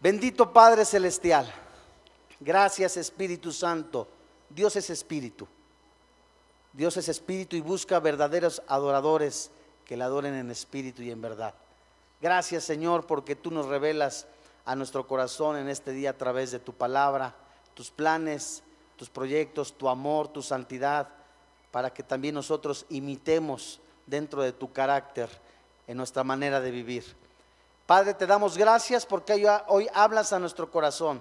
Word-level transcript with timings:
Bendito 0.00 0.50
Padre 0.50 0.86
Celestial, 0.86 1.52
gracias 2.40 2.96
Espíritu 2.96 3.52
Santo. 3.52 4.08
Dios 4.48 4.74
es 4.76 4.88
Espíritu. 4.88 5.46
Dios 6.72 6.96
es 6.96 7.10
Espíritu 7.10 7.54
y 7.54 7.60
busca 7.60 8.00
verdaderos 8.00 8.62
adoradores 8.66 9.50
que 9.84 9.98
le 9.98 10.04
adoren 10.04 10.34
en 10.34 10.50
espíritu 10.50 11.02
y 11.02 11.10
en 11.10 11.20
verdad. 11.20 11.52
Gracias 12.20 12.64
Señor 12.64 13.06
porque 13.06 13.36
tú 13.36 13.50
nos 13.50 13.66
revelas 13.66 14.26
a 14.64 14.74
nuestro 14.74 15.06
corazón 15.06 15.58
en 15.58 15.68
este 15.68 15.92
día 15.92 16.10
a 16.10 16.16
través 16.16 16.50
de 16.50 16.60
tu 16.60 16.72
palabra, 16.72 17.34
tus 17.74 17.90
planes, 17.90 18.62
tus 18.96 19.10
proyectos, 19.10 19.76
tu 19.76 19.88
amor, 19.90 20.28
tu 20.28 20.42
santidad, 20.42 21.08
para 21.70 21.92
que 21.92 22.02
también 22.02 22.34
nosotros 22.34 22.86
imitemos 22.88 23.80
dentro 24.06 24.42
de 24.42 24.52
tu 24.52 24.72
carácter 24.72 25.28
en 25.90 25.96
nuestra 25.96 26.22
manera 26.22 26.60
de 26.60 26.70
vivir. 26.70 27.04
Padre, 27.84 28.14
te 28.14 28.24
damos 28.24 28.56
gracias 28.56 29.04
porque 29.04 29.44
hoy, 29.66 29.88
hablas 29.92 30.32
a 30.32 30.38
nuestro 30.38 30.70
corazón. 30.70 31.20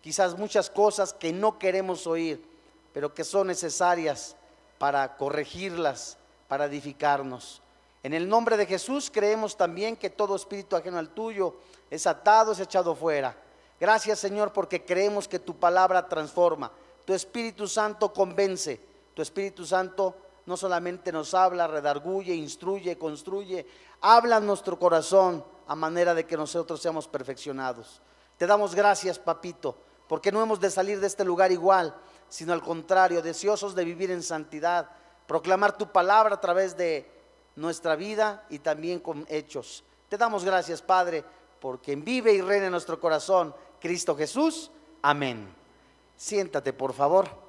Quizás 0.00 0.36
muchas 0.36 0.68
cosas 0.68 1.12
que 1.12 1.32
no 1.32 1.56
queremos 1.60 2.04
oír, 2.04 2.44
pero 2.92 3.14
que 3.14 3.22
son 3.22 3.46
necesarias 3.46 4.34
para 4.76 5.16
corregirlas, 5.16 6.16
para 6.48 6.64
edificarnos. 6.64 7.62
En 8.02 8.12
el 8.12 8.28
nombre 8.28 8.56
de 8.56 8.66
Jesús 8.66 9.08
creemos 9.08 9.56
también 9.56 9.94
que 9.94 10.10
todo 10.10 10.34
espíritu 10.34 10.74
ajeno 10.74 10.98
al 10.98 11.10
tuyo 11.10 11.54
es 11.88 12.04
atado, 12.04 12.50
es 12.50 12.58
echado 12.58 12.96
fuera. 12.96 13.36
Gracias 13.78 14.18
Señor 14.18 14.52
porque 14.52 14.84
creemos 14.84 15.28
que 15.28 15.38
tu 15.38 15.54
palabra 15.54 16.08
transforma. 16.08 16.72
Tu 17.04 17.14
Espíritu 17.14 17.68
Santo 17.68 18.12
convence. 18.12 18.80
Tu 19.14 19.22
Espíritu 19.22 19.64
Santo 19.64 20.16
no 20.48 20.56
solamente 20.56 21.12
nos 21.12 21.34
habla, 21.34 21.66
redarguye, 21.66 22.34
instruye, 22.34 22.96
construye, 22.96 23.66
habla 24.00 24.38
en 24.38 24.46
nuestro 24.46 24.78
corazón 24.78 25.44
a 25.66 25.76
manera 25.76 26.14
de 26.14 26.24
que 26.24 26.38
nosotros 26.38 26.80
seamos 26.80 27.06
perfeccionados. 27.06 28.00
Te 28.38 28.46
damos 28.46 28.74
gracias, 28.74 29.18
papito, 29.18 29.76
porque 30.08 30.32
no 30.32 30.42
hemos 30.42 30.58
de 30.58 30.70
salir 30.70 31.00
de 31.00 31.06
este 31.06 31.22
lugar 31.22 31.52
igual, 31.52 31.94
sino 32.30 32.54
al 32.54 32.62
contrario, 32.62 33.20
deseosos 33.20 33.74
de 33.74 33.84
vivir 33.84 34.10
en 34.10 34.22
santidad, 34.22 34.88
proclamar 35.26 35.76
tu 35.76 35.92
palabra 35.92 36.36
a 36.36 36.40
través 36.40 36.78
de 36.78 37.06
nuestra 37.54 37.94
vida 37.94 38.46
y 38.48 38.60
también 38.60 39.00
con 39.00 39.26
hechos. 39.28 39.84
Te 40.08 40.16
damos 40.16 40.46
gracias, 40.46 40.80
Padre, 40.80 41.26
porque 41.60 41.94
vive 41.94 42.32
y 42.32 42.40
reina 42.40 42.66
en 42.66 42.72
nuestro 42.72 42.98
corazón 42.98 43.54
Cristo 43.78 44.16
Jesús. 44.16 44.70
Amén. 45.02 45.54
Siéntate, 46.16 46.72
por 46.72 46.94
favor. 46.94 47.47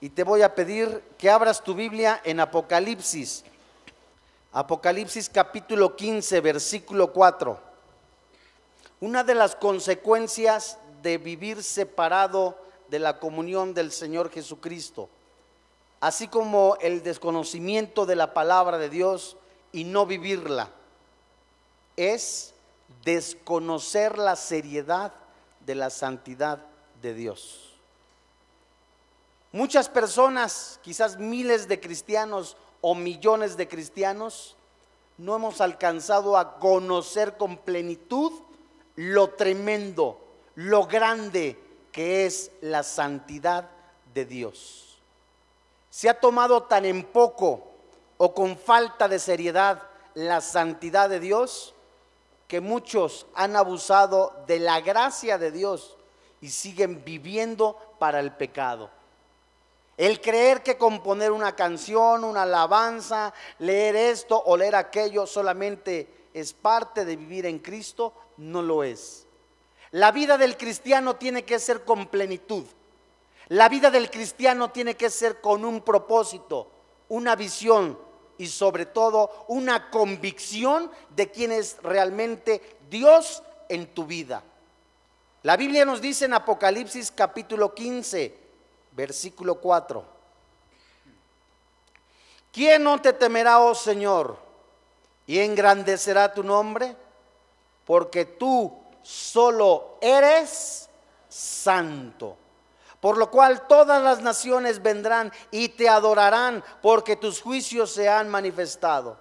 Y 0.00 0.10
te 0.10 0.24
voy 0.24 0.42
a 0.42 0.54
pedir 0.54 1.02
que 1.18 1.30
abras 1.30 1.62
tu 1.62 1.74
Biblia 1.74 2.20
en 2.24 2.40
Apocalipsis. 2.40 3.44
Apocalipsis 4.52 5.28
capítulo 5.28 5.94
15, 5.94 6.40
versículo 6.40 7.12
4. 7.12 7.60
Una 9.00 9.24
de 9.24 9.34
las 9.34 9.54
consecuencias 9.54 10.78
de 11.02 11.18
vivir 11.18 11.62
separado 11.62 12.56
de 12.88 12.98
la 12.98 13.18
comunión 13.18 13.74
del 13.74 13.92
Señor 13.92 14.30
Jesucristo 14.30 15.08
así 16.00 16.28
como 16.28 16.76
el 16.80 17.02
desconocimiento 17.02 18.06
de 18.06 18.16
la 18.16 18.32
palabra 18.32 18.78
de 18.78 18.88
Dios 18.88 19.36
y 19.70 19.84
no 19.84 20.06
vivirla, 20.06 20.70
es 21.96 22.54
desconocer 23.04 24.18
la 24.18 24.34
seriedad 24.34 25.12
de 25.64 25.74
la 25.74 25.90
santidad 25.90 26.64
de 27.02 27.14
Dios. 27.14 27.69
Muchas 29.52 29.88
personas, 29.88 30.78
quizás 30.82 31.18
miles 31.18 31.68
de 31.68 31.80
cristianos 31.80 32.56
o 32.80 32.94
millones 32.94 33.56
de 33.56 33.68
cristianos, 33.68 34.56
no 35.18 35.36
hemos 35.36 35.60
alcanzado 35.60 36.36
a 36.36 36.58
conocer 36.58 37.36
con 37.36 37.58
plenitud 37.58 38.32
lo 38.96 39.30
tremendo, 39.30 40.18
lo 40.54 40.86
grande 40.86 41.58
que 41.92 42.26
es 42.26 42.50
la 42.60 42.82
santidad 42.82 43.68
de 44.14 44.24
Dios 44.24 44.90
se 45.90 46.08
ha 46.08 46.18
tomado 46.18 46.62
tan 46.62 46.84
en 46.84 47.04
poco 47.04 47.66
o 48.16 48.32
con 48.32 48.56
falta 48.56 49.08
de 49.08 49.18
seriedad 49.18 49.82
la 50.14 50.40
santidad 50.40 51.10
de 51.10 51.20
Dios 51.20 51.74
que 52.46 52.60
muchos 52.60 53.26
han 53.34 53.56
abusado 53.56 54.32
de 54.46 54.60
la 54.60 54.80
gracia 54.80 55.36
de 55.36 55.50
Dios 55.50 55.96
y 56.40 56.48
siguen 56.48 57.04
viviendo 57.04 57.76
para 57.98 58.20
el 58.20 58.32
pecado. 58.32 58.90
El 60.00 60.22
creer 60.22 60.62
que 60.62 60.78
componer 60.78 61.30
una 61.30 61.54
canción, 61.54 62.24
una 62.24 62.44
alabanza, 62.44 63.34
leer 63.58 63.94
esto 63.96 64.42
o 64.46 64.56
leer 64.56 64.74
aquello 64.74 65.26
solamente 65.26 66.28
es 66.32 66.54
parte 66.54 67.04
de 67.04 67.16
vivir 67.16 67.44
en 67.44 67.58
Cristo, 67.58 68.14
no 68.38 68.62
lo 68.62 68.82
es. 68.82 69.26
La 69.90 70.10
vida 70.10 70.38
del 70.38 70.56
cristiano 70.56 71.16
tiene 71.16 71.44
que 71.44 71.58
ser 71.58 71.84
con 71.84 72.06
plenitud. 72.06 72.64
La 73.48 73.68
vida 73.68 73.90
del 73.90 74.10
cristiano 74.10 74.70
tiene 74.70 74.96
que 74.96 75.10
ser 75.10 75.42
con 75.42 75.66
un 75.66 75.82
propósito, 75.82 76.68
una 77.10 77.36
visión 77.36 77.98
y 78.38 78.46
sobre 78.46 78.86
todo 78.86 79.44
una 79.48 79.90
convicción 79.90 80.90
de 81.14 81.30
quién 81.30 81.52
es 81.52 81.76
realmente 81.82 82.62
Dios 82.88 83.42
en 83.68 83.86
tu 83.88 84.06
vida. 84.06 84.42
La 85.42 85.58
Biblia 85.58 85.84
nos 85.84 86.00
dice 86.00 86.24
en 86.24 86.32
Apocalipsis 86.32 87.10
capítulo 87.10 87.74
15, 87.74 88.48
versículo 88.92 89.56
4. 89.56 90.04
¿Quién 92.52 92.82
no 92.82 93.00
te 93.00 93.12
temerá, 93.12 93.60
oh 93.60 93.74
Señor, 93.74 94.36
y 95.26 95.38
engrandecerá 95.38 96.32
tu 96.34 96.42
nombre? 96.42 96.96
Porque 97.84 98.24
tú 98.24 98.76
solo 99.02 99.98
eres 100.00 100.88
santo 101.28 102.36
por 103.00 103.16
lo 103.16 103.30
cual 103.30 103.66
todas 103.66 104.02
las 104.02 104.20
naciones 104.20 104.82
vendrán 104.82 105.32
y 105.50 105.70
te 105.70 105.88
adorarán 105.88 106.62
porque 106.82 107.16
tus 107.16 107.40
juicios 107.40 107.90
se 107.90 108.08
han 108.08 108.28
manifestado. 108.28 109.16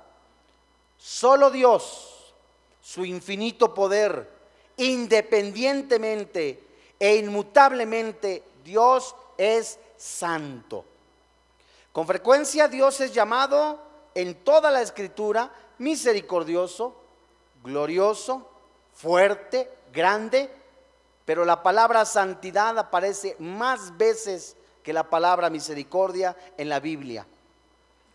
Solo 0.97 1.49
Dios, 1.49 2.33
su 2.81 3.05
infinito 3.05 3.73
poder, 3.73 4.29
independientemente 4.75 6.61
e 6.99 7.15
inmutablemente, 7.15 8.43
Dios 8.65 9.15
es 9.39 9.79
santo. 9.97 10.85
Con 11.93 12.05
frecuencia 12.05 12.67
Dios 12.67 12.99
es 13.01 13.13
llamado 13.13 13.79
en 14.13 14.35
toda 14.43 14.69
la 14.69 14.81
escritura 14.81 15.49
misericordioso, 15.77 16.93
glorioso, 17.63 18.47
fuerte, 18.93 19.71
grande, 19.93 20.51
pero 21.25 21.45
la 21.45 21.63
palabra 21.63 22.05
santidad 22.05 22.77
aparece 22.77 23.35
más 23.39 23.97
veces 23.97 24.57
que 24.83 24.91
la 24.93 25.09
palabra 25.09 25.49
misericordia 25.49 26.35
en 26.57 26.69
la 26.69 26.79
Biblia. 26.79 27.25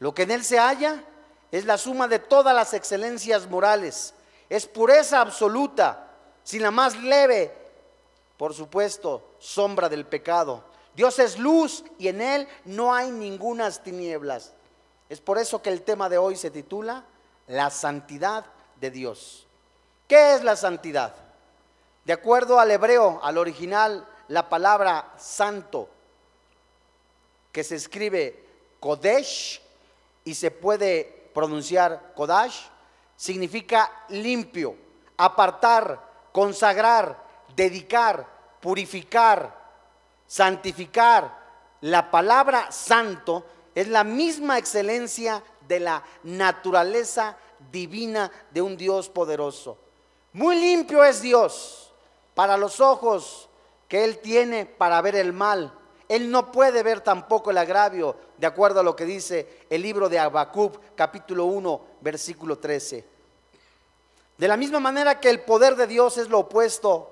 Lo 0.01 0.15
que 0.15 0.23
en 0.23 0.31
él 0.31 0.45
se 0.45 0.59
halla 0.59 1.03
es 1.51 1.65
la 1.65 1.79
suma 1.79 2.07
de 2.07 2.19
todas 2.19 2.55
las 2.55 2.75
excelencias 2.75 3.49
morales, 3.49 4.13
es 4.51 4.67
pureza 4.67 5.21
absoluta, 5.21 6.11
sin 6.43 6.63
la 6.63 6.71
más 6.71 6.97
leve, 6.97 7.53
por 8.37 8.53
supuesto, 8.53 9.23
sombra 9.39 9.89
del 9.89 10.05
pecado. 10.05 10.65
Dios 10.95 11.19
es 11.19 11.39
luz 11.39 11.85
y 11.99 12.09
en 12.09 12.21
él 12.21 12.49
no 12.65 12.95
hay 12.95 13.11
ningunas 13.11 13.83
tinieblas. 13.83 14.53
Es 15.09 15.21
por 15.21 15.39
eso 15.39 15.61
que 15.63 15.71
el 15.71 15.83
tema 15.83 16.09
de 16.09 16.19
hoy 16.19 16.37
se 16.37 16.51
titula 16.51 17.05
La 17.47 17.71
santidad 17.71 18.47
de 18.81 18.91
Dios. 18.91 19.47
¿Qué 20.09 20.35
es 20.35 20.45
la 20.45 20.57
santidad? 20.57 21.15
De 22.05 22.13
acuerdo 22.13 22.61
al 22.61 22.71
hebreo, 22.71 23.21
al 23.23 23.39
original, 23.39 24.07
la 24.29 24.49
palabra 24.49 25.13
santo, 25.19 25.89
que 27.51 27.65
se 27.65 27.77
escribe 27.77 28.45
Kodesh 28.81 29.61
y 30.25 30.35
se 30.35 30.51
puede 30.51 31.31
pronunciar 31.35 32.13
Kodash, 32.15 32.67
significa 33.17 33.91
limpio, 34.09 34.77
apartar, 35.17 36.01
consagrar, 36.33 37.23
dedicar, 37.55 38.27
purificar, 38.61 39.64
santificar. 40.27 41.45
La 41.81 42.11
palabra 42.11 42.71
santo 42.73 43.45
es 43.75 43.89
la 43.89 44.05
misma 44.05 44.59
excelencia 44.59 45.43
de 45.67 45.81
la 45.81 46.03
naturaleza 46.23 47.37
divina 47.71 48.31
de 48.51 48.63
un 48.63 48.77
Dios 48.77 49.09
poderoso. 49.09 49.79
Muy 50.33 50.57
limpio 50.57 51.05
es 51.05 51.21
Dios 51.21 51.93
para 52.35 52.57
los 52.57 52.81
ojos 52.81 53.49
que 53.89 54.05
Él 54.05 54.19
tiene 54.19 54.67
para 54.67 55.01
ver 55.01 55.17
el 55.17 55.33
mal. 55.33 55.73
Él 56.09 56.31
no 56.31 56.53
puede 56.53 56.83
ver 56.83 57.01
tampoco 57.01 57.51
el 57.51 57.59
agravio, 57.59 58.17
de 58.37 58.47
acuerdo 58.47 58.81
a 58.81 58.83
lo 58.83 58.95
que 58.95 59.05
dice 59.05 59.67
el 59.71 59.83
libro 59.83 60.09
de 60.09 60.19
Habacuc, 60.19 60.79
capítulo 60.95 61.47
1, 61.47 61.81
versículo 62.01 62.59
13. 62.59 63.07
De 64.37 64.49
la 64.49 64.57
misma 64.57 64.81
manera 64.81 65.21
que 65.21 65.31
el 65.31 65.41
poder 65.43 65.77
de 65.77 65.87
Dios 65.87 66.19
es 66.19 66.29
lo 66.29 66.41
opuesto 66.41 67.11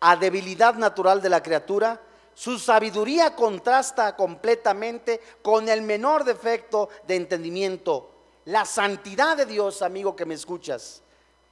a 0.00 0.16
debilidad 0.16 0.74
natural 0.74 1.20
de 1.20 1.28
la 1.28 1.42
criatura, 1.42 2.00
su 2.34 2.58
sabiduría 2.58 3.34
contrasta 3.36 4.16
completamente 4.16 5.20
con 5.42 5.68
el 5.68 5.82
menor 5.82 6.24
defecto 6.24 6.88
de 7.06 7.16
entendimiento. 7.16 8.10
La 8.46 8.64
santidad 8.64 9.36
de 9.36 9.46
Dios, 9.46 9.82
amigo 9.82 10.16
que 10.16 10.26
me 10.26 10.34
escuchas, 10.34 11.02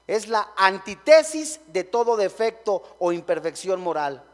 es 0.06 0.26
la 0.28 0.52
antítesis 0.56 1.60
de 1.68 1.84
todo 1.84 2.16
defecto 2.16 2.82
o 2.98 3.12
imperfección 3.12 3.80
moral. 3.80 4.24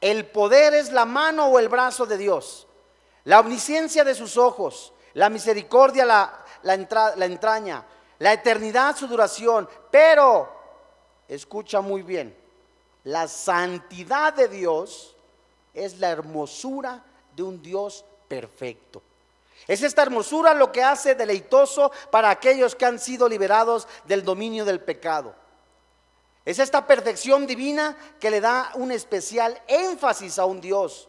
El 0.00 0.26
poder 0.26 0.74
es 0.74 0.92
la 0.92 1.04
mano 1.04 1.46
o 1.46 1.58
el 1.58 1.68
brazo 1.68 2.06
de 2.06 2.16
Dios, 2.16 2.68
la 3.24 3.40
omnisciencia 3.40 4.04
de 4.04 4.14
sus 4.14 4.36
ojos, 4.36 4.92
la 5.14 5.28
misericordia 5.28 6.04
la, 6.04 6.44
la 6.62 7.24
entraña, 7.24 7.84
la 8.20 8.32
eternidad 8.32 8.96
su 8.96 9.08
duración, 9.08 9.68
pero, 9.90 10.48
escucha 11.26 11.80
muy 11.80 12.02
bien, 12.02 12.36
la 13.04 13.26
santidad 13.26 14.34
de 14.34 14.46
Dios 14.46 15.16
es 15.84 15.98
la 15.98 16.10
hermosura 16.10 17.02
de 17.34 17.42
un 17.42 17.62
Dios 17.62 18.04
perfecto. 18.28 19.02
Es 19.66 19.82
esta 19.82 20.02
hermosura 20.02 20.54
lo 20.54 20.72
que 20.72 20.82
hace 20.82 21.14
deleitoso 21.14 21.90
para 22.10 22.30
aquellos 22.30 22.74
que 22.74 22.86
han 22.86 22.98
sido 22.98 23.28
liberados 23.28 23.86
del 24.06 24.24
dominio 24.24 24.64
del 24.64 24.80
pecado. 24.80 25.34
Es 26.44 26.58
esta 26.58 26.86
perfección 26.86 27.46
divina 27.46 27.96
que 28.18 28.30
le 28.30 28.40
da 28.40 28.70
un 28.74 28.90
especial 28.92 29.60
énfasis 29.66 30.38
a 30.38 30.46
un 30.46 30.60
Dios. 30.60 31.08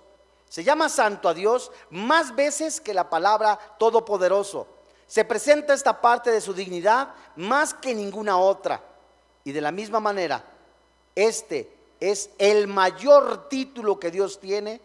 Se 0.49 0.63
llama 0.63 0.89
santo 0.89 1.29
a 1.29 1.33
Dios 1.33 1.71
más 1.91 2.35
veces 2.35 2.81
que 2.81 2.93
la 2.93 3.09
palabra 3.09 3.57
todopoderoso. 3.77 4.67
Se 5.07 5.23
presenta 5.23 5.73
esta 5.73 6.01
parte 6.01 6.31
de 6.31 6.41
su 6.41 6.53
dignidad 6.53 7.13
más 7.35 7.73
que 7.73 7.95
ninguna 7.95 8.37
otra. 8.37 8.81
Y 9.45 9.53
de 9.53 9.61
la 9.61 9.71
misma 9.71 9.99
manera, 9.99 10.43
este 11.15 11.78
es 11.99 12.29
el 12.37 12.67
mayor 12.67 13.49
título 13.49 13.99
que 13.99 14.11
Dios 14.11 14.39
tiene 14.39 14.79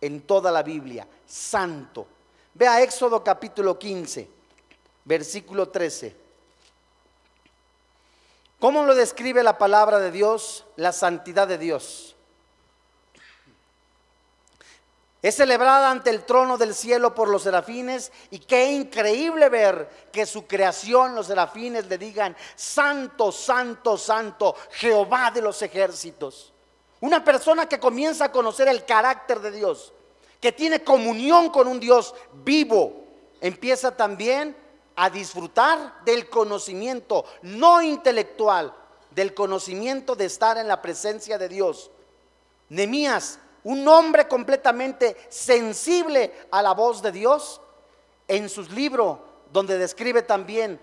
en 0.00 0.20
toda 0.22 0.50
la 0.50 0.62
Biblia, 0.62 1.06
santo. 1.26 2.06
Ve 2.54 2.66
a 2.66 2.82
Éxodo 2.82 3.22
capítulo 3.22 3.78
15, 3.78 4.28
versículo 5.04 5.68
13. 5.68 6.16
¿Cómo 8.58 8.82
lo 8.82 8.94
describe 8.94 9.42
la 9.42 9.56
palabra 9.56 10.00
de 10.00 10.10
Dios, 10.10 10.64
la 10.76 10.92
santidad 10.92 11.46
de 11.46 11.58
Dios? 11.58 12.16
Es 15.20 15.34
celebrada 15.34 15.90
ante 15.90 16.10
el 16.10 16.24
trono 16.24 16.56
del 16.56 16.74
cielo 16.74 17.12
por 17.12 17.28
los 17.28 17.42
serafines 17.42 18.12
y 18.30 18.38
qué 18.38 18.70
increíble 18.70 19.48
ver 19.48 20.08
que 20.12 20.26
su 20.26 20.46
creación, 20.46 21.16
los 21.16 21.26
serafines, 21.26 21.86
le 21.86 21.98
digan, 21.98 22.36
Santo, 22.54 23.32
Santo, 23.32 23.98
Santo, 23.98 24.54
Jehová 24.70 25.32
de 25.32 25.42
los 25.42 25.60
ejércitos. 25.62 26.52
Una 27.00 27.24
persona 27.24 27.68
que 27.68 27.80
comienza 27.80 28.26
a 28.26 28.32
conocer 28.32 28.68
el 28.68 28.84
carácter 28.84 29.40
de 29.40 29.50
Dios, 29.50 29.92
que 30.40 30.52
tiene 30.52 30.84
comunión 30.84 31.50
con 31.50 31.66
un 31.66 31.80
Dios 31.80 32.14
vivo, 32.44 33.04
empieza 33.40 33.96
también 33.96 34.56
a 34.94 35.10
disfrutar 35.10 36.04
del 36.04 36.28
conocimiento, 36.28 37.24
no 37.42 37.82
intelectual, 37.82 38.72
del 39.10 39.34
conocimiento 39.34 40.14
de 40.14 40.26
estar 40.26 40.58
en 40.58 40.68
la 40.68 40.80
presencia 40.80 41.38
de 41.38 41.48
Dios. 41.48 41.90
Nemías, 42.68 43.40
un 43.68 43.86
hombre 43.86 44.26
completamente 44.26 45.14
sensible 45.28 46.32
a 46.50 46.62
la 46.62 46.72
voz 46.72 47.02
de 47.02 47.12
Dios, 47.12 47.60
en 48.26 48.48
sus 48.48 48.70
libros, 48.70 49.18
donde 49.52 49.76
describe 49.76 50.22
también 50.22 50.80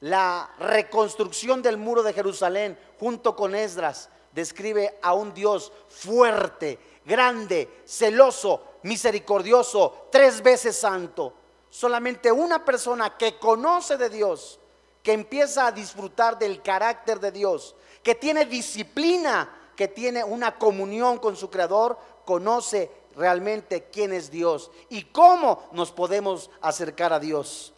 la 0.00 0.50
reconstrucción 0.58 1.60
del 1.60 1.76
muro 1.76 2.02
de 2.02 2.14
Jerusalén 2.14 2.78
junto 2.98 3.36
con 3.36 3.54
Esdras, 3.54 4.08
describe 4.32 4.98
a 5.02 5.12
un 5.12 5.34
Dios 5.34 5.72
fuerte, 5.90 6.78
grande, 7.04 7.68
celoso, 7.84 8.62
misericordioso, 8.82 10.06
tres 10.10 10.42
veces 10.42 10.74
santo. 10.74 11.34
Solamente 11.68 12.32
una 12.32 12.64
persona 12.64 13.14
que 13.18 13.38
conoce 13.38 13.98
de 13.98 14.08
Dios, 14.08 14.58
que 15.02 15.12
empieza 15.12 15.66
a 15.66 15.72
disfrutar 15.72 16.38
del 16.38 16.62
carácter 16.62 17.20
de 17.20 17.30
Dios, 17.30 17.76
que 18.02 18.14
tiene 18.14 18.46
disciplina, 18.46 19.58
que 19.76 19.88
tiene 19.88 20.22
una 20.22 20.58
comunión 20.58 21.18
con 21.18 21.36
su 21.36 21.50
Creador, 21.50 21.98
conoce 22.24 22.90
realmente 23.16 23.84
quién 23.92 24.12
es 24.12 24.30
Dios 24.30 24.70
y 24.88 25.04
cómo 25.04 25.68
nos 25.72 25.92
podemos 25.92 26.50
acercar 26.60 27.12
a 27.12 27.20
Dios. 27.20 27.72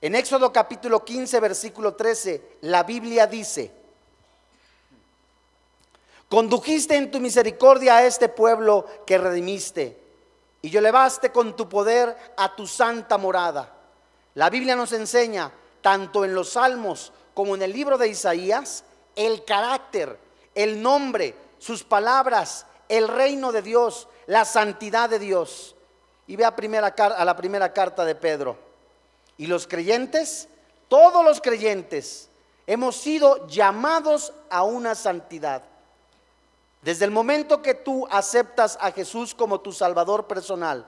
En 0.00 0.14
Éxodo 0.14 0.52
capítulo 0.52 1.04
15, 1.04 1.40
versículo 1.40 1.94
13, 1.94 2.58
la 2.62 2.82
Biblia 2.82 3.26
dice, 3.26 3.70
condujiste 6.28 6.96
en 6.96 7.10
tu 7.10 7.20
misericordia 7.20 7.96
a 7.96 8.06
este 8.06 8.28
pueblo 8.28 8.86
que 9.06 9.18
redimiste 9.18 10.02
y 10.60 10.70
yo 10.70 10.80
levaste 10.80 11.30
con 11.30 11.54
tu 11.56 11.68
poder 11.68 12.16
a 12.36 12.54
tu 12.56 12.66
santa 12.66 13.18
morada. 13.18 13.72
La 14.34 14.48
Biblia 14.48 14.74
nos 14.74 14.92
enseña, 14.92 15.52
tanto 15.82 16.24
en 16.24 16.34
los 16.34 16.50
salmos 16.50 17.12
como 17.34 17.54
en 17.54 17.62
el 17.62 17.72
libro 17.72 17.98
de 17.98 18.08
Isaías, 18.08 18.84
el 19.14 19.44
carácter, 19.44 20.18
el 20.54 20.80
nombre, 20.80 21.34
sus 21.58 21.84
palabras, 21.84 22.66
el 22.92 23.08
reino 23.08 23.52
de 23.52 23.62
Dios, 23.62 24.06
la 24.26 24.44
santidad 24.44 25.08
de 25.08 25.18
Dios. 25.18 25.74
Y 26.26 26.36
ve 26.36 26.44
a, 26.44 26.54
primera, 26.54 26.88
a 26.88 27.24
la 27.24 27.34
primera 27.34 27.72
carta 27.72 28.04
de 28.04 28.14
Pedro. 28.14 28.58
Y 29.38 29.46
los 29.46 29.66
creyentes, 29.66 30.46
todos 30.88 31.24
los 31.24 31.40
creyentes, 31.40 32.28
hemos 32.66 32.96
sido 32.96 33.46
llamados 33.46 34.34
a 34.50 34.64
una 34.64 34.94
santidad. 34.94 35.62
Desde 36.82 37.06
el 37.06 37.10
momento 37.10 37.62
que 37.62 37.74
tú 37.74 38.06
aceptas 38.10 38.76
a 38.78 38.90
Jesús 38.90 39.34
como 39.34 39.60
tu 39.62 39.72
Salvador 39.72 40.26
personal, 40.26 40.86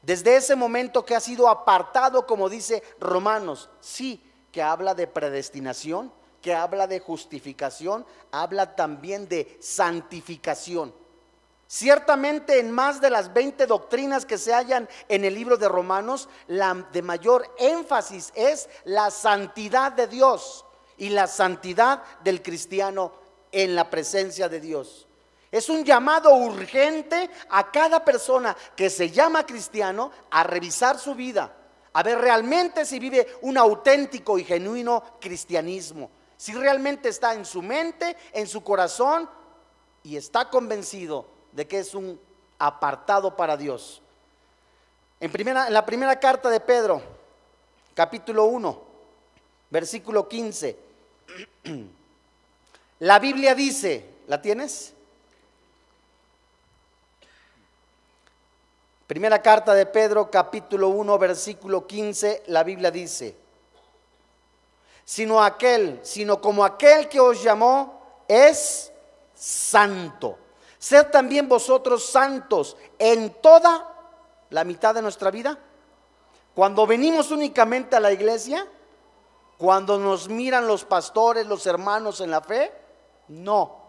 desde 0.00 0.36
ese 0.36 0.54
momento 0.54 1.04
que 1.04 1.16
has 1.16 1.24
sido 1.24 1.48
apartado, 1.48 2.24
como 2.24 2.48
dice 2.48 2.84
Romanos, 3.00 3.68
sí, 3.80 4.22
que 4.52 4.62
habla 4.62 4.94
de 4.94 5.08
predestinación, 5.08 6.12
que 6.40 6.54
habla 6.54 6.86
de 6.86 7.00
justificación, 7.00 8.06
habla 8.30 8.76
también 8.76 9.26
de 9.28 9.58
santificación. 9.60 11.01
Ciertamente 11.74 12.58
en 12.58 12.70
más 12.70 13.00
de 13.00 13.08
las 13.08 13.32
20 13.32 13.64
doctrinas 13.64 14.26
que 14.26 14.36
se 14.36 14.52
hallan 14.52 14.86
en 15.08 15.24
el 15.24 15.34
libro 15.34 15.56
de 15.56 15.68
Romanos, 15.68 16.28
la 16.46 16.74
de 16.92 17.00
mayor 17.00 17.50
énfasis 17.58 18.30
es 18.34 18.68
la 18.84 19.10
santidad 19.10 19.90
de 19.90 20.06
Dios 20.06 20.66
y 20.98 21.08
la 21.08 21.26
santidad 21.26 22.02
del 22.22 22.42
cristiano 22.42 23.14
en 23.50 23.74
la 23.74 23.88
presencia 23.88 24.50
de 24.50 24.60
Dios. 24.60 25.08
Es 25.50 25.70
un 25.70 25.82
llamado 25.82 26.34
urgente 26.34 27.30
a 27.48 27.72
cada 27.72 28.04
persona 28.04 28.54
que 28.76 28.90
se 28.90 29.10
llama 29.10 29.46
cristiano 29.46 30.12
a 30.30 30.44
revisar 30.44 30.98
su 30.98 31.14
vida, 31.14 31.56
a 31.94 32.02
ver 32.02 32.18
realmente 32.18 32.84
si 32.84 32.98
vive 32.98 33.38
un 33.40 33.56
auténtico 33.56 34.38
y 34.38 34.44
genuino 34.44 35.02
cristianismo, 35.18 36.10
si 36.36 36.52
realmente 36.52 37.08
está 37.08 37.32
en 37.32 37.46
su 37.46 37.62
mente, 37.62 38.14
en 38.34 38.46
su 38.46 38.62
corazón 38.62 39.26
y 40.02 40.18
está 40.18 40.50
convencido 40.50 41.31
de 41.52 41.68
que 41.68 41.78
es 41.78 41.94
un 41.94 42.18
apartado 42.58 43.36
para 43.36 43.56
Dios. 43.56 44.00
En, 45.20 45.30
primera, 45.30 45.68
en 45.68 45.74
la 45.74 45.86
primera 45.86 46.18
carta 46.18 46.48
de 46.48 46.60
Pedro, 46.60 47.02
capítulo 47.94 48.44
1, 48.44 48.82
versículo 49.70 50.28
15, 50.28 50.76
la 53.00 53.18
Biblia 53.18 53.54
dice, 53.54 54.04
¿la 54.26 54.40
tienes? 54.40 54.94
Primera 59.06 59.42
carta 59.42 59.74
de 59.74 59.84
Pedro, 59.84 60.30
capítulo 60.30 60.88
1, 60.88 61.18
versículo 61.18 61.86
15, 61.86 62.44
la 62.46 62.64
Biblia 62.64 62.90
dice, 62.90 63.36
sino 65.04 65.42
aquel, 65.42 66.00
sino 66.02 66.40
como 66.40 66.64
aquel 66.64 67.08
que 67.08 67.20
os 67.20 67.42
llamó 67.42 68.22
es 68.26 68.90
santo. 69.34 70.38
Sed 70.82 71.12
también 71.12 71.48
vosotros 71.48 72.04
santos 72.04 72.76
en 72.98 73.34
toda 73.40 73.88
la 74.50 74.64
mitad 74.64 74.92
de 74.92 75.00
nuestra 75.00 75.30
vida. 75.30 75.56
Cuando 76.56 76.88
venimos 76.88 77.30
únicamente 77.30 77.94
a 77.94 78.00
la 78.00 78.10
iglesia, 78.10 78.66
cuando 79.58 79.96
nos 79.96 80.28
miran 80.28 80.66
los 80.66 80.84
pastores, 80.84 81.46
los 81.46 81.68
hermanos 81.68 82.20
en 82.20 82.32
la 82.32 82.40
fe, 82.40 82.72
no. 83.28 83.80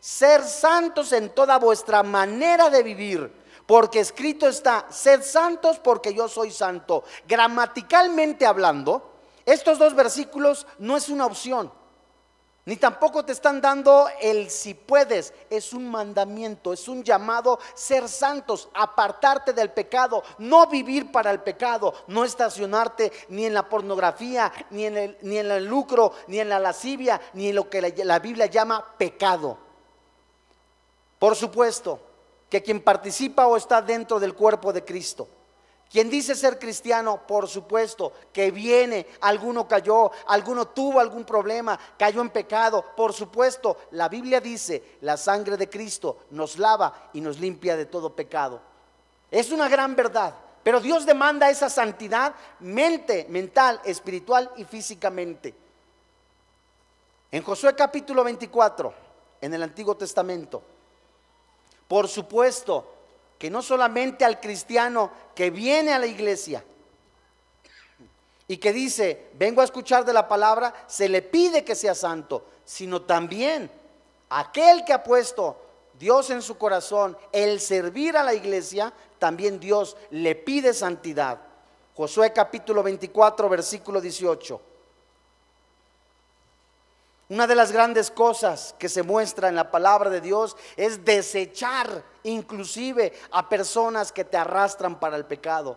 Ser 0.00 0.42
santos 0.42 1.12
en 1.12 1.32
toda 1.32 1.56
vuestra 1.56 2.02
manera 2.02 2.68
de 2.68 2.82
vivir 2.82 3.32
porque 3.64 4.00
escrito 4.00 4.48
está, 4.48 4.86
sed 4.90 5.22
santos 5.22 5.78
porque 5.78 6.12
yo 6.12 6.26
soy 6.26 6.50
santo. 6.50 7.04
Gramaticalmente 7.28 8.44
hablando, 8.44 9.20
estos 9.46 9.78
dos 9.78 9.94
versículos 9.94 10.66
no 10.80 10.96
es 10.96 11.10
una 11.10 11.26
opción, 11.26 11.70
ni 12.68 12.76
tampoco 12.76 13.24
te 13.24 13.32
están 13.32 13.62
dando 13.62 14.10
el 14.20 14.50
si 14.50 14.74
puedes, 14.74 15.32
es 15.48 15.72
un 15.72 15.90
mandamiento, 15.90 16.74
es 16.74 16.86
un 16.86 17.02
llamado 17.02 17.58
ser 17.72 18.06
santos, 18.10 18.68
apartarte 18.74 19.54
del 19.54 19.70
pecado, 19.70 20.22
no 20.36 20.66
vivir 20.66 21.10
para 21.10 21.30
el 21.30 21.40
pecado, 21.40 21.94
no 22.08 22.26
estacionarte 22.26 23.10
ni 23.30 23.46
en 23.46 23.54
la 23.54 23.66
pornografía, 23.66 24.52
ni 24.68 24.84
en 24.84 24.98
el, 24.98 25.18
ni 25.22 25.38
en 25.38 25.50
el 25.50 25.64
lucro, 25.64 26.12
ni 26.26 26.40
en 26.40 26.50
la 26.50 26.58
lascivia, 26.58 27.18
ni 27.32 27.48
en 27.48 27.54
lo 27.54 27.70
que 27.70 27.80
la, 27.80 27.90
la 28.04 28.18
Biblia 28.18 28.44
llama 28.44 28.84
pecado. 28.98 29.56
Por 31.18 31.36
supuesto, 31.36 31.98
que 32.50 32.62
quien 32.62 32.82
participa 32.82 33.46
o 33.46 33.56
está 33.56 33.80
dentro 33.80 34.20
del 34.20 34.34
cuerpo 34.34 34.74
de 34.74 34.84
Cristo 34.84 35.26
Quien 35.90 36.10
dice 36.10 36.34
ser 36.34 36.58
cristiano, 36.58 37.26
por 37.26 37.48
supuesto, 37.48 38.12
que 38.32 38.50
viene, 38.50 39.06
alguno 39.22 39.66
cayó, 39.66 40.10
alguno 40.26 40.68
tuvo 40.68 41.00
algún 41.00 41.24
problema, 41.24 41.78
cayó 41.98 42.20
en 42.20 42.28
pecado, 42.28 42.84
por 42.94 43.14
supuesto, 43.14 43.78
la 43.92 44.08
Biblia 44.08 44.40
dice, 44.40 44.96
la 45.00 45.16
sangre 45.16 45.56
de 45.56 45.70
Cristo 45.70 46.24
nos 46.30 46.58
lava 46.58 47.08
y 47.14 47.22
nos 47.22 47.40
limpia 47.40 47.74
de 47.74 47.86
todo 47.86 48.14
pecado. 48.14 48.60
Es 49.30 49.50
una 49.50 49.66
gran 49.68 49.96
verdad, 49.96 50.34
pero 50.62 50.78
Dios 50.78 51.06
demanda 51.06 51.48
esa 51.48 51.70
santidad 51.70 52.34
mente, 52.60 53.26
mental, 53.30 53.80
espiritual 53.84 54.50
y 54.56 54.64
físicamente. 54.64 55.54
En 57.30 57.42
Josué 57.42 57.74
capítulo 57.74 58.24
24, 58.24 58.92
en 59.40 59.54
el 59.54 59.62
Antiguo 59.62 59.96
Testamento, 59.96 60.62
por 61.86 62.08
supuesto, 62.08 62.97
que 63.38 63.50
no 63.50 63.62
solamente 63.62 64.24
al 64.24 64.40
cristiano 64.40 65.10
que 65.34 65.50
viene 65.50 65.92
a 65.92 65.98
la 65.98 66.06
iglesia 66.06 66.64
y 68.48 68.56
que 68.56 68.72
dice, 68.72 69.28
vengo 69.34 69.60
a 69.60 69.64
escuchar 69.64 70.04
de 70.04 70.12
la 70.12 70.26
palabra, 70.26 70.74
se 70.86 71.08
le 71.08 71.22
pide 71.22 71.64
que 71.64 71.74
sea 71.74 71.94
santo, 71.94 72.44
sino 72.64 73.02
también 73.02 73.70
aquel 74.30 74.84
que 74.84 74.92
ha 74.92 75.04
puesto 75.04 75.56
Dios 75.98 76.30
en 76.30 76.42
su 76.42 76.56
corazón, 76.56 77.16
el 77.32 77.60
servir 77.60 78.16
a 78.16 78.22
la 78.22 78.34
iglesia, 78.34 78.92
también 79.18 79.60
Dios 79.60 79.96
le 80.10 80.34
pide 80.34 80.72
santidad. 80.72 81.40
Josué 81.94 82.32
capítulo 82.32 82.82
24, 82.82 83.48
versículo 83.48 84.00
18. 84.00 84.60
Una 87.30 87.46
de 87.46 87.54
las 87.54 87.72
grandes 87.72 88.10
cosas 88.10 88.74
que 88.78 88.88
se 88.88 89.02
muestra 89.02 89.48
en 89.48 89.56
la 89.56 89.70
palabra 89.70 90.08
de 90.08 90.22
Dios 90.22 90.56
es 90.76 91.04
desechar 91.04 92.02
inclusive 92.22 93.12
a 93.30 93.50
personas 93.50 94.12
que 94.12 94.24
te 94.24 94.38
arrastran 94.38 94.98
para 94.98 95.16
el 95.16 95.26
pecado. 95.26 95.76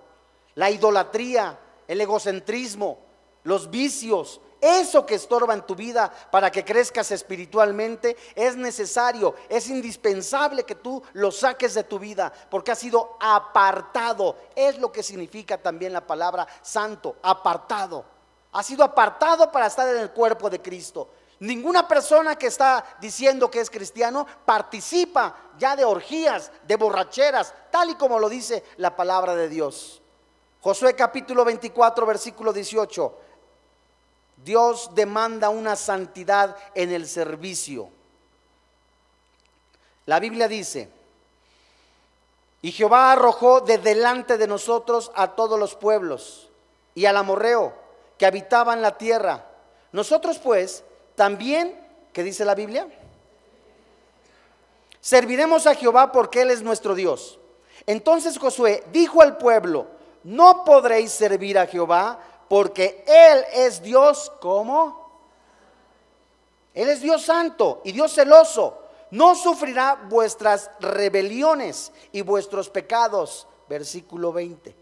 La 0.56 0.70
idolatría, 0.70 1.60
el 1.90 2.00
egocentrismo, 2.00 3.00
los 3.44 3.70
vicios, 3.70 4.40
eso 4.62 5.06
que 5.06 5.16
estorba 5.16 5.54
en 5.54 5.64
tu 5.64 5.76
vida 5.76 6.10
para 6.32 6.52
que 6.52 6.64
crezcas 6.64 7.12
espiritualmente, 7.12 8.16
es 8.34 8.56
necesario, 8.56 9.36
es 9.50 9.68
indispensable 9.68 10.64
que 10.64 10.76
tú 10.76 11.04
lo 11.14 11.32
saques 11.32 11.74
de 11.74 11.84
tu 11.84 12.00
vida, 12.00 12.32
porque 12.50 12.72
ha 12.72 12.76
sido 12.76 13.18
apartado. 13.20 14.38
Es 14.56 14.78
lo 14.78 14.90
que 14.90 15.04
significa 15.04 15.58
también 15.58 15.92
la 15.92 16.06
palabra 16.08 16.48
santo, 16.62 17.18
apartado. 17.24 18.06
Ha 18.54 18.64
sido 18.64 18.84
apartado 18.84 19.52
para 19.52 19.68
estar 19.68 19.88
en 19.94 20.02
el 20.02 20.12
cuerpo 20.12 20.50
de 20.50 20.62
Cristo. 20.62 21.10
Ninguna 21.42 21.88
persona 21.88 22.36
que 22.36 22.46
está 22.46 22.86
diciendo 23.02 23.50
que 23.50 23.62
es 23.62 23.72
cristiano 23.72 24.28
participa 24.46 25.36
ya 25.58 25.76
de 25.76 25.84
orgías, 25.84 26.52
de 26.68 26.76
borracheras, 26.76 27.52
tal 27.72 27.90
y 27.90 27.96
como 27.96 28.20
lo 28.20 28.30
dice 28.30 28.64
la 28.78 28.96
palabra 28.96 29.36
de 29.36 29.50
Dios. 29.50 30.04
Josué 30.62 30.96
capítulo 30.96 31.44
24, 31.44 32.06
versículo 32.06 32.54
18. 32.54 33.18
Dios 34.46 34.92
demanda 34.94 35.50
una 35.50 35.76
santidad 35.76 36.56
en 36.76 36.92
el 36.92 37.08
servicio. 37.08 37.90
La 40.06 40.20
Biblia 40.20 40.48
dice, 40.48 40.92
y 42.62 42.72
Jehová 42.72 43.14
arrojó 43.14 43.62
de 43.62 43.80
delante 43.80 44.38
de 44.38 44.46
nosotros 44.46 45.12
a 45.16 45.30
todos 45.32 45.60
los 45.60 45.74
pueblos 45.74 46.50
y 46.94 47.08
al 47.08 47.18
amorreo 47.18 47.74
que 48.20 48.28
habitaba 48.28 48.74
en 48.74 48.84
la 48.84 48.96
tierra. 48.96 49.48
Nosotros 49.92 50.38
pues 50.38 50.84
también, 51.16 51.78
¿qué 52.14 52.24
dice 52.24 52.46
la 52.46 52.56
Biblia? 52.56 52.88
Serviremos 55.00 55.66
a 55.68 55.76
Jehová 55.76 56.12
porque 56.12 56.42
Él 56.42 56.52
es 56.52 56.62
nuestro 56.62 56.94
Dios. 56.96 57.40
Entonces 57.88 58.38
Josué 58.38 58.84
dijo 58.92 59.22
al 59.22 59.38
pueblo, 59.38 59.88
no 60.24 60.64
podréis 60.64 61.12
servir 61.12 61.58
a 61.58 61.66
Jehová 61.66 62.20
porque 62.48 63.04
Él 63.08 63.44
es 63.54 63.82
Dios 63.82 64.32
como. 64.40 65.02
Él 66.74 66.90
es 66.90 67.02
Dios 67.02 67.24
santo 67.24 67.82
y 67.84 67.92
Dios 67.92 68.14
celoso. 68.14 68.78
No 69.10 69.36
sufrirá 69.36 69.96
vuestras 70.10 70.70
rebeliones 70.80 71.92
y 72.12 72.22
vuestros 72.22 72.70
pecados. 72.70 73.48
Versículo 73.68 74.32
20. 74.32 74.76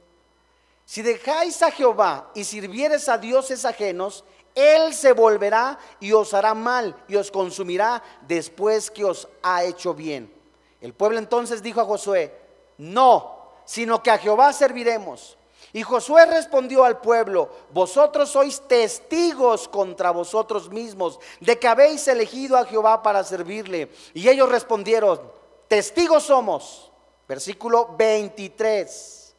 Si 0.86 1.02
dejáis 1.04 1.62
a 1.62 1.72
Jehová 1.72 2.32
y 2.34 2.44
sirvieres 2.44 3.08
a 3.10 3.18
dioses 3.18 3.64
ajenos, 3.66 4.24
él 4.56 4.94
se 4.94 5.14
volverá 5.14 5.80
y 6.00 6.14
os 6.14 6.34
hará 6.34 6.54
mal 6.54 6.96
y 7.08 7.16
os 7.16 7.32
consumirá 7.32 8.04
después 8.28 8.92
que 8.92 9.06
os 9.06 9.28
ha 9.42 9.64
hecho 9.64 9.94
bien. 9.94 10.34
El 10.82 10.94
pueblo 10.94 11.20
entonces 11.20 11.62
dijo 11.62 11.82
a 11.82 11.86
Josué, 11.86 12.34
no, 12.78 13.52
sino 13.66 14.02
que 14.02 14.12
a 14.12 14.18
Jehová 14.18 14.54
serviremos. 14.54 15.38
Y 15.72 15.84
Josué 15.84 16.26
respondió 16.26 16.84
al 16.84 17.00
pueblo, 17.00 17.50
vosotros 17.72 18.30
sois 18.30 18.62
testigos 18.68 19.68
contra 19.68 20.10
vosotros 20.12 20.70
mismos 20.70 21.20
de 21.40 21.60
que 21.60 21.68
habéis 21.68 22.08
elegido 22.08 22.58
a 22.58 22.66
Jehová 22.66 23.04
para 23.04 23.24
servirle. 23.24 23.92
Y 24.14 24.28
ellos 24.28 24.50
respondieron, 24.50 25.22
testigos 25.68 26.24
somos. 26.24 26.92
Versículo 27.28 27.96
23. 27.96 29.36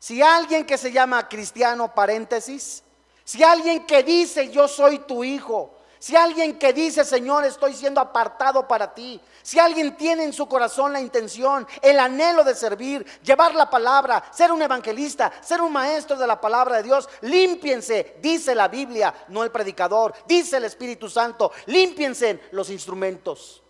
Si 0.00 0.20
alguien 0.20 0.66
que 0.66 0.76
se 0.76 0.90
llama 0.90 1.28
cristiano, 1.28 1.94
paréntesis, 1.94 2.82
si 3.24 3.42
alguien 3.42 3.86
que 3.86 4.02
dice, 4.02 4.50
yo 4.50 4.68
soy 4.68 5.00
tu 5.00 5.24
hijo, 5.24 5.74
si 5.98 6.16
alguien 6.16 6.58
que 6.58 6.72
dice, 6.72 7.04
Señor, 7.04 7.44
estoy 7.44 7.74
siendo 7.74 8.00
apartado 8.00 8.66
para 8.66 8.92
ti, 8.92 9.20
si 9.40 9.60
alguien 9.60 9.96
tiene 9.96 10.24
en 10.24 10.32
su 10.32 10.48
corazón 10.48 10.92
la 10.92 11.00
intención, 11.00 11.64
el 11.80 12.00
anhelo 12.00 12.42
de 12.42 12.56
servir, 12.56 13.06
llevar 13.22 13.54
la 13.54 13.70
palabra, 13.70 14.24
ser 14.32 14.50
un 14.50 14.62
evangelista, 14.62 15.32
ser 15.40 15.60
un 15.60 15.72
maestro 15.72 16.16
de 16.16 16.26
la 16.26 16.40
palabra 16.40 16.78
de 16.78 16.82
Dios, 16.82 17.08
límpiense, 17.20 18.16
dice 18.20 18.54
la 18.54 18.66
Biblia, 18.66 19.14
no 19.28 19.44
el 19.44 19.52
predicador, 19.52 20.12
dice 20.26 20.56
el 20.56 20.64
Espíritu 20.64 21.08
Santo, 21.08 21.52
límpiense 21.66 22.40
los 22.50 22.70
instrumentos. 22.70 23.62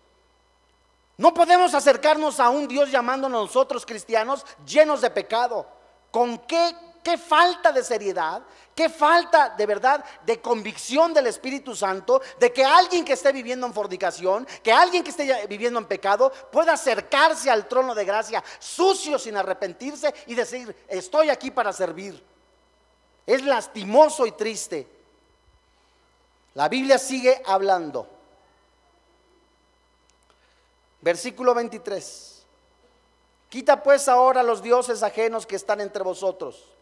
No 1.18 1.34
podemos 1.34 1.74
acercarnos 1.74 2.40
a 2.40 2.48
un 2.48 2.66
Dios 2.66 2.90
llamándonos 2.90 3.42
nosotros 3.42 3.84
cristianos 3.84 4.46
llenos 4.66 5.02
de 5.02 5.10
pecado. 5.10 5.66
¿Con 6.10 6.38
qué 6.38 6.74
qué 7.02 7.18
falta 7.18 7.72
de 7.72 7.82
seriedad, 7.82 8.42
qué 8.74 8.88
falta 8.88 9.50
de 9.50 9.66
verdad 9.66 10.04
de 10.24 10.40
convicción 10.40 11.12
del 11.12 11.26
Espíritu 11.26 11.74
Santo 11.74 12.22
de 12.38 12.52
que 12.52 12.64
alguien 12.64 13.04
que 13.04 13.14
esté 13.14 13.32
viviendo 13.32 13.66
en 13.66 13.74
fornicación, 13.74 14.46
que 14.62 14.72
alguien 14.72 15.02
que 15.02 15.10
esté 15.10 15.46
viviendo 15.46 15.78
en 15.78 15.86
pecado, 15.86 16.32
pueda 16.50 16.74
acercarse 16.74 17.50
al 17.50 17.66
trono 17.66 17.94
de 17.94 18.04
gracia 18.04 18.42
sucio 18.58 19.18
sin 19.18 19.36
arrepentirse 19.36 20.14
y 20.26 20.34
decir, 20.34 20.74
estoy 20.88 21.30
aquí 21.30 21.50
para 21.50 21.72
servir. 21.72 22.22
Es 23.26 23.42
lastimoso 23.44 24.26
y 24.26 24.32
triste. 24.32 24.88
La 26.54 26.68
Biblia 26.68 26.98
sigue 26.98 27.42
hablando. 27.46 28.06
Versículo 31.00 31.54
23. 31.54 32.42
Quita 33.48 33.82
pues 33.82 34.08
ahora 34.08 34.42
los 34.42 34.62
dioses 34.62 35.02
ajenos 35.02 35.46
que 35.46 35.56
están 35.56 35.80
entre 35.80 36.02
vosotros 36.02 36.72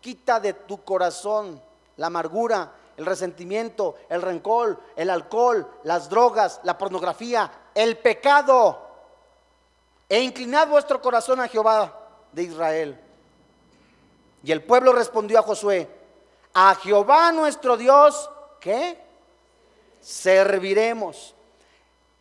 Quita 0.00 0.40
de 0.40 0.54
tu 0.54 0.82
corazón 0.84 1.60
la 1.96 2.06
amargura, 2.06 2.72
el 2.96 3.06
resentimiento, 3.06 3.96
el 4.08 4.22
rencor, 4.22 4.78
el 4.96 5.10
alcohol, 5.10 5.66
las 5.84 6.08
drogas, 6.08 6.60
la 6.64 6.76
pornografía, 6.76 7.50
el 7.74 7.98
pecado. 7.98 8.86
E 10.08 10.20
inclinad 10.20 10.68
vuestro 10.68 11.00
corazón 11.00 11.40
a 11.40 11.48
Jehová 11.48 11.94
de 12.32 12.42
Israel. 12.42 13.00
Y 14.42 14.52
el 14.52 14.62
pueblo 14.62 14.92
respondió 14.92 15.38
a 15.38 15.42
Josué, 15.42 15.88
a 16.54 16.74
Jehová 16.74 17.30
nuestro 17.32 17.76
Dios, 17.76 18.28
¿qué? 18.58 18.98
Serviremos. 20.00 21.34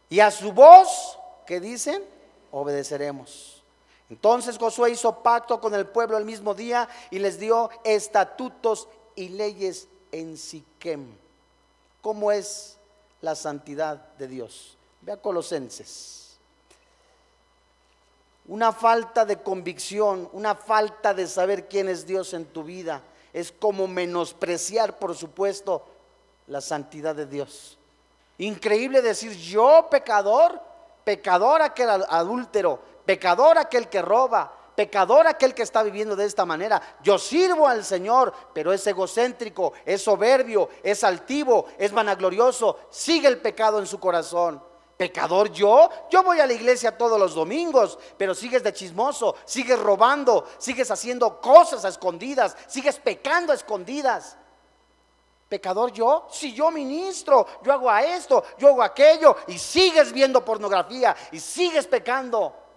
Y 0.09 0.19
a 0.19 0.31
su 0.31 0.51
voz, 0.51 1.17
¿qué 1.45 1.59
dicen? 1.59 2.03
Obedeceremos. 2.51 3.58
Entonces 4.09 4.57
Josué 4.57 4.91
hizo 4.91 5.21
pacto 5.21 5.61
con 5.61 5.73
el 5.75 5.85
pueblo 5.85 6.17
el 6.17 6.25
mismo 6.25 6.53
día 6.53 6.89
y 7.11 7.19
les 7.19 7.39
dio 7.39 7.69
estatutos 7.83 8.87
y 9.15 9.29
leyes 9.29 9.87
en 10.11 10.37
Siquem. 10.37 11.07
¿Cómo 12.01 12.31
es 12.31 12.77
la 13.21 13.35
santidad 13.35 13.97
de 14.17 14.27
Dios? 14.27 14.77
Ve 15.01 15.11
a 15.11 15.17
Colosenses. 15.17 16.37
Una 18.47 18.71
falta 18.71 19.25
de 19.25 19.43
convicción, 19.43 20.27
una 20.33 20.55
falta 20.55 21.13
de 21.13 21.27
saber 21.27 21.67
quién 21.67 21.87
es 21.87 22.07
Dios 22.07 22.33
en 22.33 22.45
tu 22.45 22.63
vida, 22.63 23.03
es 23.31 23.51
como 23.51 23.87
menospreciar, 23.87 24.97
por 24.97 25.15
supuesto, 25.15 25.85
la 26.47 26.61
santidad 26.61 27.15
de 27.15 27.27
Dios. 27.27 27.77
Increíble 28.39 29.03
decir, 29.03 29.33
yo 29.33 29.87
pecador, 29.91 30.59
pecador 31.03 31.61
aquel 31.61 31.89
adúltero, 32.09 32.79
pecador 33.09 33.57
aquel 33.57 33.89
que 33.89 34.03
roba, 34.03 34.53
pecador 34.75 35.25
aquel 35.25 35.55
que 35.55 35.63
está 35.63 35.81
viviendo 35.81 36.15
de 36.15 36.25
esta 36.25 36.45
manera. 36.45 36.79
Yo 37.01 37.17
sirvo 37.17 37.67
al 37.67 37.83
Señor, 37.83 38.31
pero 38.53 38.71
es 38.71 38.85
egocéntrico, 38.85 39.73
es 39.83 40.03
soberbio, 40.03 40.69
es 40.83 41.03
altivo, 41.03 41.65
es 41.79 41.91
vanaglorioso, 41.91 42.81
sigue 42.91 43.27
el 43.27 43.41
pecado 43.41 43.79
en 43.79 43.87
su 43.87 43.99
corazón. 43.99 44.61
¿Pecador 44.95 45.51
yo? 45.51 45.89
Yo 46.11 46.21
voy 46.21 46.39
a 46.39 46.45
la 46.45 46.53
iglesia 46.53 46.95
todos 46.95 47.19
los 47.19 47.33
domingos, 47.33 47.97
pero 48.15 48.35
sigues 48.35 48.61
de 48.61 48.73
chismoso, 48.73 49.37
sigues 49.43 49.79
robando, 49.79 50.47
sigues 50.59 50.91
haciendo 50.91 51.41
cosas 51.41 51.85
a 51.85 51.87
escondidas, 51.87 52.55
sigues 52.67 52.99
pecando 52.99 53.53
a 53.53 53.55
escondidas. 53.55 54.37
¿Pecador 55.47 55.91
yo? 55.91 56.27
Si 56.29 56.53
yo 56.53 56.69
ministro, 56.69 57.47
yo 57.63 57.73
hago 57.73 57.89
a 57.89 58.03
esto, 58.03 58.43
yo 58.59 58.67
hago 58.67 58.83
aquello, 58.83 59.35
y 59.47 59.57
sigues 59.57 60.13
viendo 60.13 60.45
pornografía 60.45 61.15
y 61.31 61.39
sigues 61.39 61.87
pecando. 61.87 62.68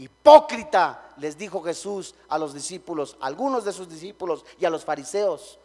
Hipócrita, 0.00 1.10
les 1.18 1.36
dijo 1.36 1.62
Jesús 1.62 2.14
a 2.30 2.38
los 2.38 2.54
discípulos, 2.54 3.18
algunos 3.20 3.66
de 3.66 3.72
sus 3.74 3.86
discípulos 3.86 4.46
y 4.58 4.64
a 4.64 4.70
los 4.70 4.82
fariseos. 4.82 5.58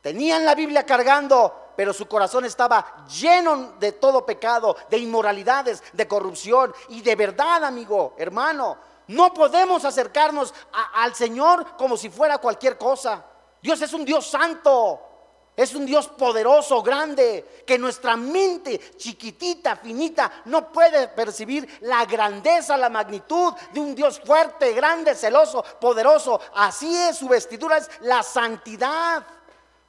Tenían 0.00 0.46
la 0.46 0.54
Biblia 0.54 0.86
cargando, 0.86 1.72
pero 1.76 1.92
su 1.92 2.06
corazón 2.06 2.46
estaba 2.46 3.06
lleno 3.06 3.74
de 3.78 3.92
todo 3.92 4.24
pecado, 4.24 4.74
de 4.88 4.96
inmoralidades, 4.96 5.82
de 5.92 6.08
corrupción. 6.08 6.74
Y 6.88 7.02
de 7.02 7.14
verdad, 7.14 7.62
amigo, 7.62 8.14
hermano, 8.16 8.78
no 9.08 9.34
podemos 9.34 9.84
acercarnos 9.84 10.54
al 10.94 11.14
Señor 11.14 11.76
como 11.76 11.98
si 11.98 12.08
fuera 12.08 12.38
cualquier 12.38 12.78
cosa. 12.78 13.22
Dios 13.60 13.82
es 13.82 13.92
un 13.92 14.06
Dios 14.06 14.26
santo. 14.26 15.13
Es 15.56 15.74
un 15.74 15.86
Dios 15.86 16.08
poderoso, 16.08 16.82
grande, 16.82 17.62
que 17.64 17.78
nuestra 17.78 18.16
mente 18.16 18.96
chiquitita, 18.96 19.76
finita, 19.76 20.42
no 20.46 20.72
puede 20.72 21.06
percibir 21.08 21.78
la 21.82 22.04
grandeza, 22.06 22.76
la 22.76 22.88
magnitud 22.88 23.54
de 23.72 23.78
un 23.78 23.94
Dios 23.94 24.20
fuerte, 24.20 24.72
grande, 24.72 25.14
celoso, 25.14 25.64
poderoso. 25.80 26.40
Así 26.54 26.96
es, 26.96 27.18
su 27.18 27.28
vestidura 27.28 27.76
es 27.76 27.88
la 28.00 28.24
santidad. 28.24 29.24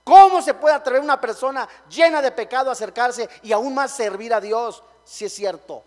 ¿Cómo 0.03 0.39
se 0.43 0.53
puede 0.53 0.75
atrever 0.75 1.01
una 1.01 1.19
persona 1.19 1.67
llena 1.89 2.21
de 2.21 2.31
pecado 2.31 2.69
a 2.69 2.73
acercarse 2.73 3.27
y 3.41 3.51
aún 3.51 3.73
más 3.73 3.89
servir 3.89 4.35
a 4.35 4.39
Dios? 4.39 4.83
Si 5.03 5.25
es 5.25 5.33
cierto, 5.33 5.83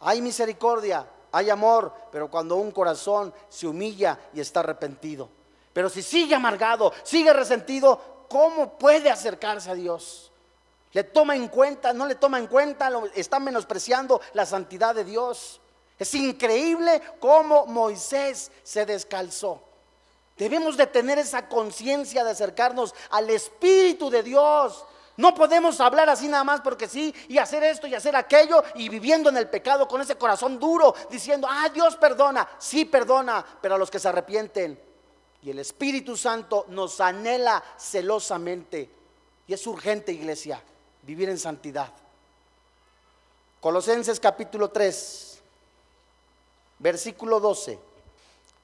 hay 0.00 0.20
misericordia, 0.20 1.06
hay 1.32 1.48
amor, 1.48 1.90
pero 2.12 2.30
cuando 2.30 2.56
un 2.56 2.70
corazón 2.70 3.32
se 3.48 3.66
humilla 3.66 4.18
y 4.34 4.40
está 4.40 4.60
arrepentido. 4.60 5.30
Pero 5.72 5.88
si 5.88 6.02
sigue 6.02 6.34
amargado, 6.34 6.92
sigue 7.02 7.32
resentido, 7.32 8.15
¿cómo 8.28 8.78
puede 8.78 9.10
acercarse 9.10 9.70
a 9.70 9.74
Dios? 9.74 10.30
Le 10.92 11.04
toma 11.04 11.36
en 11.36 11.48
cuenta, 11.48 11.92
no 11.92 12.06
le 12.06 12.14
toma 12.14 12.38
en 12.38 12.46
cuenta, 12.46 12.90
está 13.14 13.38
menospreciando 13.38 14.20
la 14.32 14.46
santidad 14.46 14.94
de 14.94 15.04
Dios. 15.04 15.60
Es 15.98 16.14
increíble 16.14 17.02
cómo 17.20 17.66
Moisés 17.66 18.50
se 18.62 18.86
descalzó. 18.86 19.62
Debemos 20.36 20.76
de 20.76 20.86
tener 20.86 21.18
esa 21.18 21.48
conciencia 21.48 22.22
de 22.22 22.30
acercarnos 22.30 22.94
al 23.10 23.30
Espíritu 23.30 24.10
de 24.10 24.22
Dios. 24.22 24.84
No 25.16 25.34
podemos 25.34 25.80
hablar 25.80 26.10
así 26.10 26.28
nada 26.28 26.44
más 26.44 26.60
porque 26.60 26.88
sí 26.88 27.14
y 27.28 27.38
hacer 27.38 27.64
esto 27.64 27.86
y 27.86 27.94
hacer 27.94 28.14
aquello 28.14 28.62
y 28.74 28.90
viviendo 28.90 29.30
en 29.30 29.38
el 29.38 29.48
pecado 29.48 29.88
con 29.88 30.02
ese 30.02 30.16
corazón 30.16 30.58
duro 30.58 30.94
diciendo, 31.10 31.48
ah, 31.50 31.70
Dios 31.72 31.96
perdona. 31.96 32.46
Sí 32.58 32.84
perdona, 32.84 33.44
pero 33.62 33.76
a 33.76 33.78
los 33.78 33.90
que 33.90 33.98
se 33.98 34.08
arrepienten. 34.08 34.78
Y 35.46 35.50
el 35.50 35.60
Espíritu 35.60 36.16
Santo 36.16 36.66
nos 36.70 37.00
anhela 37.00 37.62
celosamente. 37.78 38.90
Y 39.46 39.54
es 39.54 39.64
urgente, 39.68 40.10
iglesia, 40.10 40.60
vivir 41.02 41.28
en 41.28 41.38
santidad. 41.38 41.92
Colosenses 43.60 44.18
capítulo 44.18 44.70
3, 44.70 45.40
versículo 46.80 47.38
12. 47.38 47.78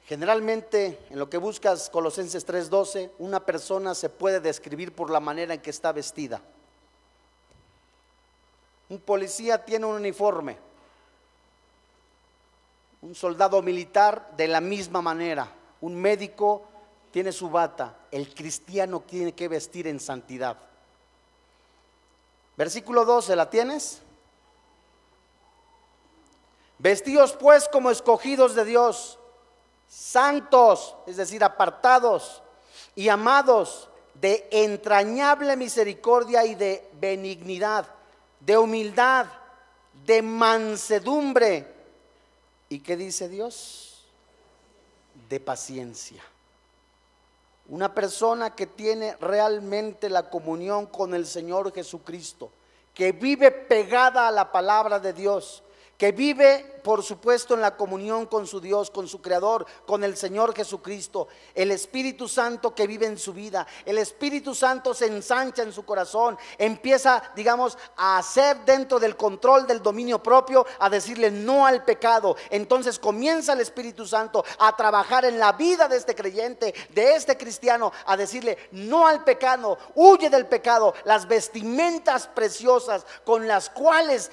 Generalmente 0.08 0.98
en 1.10 1.20
lo 1.20 1.30
que 1.30 1.38
buscas 1.38 1.88
Colosenses 1.88 2.44
3:12, 2.44 3.12
una 3.20 3.46
persona 3.46 3.94
se 3.94 4.08
puede 4.08 4.40
describir 4.40 4.92
por 4.92 5.08
la 5.08 5.20
manera 5.20 5.54
en 5.54 5.62
que 5.62 5.70
está 5.70 5.92
vestida. 5.92 6.42
Un 8.88 8.98
policía 8.98 9.64
tiene 9.64 9.86
un 9.86 9.94
uniforme. 9.94 10.58
Un 13.02 13.14
soldado 13.14 13.62
militar 13.62 14.32
de 14.36 14.48
la 14.48 14.60
misma 14.60 15.00
manera. 15.00 15.48
Un 15.80 15.94
médico 15.94 16.68
tiene 17.12 17.30
su 17.30 17.48
bata. 17.50 17.94
El 18.10 18.34
cristiano 18.34 19.00
tiene 19.00 19.32
que 19.32 19.46
vestir 19.46 19.86
en 19.86 20.00
santidad. 20.00 20.56
Versículo 22.56 23.04
12, 23.04 23.36
¿la 23.36 23.48
tienes? 23.48 24.02
Vestidos 26.78 27.34
pues 27.34 27.68
como 27.68 27.90
escogidos 27.90 28.54
de 28.54 28.64
Dios 28.64 29.18
santos, 29.88 30.96
es 31.06 31.18
decir, 31.18 31.44
apartados 31.44 32.42
y 32.96 33.10
amados 33.10 33.90
de 34.14 34.48
entrañable 34.50 35.54
misericordia 35.56 36.46
y 36.46 36.54
de 36.54 36.88
benignidad, 36.98 37.86
de 38.40 38.56
humildad, 38.56 39.26
de 40.06 40.22
mansedumbre. 40.22 41.72
¿Y 42.70 42.80
qué 42.80 42.96
dice 42.96 43.28
Dios? 43.28 44.06
De 45.28 45.38
paciencia. 45.40 46.22
Una 47.72 47.94
persona 47.94 48.54
que 48.54 48.66
tiene 48.66 49.16
realmente 49.18 50.10
la 50.10 50.28
comunión 50.28 50.84
con 50.84 51.14
el 51.14 51.24
Señor 51.24 51.72
Jesucristo, 51.72 52.50
que 52.92 53.12
vive 53.12 53.50
pegada 53.50 54.28
a 54.28 54.30
la 54.30 54.52
palabra 54.52 55.00
de 55.00 55.14
Dios, 55.14 55.62
que 55.96 56.12
vive, 56.12 56.81
por 56.82 57.02
supuesto, 57.02 57.54
en 57.54 57.60
la 57.60 57.76
comunión 57.76 58.26
con 58.26 58.46
su 58.46 58.60
Dios, 58.60 58.90
con 58.90 59.08
su 59.08 59.20
Creador, 59.20 59.66
con 59.86 60.04
el 60.04 60.16
Señor 60.16 60.54
Jesucristo, 60.54 61.28
el 61.54 61.70
Espíritu 61.70 62.28
Santo 62.28 62.74
que 62.74 62.86
vive 62.86 63.06
en 63.06 63.18
su 63.18 63.32
vida, 63.32 63.66
el 63.84 63.98
Espíritu 63.98 64.54
Santo 64.54 64.94
se 64.94 65.06
ensancha 65.06 65.62
en 65.62 65.72
su 65.72 65.84
corazón, 65.84 66.38
empieza, 66.58 67.22
digamos, 67.34 67.78
a 67.96 68.18
hacer 68.18 68.64
dentro 68.64 68.98
del 68.98 69.16
control 69.16 69.66
del 69.66 69.82
dominio 69.82 70.22
propio, 70.22 70.66
a 70.78 70.90
decirle 70.90 71.30
no 71.30 71.66
al 71.66 71.84
pecado. 71.84 72.36
Entonces 72.50 72.98
comienza 72.98 73.52
el 73.52 73.60
Espíritu 73.60 74.06
Santo 74.06 74.44
a 74.58 74.76
trabajar 74.76 75.24
en 75.24 75.38
la 75.38 75.52
vida 75.52 75.88
de 75.88 75.96
este 75.96 76.14
creyente, 76.14 76.74
de 76.90 77.14
este 77.14 77.36
cristiano, 77.36 77.92
a 78.06 78.16
decirle 78.16 78.58
no 78.72 79.06
al 79.06 79.24
pecado, 79.24 79.78
huye 79.94 80.30
del 80.30 80.46
pecado, 80.46 80.94
las 81.04 81.26
vestimentas 81.26 82.26
preciosas 82.26 83.06
con 83.24 83.46
las 83.46 83.70
cuales 83.70 84.30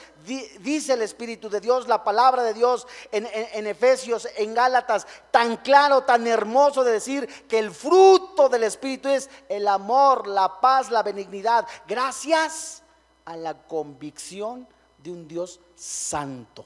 dice 0.59 0.93
el 0.93 1.01
Espíritu 1.01 1.49
de 1.49 1.59
Dios, 1.61 1.87
la 1.87 2.03
palabra 2.03 2.38
de 2.43 2.53
Dios 2.53 2.87
en, 3.11 3.67
Efesios, 3.67 4.27
en 4.35 4.53
Gálatas, 4.53 5.07
tan 5.31 5.57
claro, 5.57 6.03
tan 6.03 6.25
hermoso 6.27 6.83
de 6.83 6.93
decir 6.93 7.27
que 7.47 7.59
el 7.59 7.71
fruto 7.71 8.49
del 8.49 8.63
Espíritu 8.63 9.09
es 9.09 9.29
el 9.47 9.67
amor, 9.67 10.27
la 10.27 10.59
paz, 10.59 10.89
la 10.91 11.03
benignidad, 11.03 11.67
gracias 11.87 12.83
a 13.25 13.35
la 13.35 13.53
convicción 13.53 14.67
de 14.97 15.11
un 15.11 15.27
Dios 15.27 15.59
santo. 15.75 16.65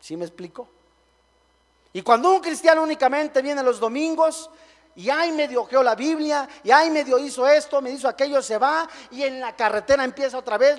¿Sí 0.00 0.16
me 0.16 0.24
explico? 0.24 0.68
Y 1.92 2.02
cuando 2.02 2.30
un 2.30 2.40
cristiano 2.40 2.82
únicamente 2.82 3.42
viene 3.42 3.62
los 3.62 3.80
domingos 3.80 4.50
y 4.98 5.10
ahí 5.10 5.30
medio 5.30 5.62
ojeó 5.62 5.80
la 5.80 5.94
Biblia, 5.94 6.48
y 6.64 6.72
ahí 6.72 6.90
medio 6.90 7.20
hizo 7.20 7.46
esto, 7.46 7.80
me 7.80 7.92
hizo 7.92 8.08
aquello, 8.08 8.42
se 8.42 8.58
va, 8.58 8.88
y 9.12 9.22
en 9.22 9.38
la 9.38 9.54
carretera 9.54 10.02
empieza 10.02 10.36
otra 10.36 10.58
vez 10.58 10.76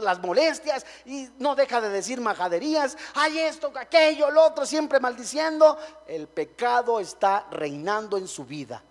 las 0.00 0.20
molestias, 0.20 0.84
y 1.06 1.30
no 1.38 1.54
deja 1.54 1.80
de 1.80 1.88
decir 1.88 2.20
majaderías, 2.20 2.98
hay 3.14 3.38
esto, 3.38 3.72
aquello, 3.74 4.30
lo 4.30 4.44
otro, 4.44 4.66
siempre 4.66 5.00
maldiciendo. 5.00 5.78
El 6.06 6.28
pecado 6.28 7.00
está 7.00 7.46
reinando 7.50 8.18
en 8.18 8.28
su 8.28 8.44
vida. 8.44 8.82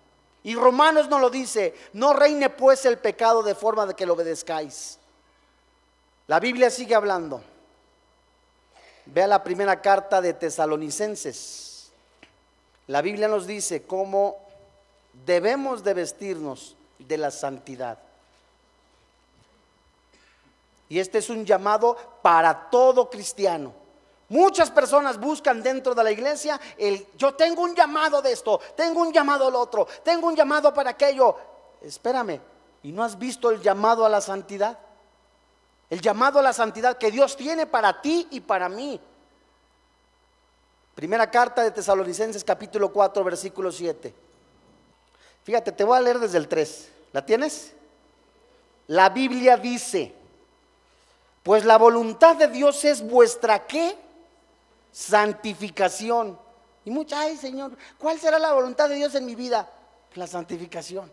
Y 0.42 0.56
Romanos 0.56 1.08
no 1.08 1.20
lo 1.20 1.30
dice, 1.30 1.72
no 1.92 2.12
reine 2.12 2.50
pues 2.50 2.84
el 2.86 2.98
pecado 2.98 3.44
de 3.44 3.54
forma 3.54 3.86
de 3.86 3.94
que 3.94 4.04
lo 4.04 4.14
obedezcáis. 4.14 4.98
La 6.26 6.40
Biblia 6.40 6.70
sigue 6.70 6.96
hablando. 6.96 7.40
Vea 9.04 9.28
la 9.28 9.44
primera 9.44 9.80
carta 9.80 10.20
de 10.20 10.34
Tesalonicenses. 10.34 11.92
La 12.88 13.00
Biblia 13.00 13.28
nos 13.28 13.46
dice 13.46 13.84
cómo 13.84 14.44
debemos 15.24 15.82
de 15.82 15.94
vestirnos 15.94 16.76
de 16.98 17.16
la 17.16 17.30
santidad. 17.30 17.98
Y 20.88 20.98
este 20.98 21.18
es 21.18 21.30
un 21.30 21.44
llamado 21.44 21.96
para 22.22 22.68
todo 22.70 23.10
cristiano. 23.10 23.72
Muchas 24.28 24.70
personas 24.70 25.18
buscan 25.18 25.62
dentro 25.62 25.94
de 25.94 26.02
la 26.02 26.10
iglesia 26.10 26.60
el 26.76 27.06
yo 27.16 27.34
tengo 27.34 27.62
un 27.62 27.74
llamado 27.74 28.20
de 28.20 28.32
esto, 28.32 28.60
tengo 28.76 29.00
un 29.00 29.12
llamado 29.12 29.46
al 29.46 29.54
otro, 29.54 29.86
tengo 30.02 30.26
un 30.26 30.34
llamado 30.34 30.74
para 30.74 30.90
aquello. 30.90 31.36
Espérame, 31.80 32.40
¿y 32.82 32.90
no 32.90 33.04
has 33.04 33.16
visto 33.16 33.50
el 33.50 33.60
llamado 33.60 34.04
a 34.04 34.08
la 34.08 34.20
santidad? 34.20 34.78
El 35.88 36.00
llamado 36.00 36.40
a 36.40 36.42
la 36.42 36.52
santidad 36.52 36.98
que 36.98 37.12
Dios 37.12 37.36
tiene 37.36 37.66
para 37.66 38.00
ti 38.00 38.26
y 38.32 38.40
para 38.40 38.68
mí. 38.68 39.00
Primera 40.96 41.30
carta 41.30 41.62
de 41.62 41.70
Tesalonicenses 41.70 42.42
capítulo 42.42 42.92
4 42.92 43.22
versículo 43.22 43.70
7. 43.70 44.25
Fíjate, 45.46 45.70
te 45.70 45.84
voy 45.84 45.96
a 45.96 46.00
leer 46.00 46.18
desde 46.18 46.38
el 46.38 46.48
3. 46.48 46.88
¿La 47.12 47.24
tienes? 47.24 47.72
La 48.88 49.10
Biblia 49.10 49.56
dice, 49.56 50.12
pues 51.44 51.64
la 51.64 51.78
voluntad 51.78 52.34
de 52.34 52.48
Dios 52.48 52.84
es 52.84 53.00
vuestra 53.00 53.64
qué? 53.64 53.96
Santificación. 54.90 56.36
Y 56.84 56.90
mucha, 56.90 57.20
ay 57.20 57.36
Señor, 57.36 57.76
¿cuál 57.96 58.18
será 58.18 58.40
la 58.40 58.54
voluntad 58.54 58.88
de 58.88 58.96
Dios 58.96 59.14
en 59.14 59.24
mi 59.24 59.36
vida? 59.36 59.70
La 60.14 60.26
santificación. 60.26 61.12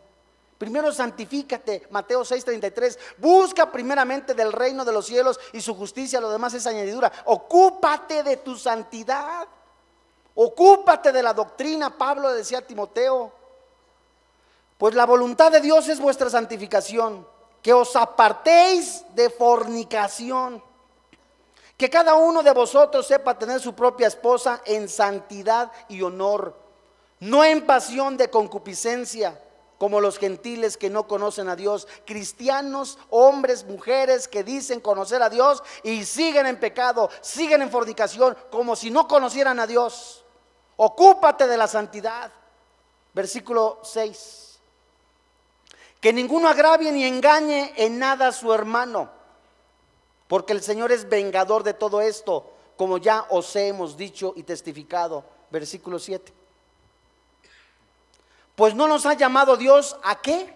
Primero 0.58 0.92
santifícate, 0.92 1.86
Mateo 1.92 2.22
6:33. 2.26 2.98
Busca 3.20 3.72
primeramente 3.72 4.34
del 4.34 4.52
reino 4.52 4.84
de 4.84 4.94
los 4.94 5.06
cielos 5.06 5.40
y 5.52 5.62
su 5.62 5.76
justicia, 5.76 6.20
lo 6.20 6.32
demás 6.32 6.56
es 6.56 6.66
añadidura. 6.66 7.12
Ocúpate 7.26 8.24
de 8.24 8.38
tu 8.38 8.58
santidad. 8.58 9.48
Ocúpate 10.34 11.12
de 11.12 11.22
la 11.22 11.36
doctrina, 11.36 11.96
Pablo 11.96 12.34
decía 12.34 12.58
a 12.58 12.62
Timoteo. 12.62 13.43
Pues 14.84 14.96
la 14.96 15.06
voluntad 15.06 15.50
de 15.50 15.62
Dios 15.62 15.88
es 15.88 15.98
vuestra 15.98 16.30
santificación, 16.30 17.26
que 17.62 17.72
os 17.72 17.96
apartéis 17.96 19.06
de 19.16 19.30
fornicación. 19.30 20.62
Que 21.78 21.90
cada 21.90 22.16
uno 22.16 22.44
de 22.44 22.52
vosotros 22.52 23.08
sepa 23.08 23.40
tener 23.40 23.62
su 23.62 23.74
propia 23.74 24.08
esposa 24.08 24.62
en 24.66 24.90
santidad 24.90 25.72
y 25.88 26.02
honor, 26.02 26.58
no 27.22 27.46
en 27.46 27.66
pasión 27.66 28.18
de 28.18 28.30
concupiscencia, 28.30 29.42
como 29.78 30.02
los 30.02 30.20
gentiles 30.20 30.76
que 30.76 30.90
no 30.90 31.08
conocen 31.08 31.48
a 31.48 31.56
Dios, 31.56 31.88
cristianos, 32.06 33.00
hombres, 33.10 33.64
mujeres 33.64 34.28
que 34.28 34.44
dicen 34.44 34.82
conocer 34.82 35.24
a 35.24 35.30
Dios 35.30 35.64
y 35.84 36.04
siguen 36.04 36.46
en 36.46 36.60
pecado, 36.60 37.10
siguen 37.22 37.62
en 37.62 37.72
fornicación, 37.72 38.36
como 38.52 38.76
si 38.76 38.92
no 38.92 39.08
conocieran 39.08 39.62
a 39.62 39.66
Dios. 39.66 40.26
Ocúpate 40.76 41.48
de 41.48 41.56
la 41.56 41.68
santidad. 41.68 42.30
Versículo 43.14 43.80
6. 43.84 44.53
Que 46.04 46.14
ninguno 46.14 46.48
agravie 46.48 46.92
ni 46.92 47.06
engañe 47.06 47.74
en 47.78 47.98
nada 47.98 48.28
a 48.28 48.32
su 48.32 48.54
hermano 48.54 49.24
porque 50.34 50.54
el 50.54 50.64
Señor 50.64 50.92
es 50.92 51.08
vengador 51.08 51.62
de 51.62 51.76
todo 51.76 52.02
esto, 52.02 52.50
como 52.76 52.98
ya 52.98 53.28
os 53.30 53.56
hemos 53.56 53.96
dicho 53.96 54.34
y 54.36 54.42
testificado. 54.42 55.24
Versículo 55.52 56.00
7. 56.00 56.34
Pues 58.56 58.74
no 58.74 58.88
nos 58.88 59.06
ha 59.06 59.14
llamado 59.14 59.56
Dios 59.58 59.96
a 60.02 60.20
qué? 60.20 60.56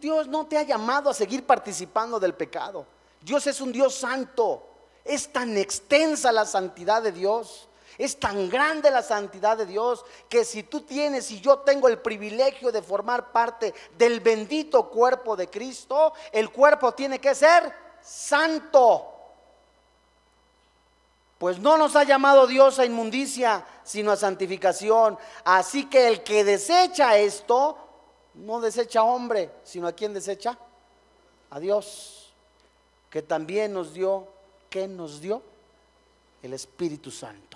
Dios 0.00 0.28
no 0.28 0.46
te 0.46 0.56
ha 0.56 0.62
llamado 0.62 1.10
a 1.10 1.14
seguir 1.14 1.44
participando 1.44 2.20
del 2.20 2.34
pecado. 2.34 2.86
Dios 3.20 3.44
es 3.48 3.60
un 3.60 3.72
Dios 3.72 3.96
santo. 3.96 4.62
Es 5.04 5.32
tan 5.32 5.56
extensa 5.58 6.30
la 6.30 6.46
santidad 6.46 7.02
de 7.02 7.10
Dios. 7.10 7.66
Es 8.00 8.18
tan 8.18 8.48
grande 8.48 8.90
la 8.90 9.02
santidad 9.02 9.58
de 9.58 9.66
Dios 9.66 10.06
que 10.26 10.42
si 10.46 10.62
tú 10.62 10.80
tienes 10.80 11.30
y 11.32 11.40
yo 11.42 11.58
tengo 11.58 11.86
el 11.86 11.98
privilegio 11.98 12.72
de 12.72 12.80
formar 12.80 13.30
parte 13.30 13.74
del 13.98 14.20
bendito 14.20 14.88
cuerpo 14.88 15.36
de 15.36 15.50
Cristo, 15.50 16.14
el 16.32 16.48
cuerpo 16.50 16.92
tiene 16.92 17.18
que 17.18 17.34
ser 17.34 17.70
santo. 18.00 19.06
Pues 21.36 21.58
no 21.58 21.76
nos 21.76 21.94
ha 21.94 22.04
llamado 22.04 22.46
Dios 22.46 22.78
a 22.78 22.86
inmundicia, 22.86 23.66
sino 23.84 24.12
a 24.12 24.16
santificación. 24.16 25.18
Así 25.44 25.84
que 25.84 26.08
el 26.08 26.22
que 26.22 26.42
desecha 26.42 27.18
esto, 27.18 27.76
no 28.32 28.62
desecha 28.62 29.02
hombre, 29.02 29.50
sino 29.62 29.86
a 29.86 29.92
quien 29.92 30.14
desecha? 30.14 30.56
A 31.50 31.60
Dios, 31.60 32.32
que 33.10 33.20
también 33.20 33.74
nos 33.74 33.92
dio, 33.92 34.26
¿qué 34.70 34.88
nos 34.88 35.20
dio? 35.20 35.42
El 36.42 36.54
Espíritu 36.54 37.10
Santo. 37.10 37.49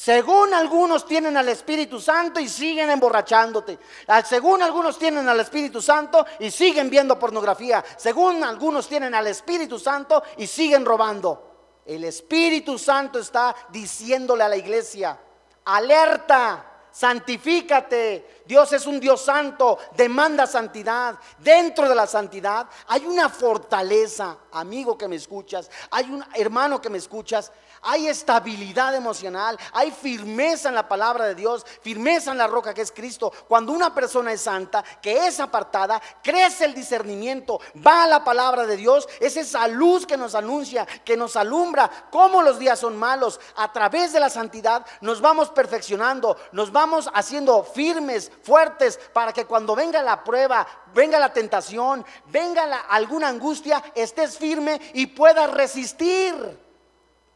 Según 0.00 0.54
algunos 0.54 1.04
tienen 1.04 1.36
al 1.36 1.50
Espíritu 1.50 2.00
Santo 2.00 2.40
y 2.40 2.48
siguen 2.48 2.88
emborrachándote. 2.88 3.78
Ah, 4.06 4.24
según 4.24 4.62
algunos 4.62 4.98
tienen 4.98 5.28
al 5.28 5.38
Espíritu 5.40 5.82
Santo 5.82 6.24
y 6.38 6.50
siguen 6.50 6.88
viendo 6.88 7.18
pornografía. 7.18 7.84
Según 7.98 8.42
algunos 8.42 8.88
tienen 8.88 9.14
al 9.14 9.26
Espíritu 9.26 9.78
Santo 9.78 10.22
y 10.38 10.46
siguen 10.46 10.86
robando. 10.86 11.82
El 11.84 12.04
Espíritu 12.04 12.78
Santo 12.78 13.18
está 13.18 13.54
diciéndole 13.68 14.42
a 14.42 14.48
la 14.48 14.56
iglesia, 14.56 15.18
alerta, 15.66 16.86
santifícate. 16.90 18.39
Dios 18.50 18.72
es 18.72 18.84
un 18.84 18.98
Dios 18.98 19.20
santo, 19.20 19.78
demanda 19.96 20.44
santidad. 20.44 21.16
Dentro 21.38 21.88
de 21.88 21.94
la 21.94 22.08
santidad 22.08 22.66
hay 22.88 23.06
una 23.06 23.28
fortaleza, 23.28 24.38
amigo 24.50 24.98
que 24.98 25.06
me 25.06 25.14
escuchas, 25.14 25.70
hay 25.88 26.10
un 26.10 26.24
hermano 26.34 26.82
que 26.82 26.90
me 26.90 26.98
escuchas, 26.98 27.52
hay 27.82 28.08
estabilidad 28.08 28.94
emocional, 28.94 29.56
hay 29.72 29.90
firmeza 29.90 30.68
en 30.68 30.74
la 30.74 30.88
palabra 30.88 31.26
de 31.26 31.34
Dios, 31.34 31.64
firmeza 31.80 32.32
en 32.32 32.38
la 32.38 32.46
roca 32.46 32.74
que 32.74 32.82
es 32.82 32.92
Cristo. 32.92 33.32
Cuando 33.48 33.72
una 33.72 33.94
persona 33.94 34.32
es 34.32 34.42
santa, 34.42 34.84
que 35.00 35.28
es 35.28 35.40
apartada, 35.40 36.02
crece 36.22 36.64
el 36.64 36.74
discernimiento, 36.74 37.60
va 37.86 38.04
a 38.04 38.08
la 38.08 38.24
palabra 38.24 38.66
de 38.66 38.76
Dios, 38.76 39.08
es 39.20 39.36
esa 39.36 39.66
luz 39.68 40.06
que 40.06 40.16
nos 40.16 40.34
anuncia, 40.34 40.86
que 41.04 41.16
nos 41.16 41.36
alumbra 41.36 41.88
cómo 42.10 42.42
los 42.42 42.58
días 42.58 42.80
son 42.80 42.98
malos. 42.98 43.40
A 43.56 43.72
través 43.72 44.12
de 44.12 44.20
la 44.20 44.28
santidad 44.28 44.84
nos 45.00 45.20
vamos 45.20 45.50
perfeccionando, 45.50 46.36
nos 46.52 46.72
vamos 46.72 47.08
haciendo 47.14 47.62
firmes, 47.62 48.30
fuertes, 48.42 48.98
para 49.12 49.32
que 49.32 49.44
cuando 49.44 49.74
venga 49.74 50.02
la 50.02 50.22
prueba, 50.24 50.66
venga 50.94 51.18
la 51.18 51.32
tentación, 51.32 52.04
venga 52.26 52.80
alguna 52.82 53.28
angustia, 53.28 53.82
estés 53.94 54.38
firme 54.38 54.80
y 54.94 55.06
puedas 55.06 55.50
resistir. 55.50 56.58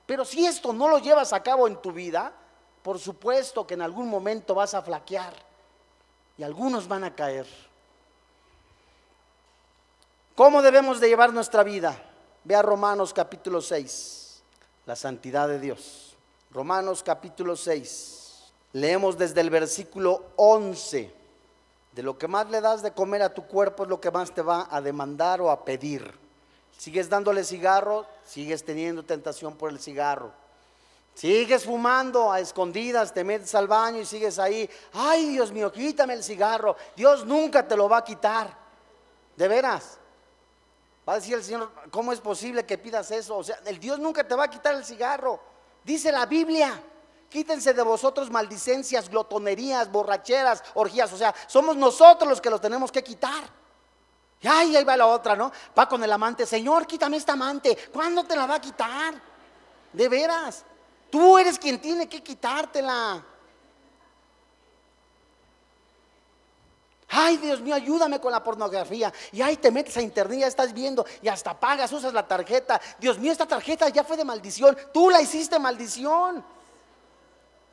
Pero 0.07 0.25
si 0.25 0.47
esto 0.47 0.73
no 0.73 0.88
lo 0.88 0.99
llevas 0.99 1.33
a 1.33 1.43
cabo 1.43 1.67
en 1.67 1.77
tu 1.77 1.93
vida, 1.93 2.33
por 2.83 2.99
supuesto 2.99 3.67
que 3.67 3.75
en 3.75 3.83
algún 3.83 4.09
momento 4.09 4.55
vas 4.55 4.75
a 4.75 4.83
flaquear 4.83 5.35
y 6.37 6.43
algunos 6.43 6.87
van 6.87 7.05
a 7.05 7.14
caer. 7.14 7.47
¿Cómo 10.35 10.62
debemos 10.62 11.01
de 11.01 11.09
llevar 11.09 11.33
nuestra 11.33 11.62
vida? 11.62 11.97
Ve 12.43 12.55
a 12.55 12.62
Romanos 12.62 13.14
capítulo 13.14 13.62
6, 13.62 14.43
la 14.85 14.97
santidad 14.97 15.49
de 15.49 15.61
Dios. 15.61 16.17
Romanos 16.51 17.03
capítulo 17.03 17.57
6. 17.57 18.13
Leemos 18.74 19.16
desde 19.16 19.40
el 19.40 19.50
versículo 19.50 20.32
11. 20.34 21.14
De 21.92 22.02
lo 22.02 22.18
que 22.18 22.26
más 22.26 22.50
le 22.50 22.60
das 22.60 22.82
de 22.82 22.92
comer 22.92 23.22
a 23.22 23.32
tu 23.32 23.46
cuerpo 23.46 23.84
es 23.84 23.88
lo 23.88 24.00
que 24.00 24.10
más 24.10 24.32
te 24.34 24.42
va 24.42 24.66
a 24.68 24.80
demandar 24.80 25.40
o 25.40 25.48
a 25.48 25.64
pedir. 25.64 26.12
Sigues 26.76 27.08
dándole 27.08 27.44
cigarro, 27.44 28.04
sigues 28.24 28.64
teniendo 28.64 29.04
tentación 29.04 29.54
por 29.54 29.70
el 29.70 29.78
cigarro. 29.78 30.32
Sigues 31.14 31.64
fumando 31.64 32.32
a 32.32 32.40
escondidas, 32.40 33.14
te 33.14 33.22
metes 33.22 33.54
al 33.54 33.68
baño 33.68 34.00
y 34.00 34.04
sigues 34.04 34.40
ahí. 34.40 34.68
Ay, 34.92 35.28
Dios 35.28 35.52
mío, 35.52 35.70
quítame 35.70 36.14
el 36.14 36.24
cigarro. 36.24 36.74
Dios 36.96 37.24
nunca 37.24 37.68
te 37.68 37.76
lo 37.76 37.88
va 37.88 37.98
a 37.98 38.04
quitar. 38.04 38.52
De 39.37 39.46
veras. 39.46 39.98
Va 41.08 41.12
a 41.12 41.16
decir 41.16 41.34
el 41.34 41.44
Señor, 41.44 41.70
¿cómo 41.92 42.12
es 42.12 42.18
posible 42.18 42.66
que 42.66 42.76
pidas 42.76 43.08
eso? 43.12 43.37
O 43.37 43.44
sea, 43.44 43.60
el 43.66 43.78
Dios 43.78 44.00
nunca 44.00 44.26
te 44.26 44.34
va 44.34 44.44
a 44.44 44.50
quitar 44.50 44.74
el 44.74 44.84
cigarro. 44.84 45.38
Dice 45.84 46.10
la 46.10 46.26
Biblia. 46.26 46.82
Quítense 47.35 47.75
de 47.75 47.83
vosotros 47.83 48.31
maldicencias, 48.31 49.09
glotonerías, 49.09 49.90
borracheras, 49.90 50.62
orgías. 50.75 51.12
O 51.12 51.16
sea, 51.16 51.35
somos 51.49 51.77
nosotros 51.77 52.31
los 52.31 52.40
que 52.40 52.49
los 52.49 52.61
tenemos 52.61 52.92
que 52.92 53.03
quitar. 53.03 53.42
Y 54.40 54.47
ahí 54.47 54.85
va 54.85 54.97
la 54.97 55.09
otra, 55.09 55.35
¿no? 55.35 55.51
Va 55.77 55.88
con 55.88 56.05
el 56.05 56.12
amante, 56.12 56.47
Señor, 56.47 56.87
quítame 56.87 57.16
esta 57.16 57.33
amante. 57.33 57.77
¿Cuándo 57.92 58.23
te 58.23 58.37
la 58.37 58.47
va 58.47 58.55
a 58.55 58.61
quitar? 58.61 59.14
De 59.92 60.09
veras. 60.09 60.64
Tú 61.11 61.37
eres 61.37 61.59
quien 61.59 61.81
tiene 61.81 62.09
que 62.09 62.23
quitártela. 62.23 63.20
Ay, 67.09 67.38
Dios 67.38 67.61
mío, 67.61 67.75
ayúdame 67.75 68.20
con 68.20 68.31
la 68.31 68.44
pornografía. 68.44 69.12
Y 69.33 69.42
ahí 69.42 69.57
te 69.57 69.73
metes 69.73 69.97
a 69.97 70.03
internet, 70.03 70.38
ya 70.38 70.47
estás 70.47 70.73
viendo 70.73 71.05
y 71.20 71.27
hasta 71.27 71.59
pagas, 71.59 71.90
usas 71.90 72.12
la 72.12 72.29
tarjeta. 72.29 72.81
Dios 73.01 73.18
mío, 73.18 73.33
esta 73.33 73.47
tarjeta 73.47 73.88
ya 73.88 74.05
fue 74.05 74.16
de 74.16 74.25
maldición. 74.25 74.79
Tú 74.92 75.11
la 75.11 75.20
hiciste 75.20 75.59
maldición. 75.59 76.54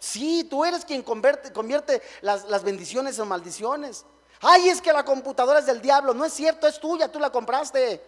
Sí, 0.01 0.47
tú 0.49 0.65
eres 0.65 0.83
quien 0.83 1.03
convierte, 1.03 2.01
las, 2.21 2.45
las 2.45 2.63
bendiciones 2.63 3.19
en 3.19 3.27
maldiciones. 3.27 4.03
Ay, 4.41 4.69
es 4.69 4.81
que 4.81 4.91
la 4.91 5.05
computadora 5.05 5.59
es 5.59 5.67
del 5.67 5.79
diablo. 5.79 6.15
No 6.15 6.25
es 6.25 6.33
cierto, 6.33 6.67
es 6.67 6.79
tuya, 6.79 7.11
tú 7.11 7.19
la 7.19 7.29
compraste. 7.29 8.03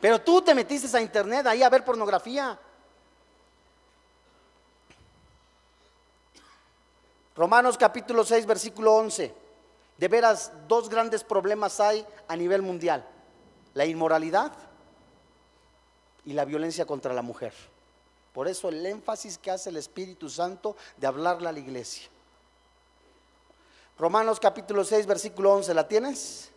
Pero 0.00 0.20
tú 0.20 0.42
te 0.42 0.52
metiste 0.52 0.94
a 0.96 1.00
internet 1.00 1.46
ahí 1.46 1.62
a 1.62 1.68
ver 1.68 1.84
pornografía. 1.84 2.58
Romanos 7.36 7.78
capítulo 7.78 8.24
6, 8.24 8.44
versículo 8.44 8.96
11. 8.96 9.32
De 9.96 10.08
veras, 10.08 10.50
dos 10.66 10.88
grandes 10.88 11.22
problemas 11.22 11.78
hay 11.78 12.04
a 12.26 12.34
nivel 12.34 12.62
mundial. 12.62 13.06
La 13.74 13.86
inmoralidad 13.86 14.50
y 16.24 16.32
la 16.32 16.44
violencia 16.44 16.84
contra 16.84 17.14
la 17.14 17.22
mujer. 17.22 17.54
Por 18.32 18.48
eso 18.48 18.68
el 18.68 18.84
énfasis 18.84 19.38
que 19.38 19.50
hace 19.50 19.70
el 19.70 19.76
Espíritu 19.76 20.28
Santo 20.28 20.76
de 20.96 21.06
hablarle 21.06 21.48
a 21.48 21.52
la 21.52 21.58
iglesia. 21.58 22.08
Romanos 23.98 24.38
capítulo 24.38 24.84
6, 24.84 25.06
versículo 25.06 25.54
11, 25.54 25.74
¿la 25.74 25.88
tienes? 25.88 26.50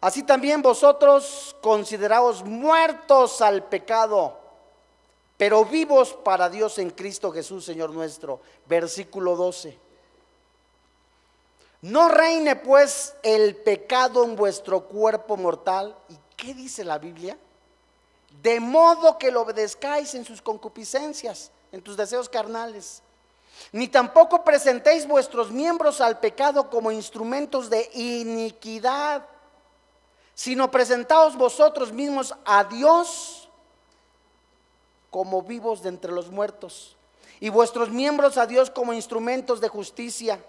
Así 0.00 0.22
también 0.22 0.62
vosotros 0.62 1.56
consideraos 1.60 2.44
muertos 2.44 3.40
al 3.40 3.64
pecado, 3.64 4.38
pero 5.36 5.64
vivos 5.64 6.12
para 6.12 6.48
Dios 6.48 6.78
en 6.78 6.90
Cristo 6.90 7.32
Jesús, 7.32 7.64
Señor 7.64 7.90
nuestro. 7.90 8.40
Versículo 8.66 9.36
12. 9.36 9.78
No 11.82 12.08
reine 12.08 12.56
pues 12.56 13.14
el 13.22 13.56
pecado 13.56 14.24
en 14.24 14.34
vuestro 14.34 14.84
cuerpo 14.84 15.36
mortal. 15.36 15.96
¿Y 16.08 16.16
qué 16.36 16.54
dice 16.54 16.84
la 16.84 16.98
Biblia? 16.98 17.36
De 18.42 18.60
modo 18.60 19.18
que 19.18 19.30
lo 19.30 19.42
obedezcáis 19.42 20.14
en 20.14 20.24
sus 20.24 20.42
concupiscencias, 20.42 21.50
en 21.72 21.82
tus 21.82 21.96
deseos 21.96 22.28
carnales. 22.28 23.02
Ni 23.72 23.88
tampoco 23.88 24.44
presentéis 24.44 25.06
vuestros 25.06 25.50
miembros 25.50 26.00
al 26.00 26.18
pecado 26.18 26.70
como 26.70 26.92
instrumentos 26.92 27.70
de 27.70 27.90
iniquidad, 27.94 29.26
sino 30.34 30.70
presentaos 30.70 31.36
vosotros 31.36 31.92
mismos 31.92 32.34
a 32.44 32.64
Dios 32.64 33.48
como 35.10 35.42
vivos 35.42 35.82
de 35.82 35.88
entre 35.88 36.12
los 36.12 36.30
muertos, 36.30 36.96
y 37.40 37.48
vuestros 37.48 37.90
miembros 37.90 38.36
a 38.36 38.46
Dios 38.46 38.70
como 38.70 38.92
instrumentos 38.92 39.60
de 39.60 39.68
justicia. 39.68 40.44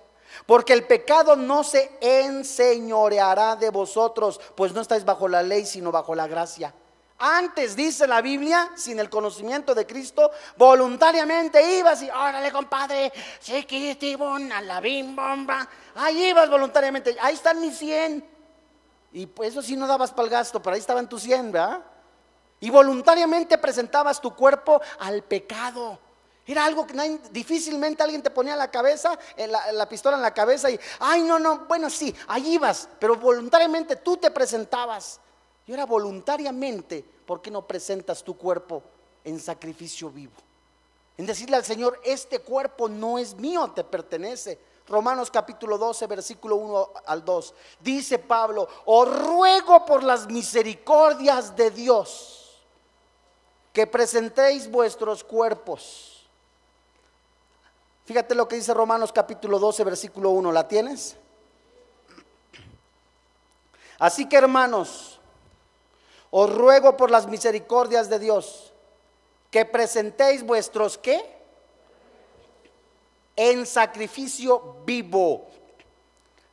Porque 0.45 0.73
el 0.73 0.85
pecado 0.85 1.37
no 1.37 1.63
se 1.63 1.89
enseñoreará 2.01 3.55
de 3.55 3.69
vosotros, 3.69 4.41
pues 4.55 4.73
no 4.73 4.81
estáis 4.81 5.05
bajo 5.05 5.29
la 5.29 5.41
ley, 5.41 5.65
sino 5.65 5.91
bajo 5.91 6.15
la 6.15 6.27
gracia. 6.27 6.73
Antes, 7.19 7.75
dice 7.75 8.05
la 8.05 8.21
Biblia, 8.21 8.69
sin 8.75 8.99
el 8.99 9.09
conocimiento 9.09 9.73
de 9.73 9.87
Cristo, 9.87 10.29
voluntariamente 10.55 11.79
ibas 11.79 12.03
y, 12.03 12.09
órale, 12.11 12.51
compadre, 12.51 13.11
a 14.53 14.61
la 14.61 14.79
bim 14.79 15.15
bomba. 15.15 15.67
Ahí 15.95 16.25
ibas 16.25 16.47
voluntariamente, 16.47 17.17
ahí 17.19 17.33
están 17.33 17.59
mis 17.59 17.75
100. 17.75 18.23
Y 19.13 19.25
pues 19.25 19.49
eso 19.49 19.63
sí 19.63 19.75
no 19.75 19.87
dabas 19.87 20.11
para 20.11 20.25
el 20.25 20.29
gasto, 20.29 20.61
pero 20.61 20.75
ahí 20.75 20.79
estaban 20.79 21.09
tus 21.09 21.23
100, 21.23 21.51
¿verdad? 21.51 21.83
Y 22.59 22.69
voluntariamente 22.69 23.57
presentabas 23.57 24.21
tu 24.21 24.35
cuerpo 24.35 24.79
al 24.99 25.23
pecado. 25.23 25.99
Era 26.45 26.65
algo 26.65 26.85
que 26.85 27.19
difícilmente 27.31 28.03
alguien 28.03 28.21
te 28.21 28.29
ponía 28.29 28.55
la 28.55 28.69
cabeza, 28.69 29.17
eh, 29.35 29.47
la, 29.47 29.71
la, 29.71 29.89
pistola 29.89 30.17
en 30.17 30.21
la 30.21 30.33
cabeza 30.35 30.69
y, 30.69 30.79
ay, 30.99 31.23
no, 31.23 31.39
no, 31.39 31.65
bueno, 31.67 31.89
sí, 31.89 32.15
ahí 32.27 32.53
ibas, 32.53 32.87
pero 32.99 33.15
voluntariamente 33.15 33.95
tú 33.97 34.17
te 34.17 34.29
presentabas. 34.29 35.19
Y 35.67 35.71
ahora 35.71 35.85
voluntariamente, 35.85 37.03
¿por 37.25 37.41
qué 37.41 37.51
no 37.51 37.67
presentas 37.67 38.23
tu 38.23 38.37
cuerpo 38.37 38.81
en 39.23 39.39
sacrificio 39.39 40.09
vivo? 40.09 40.33
En 41.17 41.25
decirle 41.25 41.57
al 41.57 41.65
Señor, 41.65 41.99
este 42.05 42.39
cuerpo 42.39 42.87
no 42.87 43.17
es 43.17 43.35
mío, 43.35 43.69
te 43.75 43.83
pertenece. 43.83 44.57
Romanos 44.87 45.29
capítulo 45.29 45.77
12, 45.77 46.07
versículo 46.07 46.55
1 46.55 46.89
al 47.05 47.25
2. 47.25 47.53
Dice 47.81 48.19
Pablo, 48.19 48.69
os 48.85 49.25
ruego 49.25 49.85
por 49.85 50.03
las 50.03 50.27
misericordias 50.27 51.55
de 51.55 51.71
Dios 51.71 52.65
que 53.73 53.85
presentéis 53.85 54.71
vuestros 54.71 55.23
cuerpos. 55.23 56.25
Fíjate 58.05 58.33
lo 58.33 58.47
que 58.47 58.55
dice 58.55 58.73
Romanos 58.73 59.11
capítulo 59.11 59.59
12, 59.59 59.83
versículo 59.83 60.29
1. 60.29 60.51
¿La 60.53 60.67
tienes? 60.67 61.17
Así 63.99 64.29
que 64.29 64.37
hermanos, 64.37 65.16
os 66.31 66.53
ruego 66.53 66.97
por 66.97 67.11
las 67.11 67.27
misericordias 67.27 68.09
de 68.09 68.19
Dios 68.19 68.73
que 69.51 69.65
presentéis 69.65 70.43
vuestros 70.43 70.97
qué? 70.97 71.35
En 73.35 73.65
sacrificio 73.65 74.77
vivo, 74.85 75.47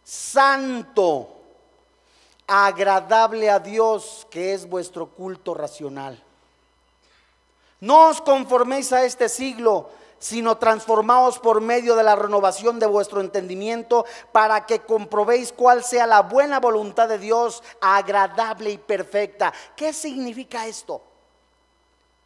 santo, 0.02 1.30
agradable 2.46 3.50
a 3.50 3.58
Dios, 3.58 4.26
que 4.30 4.52
es 4.52 4.68
vuestro 4.68 5.08
culto 5.08 5.54
racional. 5.54 6.22
No 7.80 8.08
os 8.08 8.20
conforméis 8.20 8.92
a 8.92 9.04
este 9.04 9.28
siglo, 9.28 9.90
sino 10.24 10.56
transformaos 10.56 11.38
por 11.38 11.60
medio 11.60 11.96
de 11.96 12.02
la 12.02 12.16
renovación 12.16 12.78
de 12.78 12.86
vuestro 12.86 13.20
entendimiento 13.20 14.06
para 14.32 14.64
que 14.64 14.80
comprobéis 14.80 15.52
cuál 15.52 15.84
sea 15.84 16.06
la 16.06 16.22
buena 16.22 16.60
voluntad 16.60 17.10
de 17.10 17.18
Dios, 17.18 17.62
agradable 17.78 18.70
y 18.70 18.78
perfecta. 18.78 19.52
¿Qué 19.76 19.92
significa 19.92 20.66
esto? 20.66 21.02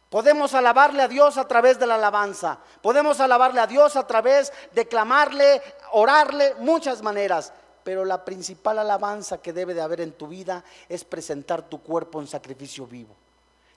Podemos 0.09 0.53
alabarle 0.53 1.01
a 1.01 1.09
Dios 1.09 1.37
a 1.37 1.45
través 1.45 1.77
de 1.77 1.87
la 1.87 1.95
alabanza. 1.95 2.59
Podemos 2.81 3.19
alabarle 3.19 3.59
a 3.59 3.67
Dios 3.67 3.97
a 3.97 4.07
través 4.07 4.53
de 4.71 4.87
clamarle, 4.87 5.61
orarle, 5.91 6.55
muchas 6.59 7.01
maneras. 7.01 7.51
Pero 7.83 8.05
la 8.05 8.23
principal 8.23 8.79
alabanza 8.79 9.41
que 9.41 9.51
debe 9.51 9.73
de 9.73 9.81
haber 9.81 9.99
en 9.99 10.13
tu 10.13 10.29
vida 10.29 10.63
es 10.87 11.03
presentar 11.03 11.63
tu 11.63 11.83
cuerpo 11.83 12.21
en 12.21 12.27
sacrificio 12.27 12.87
vivo. 12.87 13.13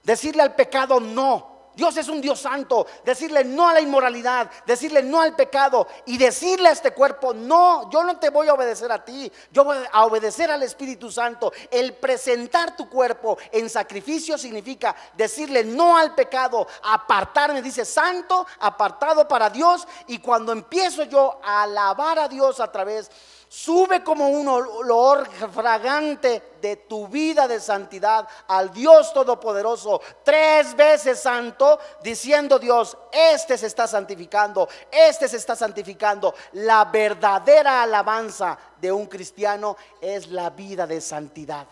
Decirle 0.05 0.43
al 0.43 0.55
pecado 0.55 1.01
no. 1.01 1.52
Dios 1.75 1.97
es 1.97 2.09
un 2.09 2.21
Dios 2.21 2.41
santo. 2.41 2.87
Decirle 3.05 3.45
no 3.45 3.69
a 3.69 3.75
la 3.75 3.81
inmoralidad, 3.81 4.51
decirle 4.67 5.03
no 5.03 5.21
al 5.21 5.35
pecado 5.35 5.87
y 6.07 6.19
decirle 6.19 6.69
a 6.69 6.73
este 6.73 6.93
cuerpo, 6.93 7.33
no, 7.33 7.91
yo 7.91 8.05
no 8.05 8.19
te 8.19 8.31
voy 8.31 8.49
a 8.49 8.55
obedecer 8.55 8.93
a 8.93 9.05
ti, 9.05 9.31
yo 9.51 9.65
voy 9.65 9.79
a 9.91 10.05
obedecer 10.05 10.51
al 10.51 10.63
Espíritu 10.63 11.11
Santo. 11.11 11.53
El 11.71 11.95
presentar 11.95 12.77
tu 12.77 12.89
cuerpo 12.89 13.39
en 13.51 13.69
sacrificio 13.71 14.37
significa 14.39 14.95
decirle 15.15 15.65
no 15.65 15.97
al 15.97 16.15
pecado, 16.15 16.67
apartarme, 16.83 17.63
dice 17.63 17.85
santo, 17.85 18.47
apartado 18.61 19.27
para 19.27 19.51
Dios. 19.51 19.87
Y 20.07 20.19
cuando 20.19 20.53
empiezo 20.53 21.05
yo 21.05 21.41
a 21.43 21.63
alabar 21.63 22.19
a 22.19 22.29
Dios 22.29 22.61
a 22.61 22.71
través 22.71 23.11
Sube 23.55 24.03
como 24.03 24.29
un 24.29 24.49
olor 24.49 25.29
fragante 25.53 26.55
de 26.63 26.77
tu 26.77 27.07
vida 27.07 27.47
de 27.47 27.61
santidad 27.61 28.27
al 28.49 28.73
Dios 28.73 29.13
Todopoderoso, 29.13 30.01
tres 30.25 30.75
veces 30.75 31.21
santo, 31.21 31.79
diciendo 32.03 32.59
Dios, 32.59 32.97
este 33.13 33.59
se 33.59 33.67
está 33.67 33.87
santificando, 33.87 34.71
este 34.91 35.29
se 35.29 35.37
está 35.37 35.55
santificando. 35.55 36.35
La 36.53 36.87
verdadera 36.87 37.83
alabanza 37.83 38.57
de 38.81 38.91
un 38.91 39.05
cristiano 39.05 39.77
es 40.01 40.29
la 40.29 40.49
vida 40.49 40.87
de 40.87 41.03
santidad. 41.03 41.67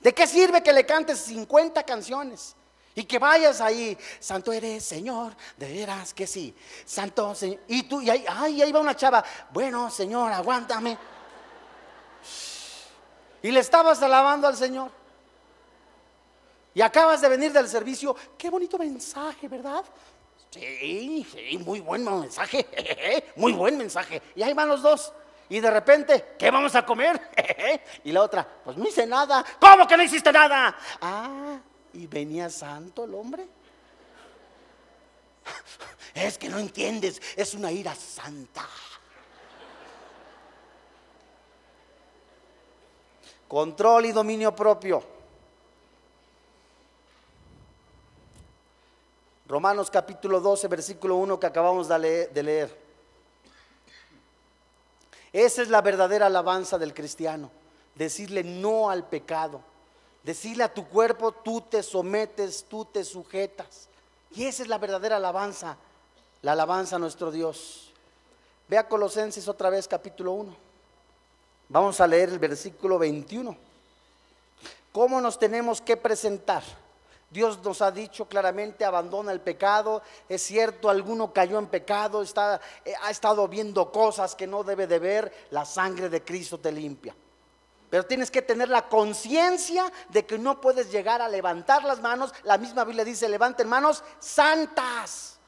¿De 0.00 0.12
qué 0.12 0.26
sirve 0.26 0.62
que 0.62 0.74
le 0.74 0.84
cantes 0.84 1.18
50 1.20 1.82
canciones? 1.84 2.54
Y 2.98 3.04
que 3.04 3.20
vayas 3.20 3.60
ahí, 3.60 3.96
santo 4.18 4.52
eres, 4.52 4.82
Señor, 4.82 5.32
de 5.56 5.72
veras 5.72 6.12
que 6.12 6.26
sí. 6.26 6.52
Santo 6.84 7.32
Señor. 7.32 7.60
Y 7.68 7.84
tú, 7.84 8.02
y 8.02 8.10
ahí, 8.10 8.24
ay, 8.28 8.60
ahí 8.60 8.72
va 8.72 8.80
una 8.80 8.96
chava. 8.96 9.22
Bueno, 9.52 9.88
Señor, 9.88 10.32
aguántame. 10.32 10.98
Y 13.40 13.52
le 13.52 13.60
estabas 13.60 14.02
alabando 14.02 14.48
al 14.48 14.56
Señor. 14.56 14.90
Y 16.74 16.80
acabas 16.80 17.20
de 17.20 17.28
venir 17.28 17.52
del 17.52 17.68
servicio. 17.68 18.16
Qué 18.36 18.50
bonito 18.50 18.76
mensaje, 18.76 19.46
¿verdad? 19.46 19.84
Sí, 20.50 21.24
sí, 21.32 21.56
muy 21.58 21.78
buen 21.78 22.02
mensaje. 22.02 22.66
Muy 23.36 23.52
buen 23.52 23.78
mensaje. 23.78 24.20
Y 24.34 24.42
ahí 24.42 24.54
van 24.54 24.66
los 24.66 24.82
dos. 24.82 25.12
Y 25.50 25.60
de 25.60 25.70
repente, 25.70 26.34
¿qué 26.36 26.50
vamos 26.50 26.74
a 26.74 26.84
comer? 26.84 27.20
Y 28.02 28.10
la 28.10 28.22
otra, 28.22 28.44
pues 28.64 28.76
no 28.76 28.88
hice 28.88 29.06
nada. 29.06 29.44
¿Cómo 29.60 29.86
que 29.86 29.96
no 29.96 30.02
hiciste 30.02 30.32
nada? 30.32 30.76
Ah, 31.00 31.60
y 31.92 32.06
venía 32.06 32.50
santo 32.50 33.04
el 33.04 33.14
hombre. 33.14 33.48
Es 36.14 36.36
que 36.36 36.48
no 36.48 36.58
entiendes, 36.58 37.20
es 37.36 37.54
una 37.54 37.70
ira 37.70 37.94
santa. 37.94 38.66
Control 43.46 44.06
y 44.06 44.12
dominio 44.12 44.54
propio. 44.54 45.02
Romanos 49.46 49.90
capítulo 49.90 50.40
12, 50.40 50.68
versículo 50.68 51.16
1 51.16 51.40
que 51.40 51.46
acabamos 51.46 51.88
de 51.88 52.42
leer. 52.42 52.88
Esa 55.32 55.62
es 55.62 55.68
la 55.68 55.80
verdadera 55.80 56.26
alabanza 56.26 56.78
del 56.78 56.92
cristiano. 56.92 57.50
Decirle 57.94 58.44
no 58.44 58.90
al 58.90 59.06
pecado. 59.06 59.62
Decirle 60.28 60.62
a 60.62 60.74
tu 60.74 60.86
cuerpo, 60.86 61.32
tú 61.32 61.62
te 61.62 61.82
sometes, 61.82 62.66
tú 62.68 62.84
te 62.84 63.02
sujetas. 63.02 63.88
Y 64.34 64.44
esa 64.44 64.62
es 64.62 64.68
la 64.68 64.76
verdadera 64.76 65.16
alabanza, 65.16 65.78
la 66.42 66.52
alabanza 66.52 66.96
a 66.96 66.98
nuestro 66.98 67.30
Dios. 67.30 67.94
Ve 68.68 68.76
a 68.76 68.86
Colosenses 68.86 69.48
otra 69.48 69.70
vez, 69.70 69.88
capítulo 69.88 70.32
1. 70.32 70.54
Vamos 71.70 71.98
a 72.02 72.06
leer 72.06 72.28
el 72.28 72.38
versículo 72.38 72.98
21. 72.98 73.56
¿Cómo 74.92 75.18
nos 75.22 75.38
tenemos 75.38 75.80
que 75.80 75.96
presentar? 75.96 76.62
Dios 77.30 77.58
nos 77.64 77.80
ha 77.80 77.90
dicho 77.90 78.26
claramente, 78.26 78.84
abandona 78.84 79.32
el 79.32 79.40
pecado. 79.40 80.02
Es 80.28 80.42
cierto, 80.42 80.90
alguno 80.90 81.32
cayó 81.32 81.58
en 81.58 81.68
pecado, 81.68 82.20
está, 82.20 82.60
eh, 82.84 82.92
ha 83.00 83.10
estado 83.10 83.48
viendo 83.48 83.90
cosas 83.90 84.34
que 84.34 84.46
no 84.46 84.62
debe 84.62 84.86
de 84.86 84.98
ver. 84.98 85.46
La 85.52 85.64
sangre 85.64 86.10
de 86.10 86.22
Cristo 86.22 86.58
te 86.58 86.70
limpia. 86.70 87.14
Pero 87.90 88.04
tienes 88.04 88.30
que 88.30 88.42
tener 88.42 88.68
la 88.68 88.88
conciencia 88.88 89.90
de 90.10 90.26
que 90.26 90.38
no 90.38 90.60
puedes 90.60 90.90
llegar 90.90 91.22
a 91.22 91.28
levantar 91.28 91.84
las 91.84 92.00
manos. 92.00 92.34
La 92.42 92.58
misma 92.58 92.84
Biblia 92.84 93.04
dice, 93.04 93.28
levanten 93.28 93.68
manos 93.68 94.04
santas. 94.18 95.38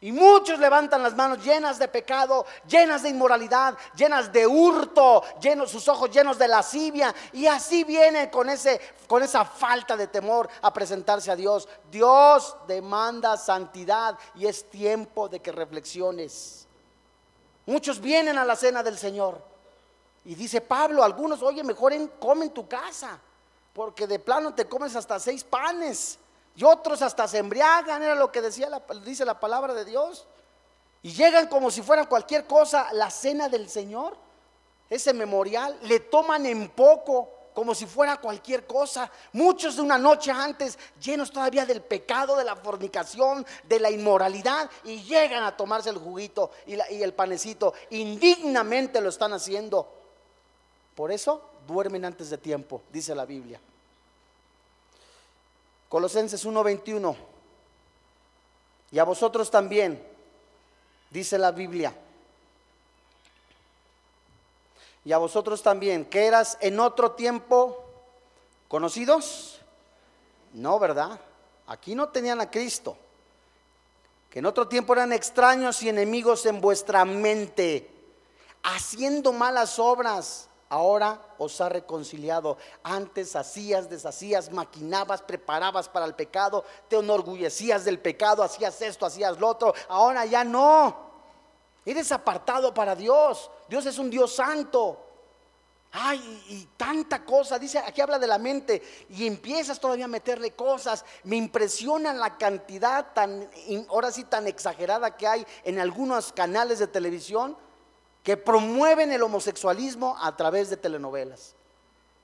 Y 0.00 0.10
muchos 0.10 0.58
levantan 0.58 1.02
las 1.02 1.14
manos 1.14 1.44
llenas 1.44 1.78
de 1.78 1.86
pecado, 1.86 2.44
llenas 2.66 3.04
de 3.04 3.10
inmoralidad, 3.10 3.78
llenas 3.94 4.32
de 4.32 4.46
hurto, 4.46 5.22
llenos 5.40 5.70
sus 5.70 5.86
ojos 5.86 6.10
llenos 6.10 6.38
de 6.38 6.48
lascivia. 6.48 7.14
Y 7.32 7.46
así 7.46 7.84
viene 7.84 8.28
con, 8.30 8.48
ese, 8.48 8.80
con 9.06 9.22
esa 9.22 9.44
falta 9.44 9.96
de 9.96 10.08
temor 10.08 10.48
a 10.62 10.72
presentarse 10.72 11.30
a 11.30 11.36
Dios. 11.36 11.68
Dios 11.90 12.56
demanda 12.66 13.36
santidad 13.36 14.18
y 14.34 14.46
es 14.46 14.68
tiempo 14.70 15.28
de 15.28 15.38
que 15.38 15.52
reflexiones. 15.52 16.66
Muchos 17.66 18.00
vienen 18.00 18.38
a 18.38 18.44
la 18.44 18.56
cena 18.56 18.82
del 18.82 18.98
Señor 18.98 19.51
y 20.24 20.34
dice 20.34 20.60
Pablo, 20.60 21.02
algunos, 21.02 21.42
oye, 21.42 21.64
mejor 21.64 21.92
en, 21.92 22.06
come 22.06 22.46
en 22.46 22.52
tu 22.52 22.68
casa, 22.68 23.18
porque 23.72 24.06
de 24.06 24.18
plano 24.18 24.54
te 24.54 24.66
comes 24.66 24.94
hasta 24.94 25.18
seis 25.18 25.42
panes 25.42 26.18
y 26.54 26.64
otros 26.64 27.02
hasta 27.02 27.26
se 27.26 27.38
embriagan, 27.38 28.02
era 28.02 28.14
lo 28.14 28.30
que 28.30 28.42
decía 28.42 28.68
la, 28.68 28.82
dice 29.04 29.24
la 29.24 29.40
palabra 29.40 29.74
de 29.74 29.84
Dios. 29.84 30.26
Y 31.02 31.12
llegan 31.12 31.48
como 31.48 31.70
si 31.70 31.82
fuera 31.82 32.06
cualquier 32.06 32.46
cosa 32.46 32.92
la 32.92 33.10
cena 33.10 33.48
del 33.48 33.68
Señor, 33.68 34.16
ese 34.88 35.12
memorial, 35.12 35.76
le 35.82 36.00
toman 36.00 36.46
en 36.46 36.68
poco 36.68 37.30
como 37.54 37.74
si 37.74 37.86
fuera 37.86 38.18
cualquier 38.18 38.66
cosa. 38.66 39.10
Muchos 39.32 39.76
de 39.76 39.82
una 39.82 39.98
noche 39.98 40.30
antes, 40.30 40.78
llenos 41.00 41.32
todavía 41.32 41.66
del 41.66 41.82
pecado, 41.82 42.36
de 42.36 42.44
la 42.44 42.56
fornicación, 42.56 43.44
de 43.64 43.80
la 43.80 43.90
inmoralidad, 43.90 44.70
y 44.84 45.02
llegan 45.02 45.42
a 45.42 45.56
tomarse 45.56 45.90
el 45.90 45.98
juguito 45.98 46.50
y, 46.66 46.74
y 46.94 47.02
el 47.02 47.14
panecito. 47.14 47.74
Indignamente 47.90 49.00
lo 49.00 49.08
están 49.08 49.32
haciendo. 49.32 50.01
Por 50.94 51.10
eso 51.10 51.42
duermen 51.66 52.04
antes 52.04 52.30
de 52.30 52.38
tiempo, 52.38 52.82
dice 52.92 53.14
la 53.14 53.24
Biblia. 53.24 53.60
Colosenses 55.88 56.44
1:21. 56.44 57.16
Y 58.90 58.98
a 58.98 59.04
vosotros 59.04 59.50
también, 59.50 60.02
dice 61.10 61.38
la 61.38 61.50
Biblia. 61.50 61.94
Y 65.04 65.12
a 65.12 65.18
vosotros 65.18 65.62
también, 65.62 66.04
que 66.04 66.26
eras 66.26 66.58
en 66.60 66.78
otro 66.78 67.12
tiempo 67.12 67.84
conocidos. 68.68 69.60
No, 70.52 70.78
¿verdad? 70.78 71.18
Aquí 71.66 71.94
no 71.94 72.10
tenían 72.10 72.40
a 72.40 72.50
Cristo. 72.50 72.96
Que 74.30 74.38
en 74.38 74.46
otro 74.46 74.68
tiempo 74.68 74.92
eran 74.92 75.12
extraños 75.12 75.82
y 75.82 75.88
enemigos 75.88 76.46
en 76.46 76.60
vuestra 76.60 77.04
mente, 77.04 77.90
haciendo 78.62 79.32
malas 79.32 79.78
obras 79.78 80.48
ahora 80.72 81.20
os 81.36 81.60
ha 81.60 81.68
reconciliado. 81.68 82.56
Antes 82.82 83.36
hacías, 83.36 83.90
deshacías, 83.90 84.50
maquinabas, 84.50 85.20
preparabas 85.20 85.86
para 85.86 86.06
el 86.06 86.14
pecado, 86.14 86.64
te 86.88 86.96
enorgullecías 86.96 87.84
del 87.84 87.98
pecado, 87.98 88.42
hacías 88.42 88.80
esto, 88.80 89.04
hacías 89.04 89.38
lo 89.38 89.48
otro. 89.48 89.74
Ahora 89.88 90.24
ya 90.24 90.44
no. 90.44 91.12
Eres 91.84 92.10
apartado 92.10 92.72
para 92.72 92.96
Dios. 92.96 93.50
Dios 93.68 93.84
es 93.84 93.98
un 93.98 94.08
Dios 94.08 94.34
santo. 94.34 94.98
Ay, 95.92 96.42
y 96.48 96.64
tanta 96.78 97.22
cosa, 97.22 97.58
dice, 97.58 97.78
aquí 97.78 98.00
habla 98.00 98.18
de 98.18 98.26
la 98.26 98.38
mente 98.38 98.82
y 99.10 99.26
empiezas 99.26 99.78
todavía 99.78 100.06
a 100.06 100.08
meterle 100.08 100.52
cosas. 100.52 101.04
Me 101.24 101.36
impresiona 101.36 102.14
la 102.14 102.38
cantidad 102.38 103.12
tan, 103.12 103.46
ahora 103.90 104.10
sí, 104.10 104.24
tan 104.24 104.46
exagerada 104.46 105.18
que 105.18 105.26
hay 105.26 105.46
en 105.64 105.78
algunos 105.78 106.32
canales 106.32 106.78
de 106.78 106.86
televisión 106.86 107.58
que 108.22 108.36
promueven 108.36 109.12
el 109.12 109.22
homosexualismo 109.22 110.16
a 110.20 110.36
través 110.36 110.70
de 110.70 110.76
telenovelas. 110.76 111.54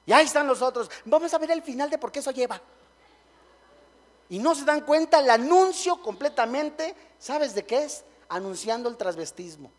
Y 0.07 0.13
ahí 0.13 0.25
están 0.25 0.47
los 0.47 0.63
otros. 0.63 0.91
Vamos 1.05 1.33
a 1.35 1.39
ver 1.39 1.51
el 1.51 1.63
final 1.63 1.91
de 1.91 1.99
por 1.99 2.13
qué 2.13 2.21
eso 2.21 2.31
lleva. 2.31 2.61
Y 4.31 4.39
no 4.39 4.55
se 4.55 4.65
dan 4.65 4.83
cuenta 4.83 5.21
el 5.21 5.31
anuncio 5.31 6.01
completamente, 6.03 6.95
¿sabes 7.19 7.55
de 7.55 7.65
qué 7.65 7.85
es? 7.85 8.05
Anunciando 8.29 8.89
el 8.89 8.97
transvestismo, 8.97 9.71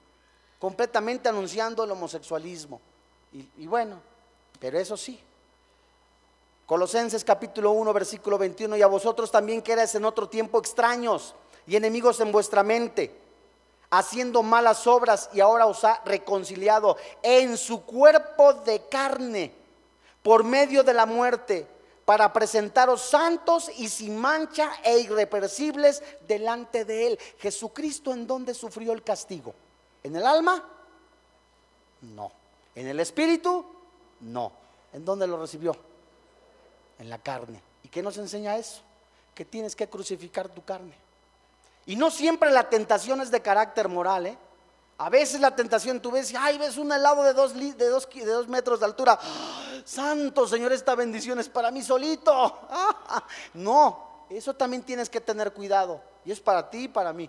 completamente 0.59 1.29
anunciando 1.29 1.83
el 1.83 1.91
homosexualismo. 1.91 2.81
Y, 3.31 3.67
bueno, 3.67 4.01
pero 4.59 4.79
eso 4.79 4.97
sí. 4.97 5.19
Colosenses 6.65 7.23
capítulo 7.23 7.71
1, 7.71 7.93
versículo 7.93 8.37
21, 8.37 8.75
y 8.77 8.81
a 8.81 8.87
vosotros 8.87 9.31
también 9.31 9.61
que 9.61 9.71
erais 9.71 9.93
en 9.95 10.05
otro 10.05 10.27
tiempo 10.27 10.59
extraños 10.59 11.35
y 11.65 11.75
enemigos 11.75 12.19
en 12.19 12.31
vuestra 12.31 12.63
mente 12.63 13.18
haciendo 13.89 14.43
malas 14.43 14.85
obras 14.87 15.29
y 15.33 15.39
ahora 15.39 15.65
os 15.65 15.83
ha 15.83 16.01
reconciliado 16.05 16.97
en 17.23 17.57
su 17.57 17.83
cuerpo 17.83 18.53
de 18.53 18.87
carne 18.87 19.53
por 20.21 20.43
medio 20.43 20.83
de 20.83 20.93
la 20.93 21.05
muerte 21.05 21.67
para 22.05 22.33
presentaros 22.33 23.01
santos 23.01 23.69
y 23.77 23.87
sin 23.87 24.17
mancha 24.17 24.71
e 24.83 24.99
irrepresibles 24.99 26.01
delante 26.27 26.83
de 26.83 27.07
Él. 27.07 27.19
Jesucristo 27.37 28.13
en 28.13 28.25
dónde 28.25 28.53
sufrió 28.53 28.93
el 28.93 29.03
castigo? 29.03 29.53
¿En 30.03 30.15
el 30.15 30.25
alma? 30.25 30.63
No. 32.01 32.31
¿En 32.75 32.87
el 32.87 32.99
espíritu? 32.99 33.65
No. 34.21 34.51
¿En 34.93 35.05
dónde 35.05 35.27
lo 35.27 35.39
recibió? 35.39 35.75
En 36.97 37.09
la 37.09 37.19
carne. 37.19 37.61
¿Y 37.83 37.89
qué 37.89 38.01
nos 38.01 38.17
enseña 38.17 38.57
eso? 38.57 38.81
Que 39.35 39.45
tienes 39.45 39.75
que 39.75 39.87
crucificar 39.87 40.49
tu 40.49 40.63
carne. 40.63 40.95
Y 41.89 41.95
no 41.95 42.11
siempre 42.11 42.51
la 42.51 42.69
tentación 42.69 43.19
es 43.19 43.31
de 43.31 43.41
carácter 43.41 43.87
moral, 43.87 44.27
¿eh? 44.27 44.37
A 44.99 45.09
veces 45.09 45.41
la 45.41 45.55
tentación, 45.55 45.99
tú 45.99 46.11
ves, 46.11 46.31
ay, 46.37 46.59
ves 46.59 46.77
un 46.77 46.91
helado 46.91 47.23
de 47.23 47.33
dos, 47.33 47.55
de 47.55 47.89
dos, 47.89 48.07
de 48.13 48.25
dos 48.25 48.47
metros 48.47 48.79
de 48.79 48.85
altura. 48.85 49.17
Santo 49.85 50.47
Señor, 50.47 50.71
esta 50.71 50.93
bendición 50.93 51.39
es 51.39 51.49
para 51.49 51.71
mí 51.71 51.81
solito. 51.81 52.59
no, 53.55 54.25
eso 54.29 54.53
también 54.53 54.83
tienes 54.83 55.09
que 55.09 55.19
tener 55.19 55.51
cuidado. 55.51 55.99
Y 56.23 56.31
es 56.31 56.39
para 56.39 56.69
ti 56.69 56.83
y 56.83 56.87
para 56.89 57.11
mí. 57.11 57.27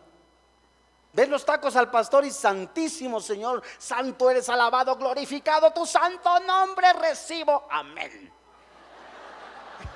Ves 1.15 1.31
los 1.31 1.43
tacos 1.43 1.75
al 1.75 1.91
pastor 1.91 2.27
y 2.27 2.31
santísimo 2.31 3.19
Señor, 3.19 3.63
santo 3.79 4.29
eres 4.29 4.47
alabado, 4.51 4.95
glorificado 4.95 5.73
tu 5.73 5.87
santo 5.87 6.39
nombre 6.41 6.93
recibo. 6.93 7.67
Amén. 7.71 8.31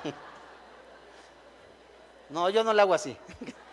No, 2.27 2.49
yo 2.49 2.63
no 2.63 2.73
le 2.73 2.81
hago 2.81 2.95
así. 2.95 3.15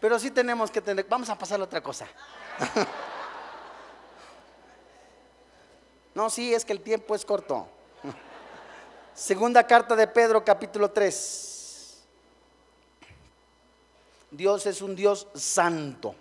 Pero 0.00 0.18
sí 0.18 0.30
tenemos 0.30 0.70
que 0.70 0.80
tener, 0.80 1.06
vamos 1.08 1.28
a 1.28 1.36
pasar 1.36 1.60
a 1.60 1.64
otra 1.64 1.82
cosa. 1.82 2.06
No, 6.14 6.28
sí, 6.30 6.52
es 6.52 6.64
que 6.64 6.72
el 6.72 6.80
tiempo 6.80 7.14
es 7.14 7.24
corto. 7.24 7.68
Segunda 9.14 9.64
carta 9.64 9.94
de 9.94 10.08
Pedro, 10.08 10.44
capítulo 10.44 10.90
3. 10.90 12.04
Dios 14.30 14.66
es 14.66 14.82
un 14.82 14.94
Dios 14.96 15.28
santo. 15.34 16.14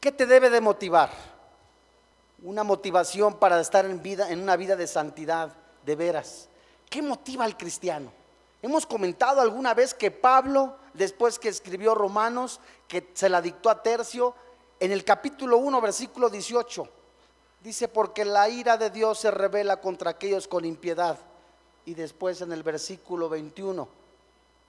¿Qué 0.00 0.10
te 0.10 0.26
debe 0.26 0.48
de 0.50 0.60
motivar? 0.60 1.10
Una 2.42 2.64
motivación 2.64 3.34
para 3.38 3.60
estar 3.60 3.84
en 3.84 4.02
vida, 4.02 4.30
en 4.30 4.40
una 4.40 4.56
vida 4.56 4.74
de 4.74 4.86
santidad, 4.86 5.52
de 5.84 5.96
veras. 5.96 6.48
¿Qué 6.88 7.02
motiva 7.02 7.44
al 7.44 7.56
cristiano? 7.56 8.10
Hemos 8.62 8.86
comentado 8.86 9.40
alguna 9.40 9.74
vez 9.74 9.92
que 9.92 10.10
Pablo, 10.10 10.76
después 10.94 11.38
que 11.38 11.48
escribió 11.48 11.94
Romanos, 11.94 12.60
que 12.88 13.10
se 13.14 13.28
la 13.28 13.40
dictó 13.40 13.70
a 13.70 13.82
Tercio, 13.82 14.34
en 14.78 14.92
el 14.92 15.04
capítulo 15.04 15.58
1, 15.58 15.80
versículo 15.80 16.30
18, 16.30 16.88
dice, 17.62 17.88
porque 17.88 18.24
la 18.24 18.48
ira 18.48 18.76
de 18.76 18.90
Dios 18.90 19.18
se 19.18 19.30
revela 19.30 19.80
contra 19.80 20.10
aquellos 20.10 20.48
con 20.48 20.64
impiedad. 20.64 21.18
Y 21.84 21.94
después 21.94 22.40
en 22.40 22.52
el 22.52 22.62
versículo 22.62 23.28
21 23.28 23.88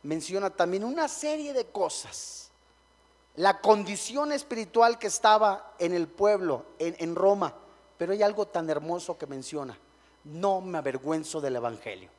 menciona 0.03 0.49
también 0.49 0.83
una 0.83 1.07
serie 1.07 1.53
de 1.53 1.65
cosas. 1.65 2.49
La 3.35 3.61
condición 3.61 4.31
espiritual 4.31 4.99
que 4.99 5.07
estaba 5.07 5.73
en 5.79 5.93
el 5.93 6.07
pueblo, 6.07 6.65
en, 6.79 6.95
en 6.99 7.15
Roma. 7.15 7.53
Pero 7.97 8.11
hay 8.11 8.23
algo 8.23 8.47
tan 8.47 8.69
hermoso 8.69 9.17
que 9.17 9.27
menciona. 9.27 9.77
No 10.25 10.59
me 10.59 10.77
avergüenzo 10.77 11.39
del 11.39 11.55
Evangelio. 11.55 12.09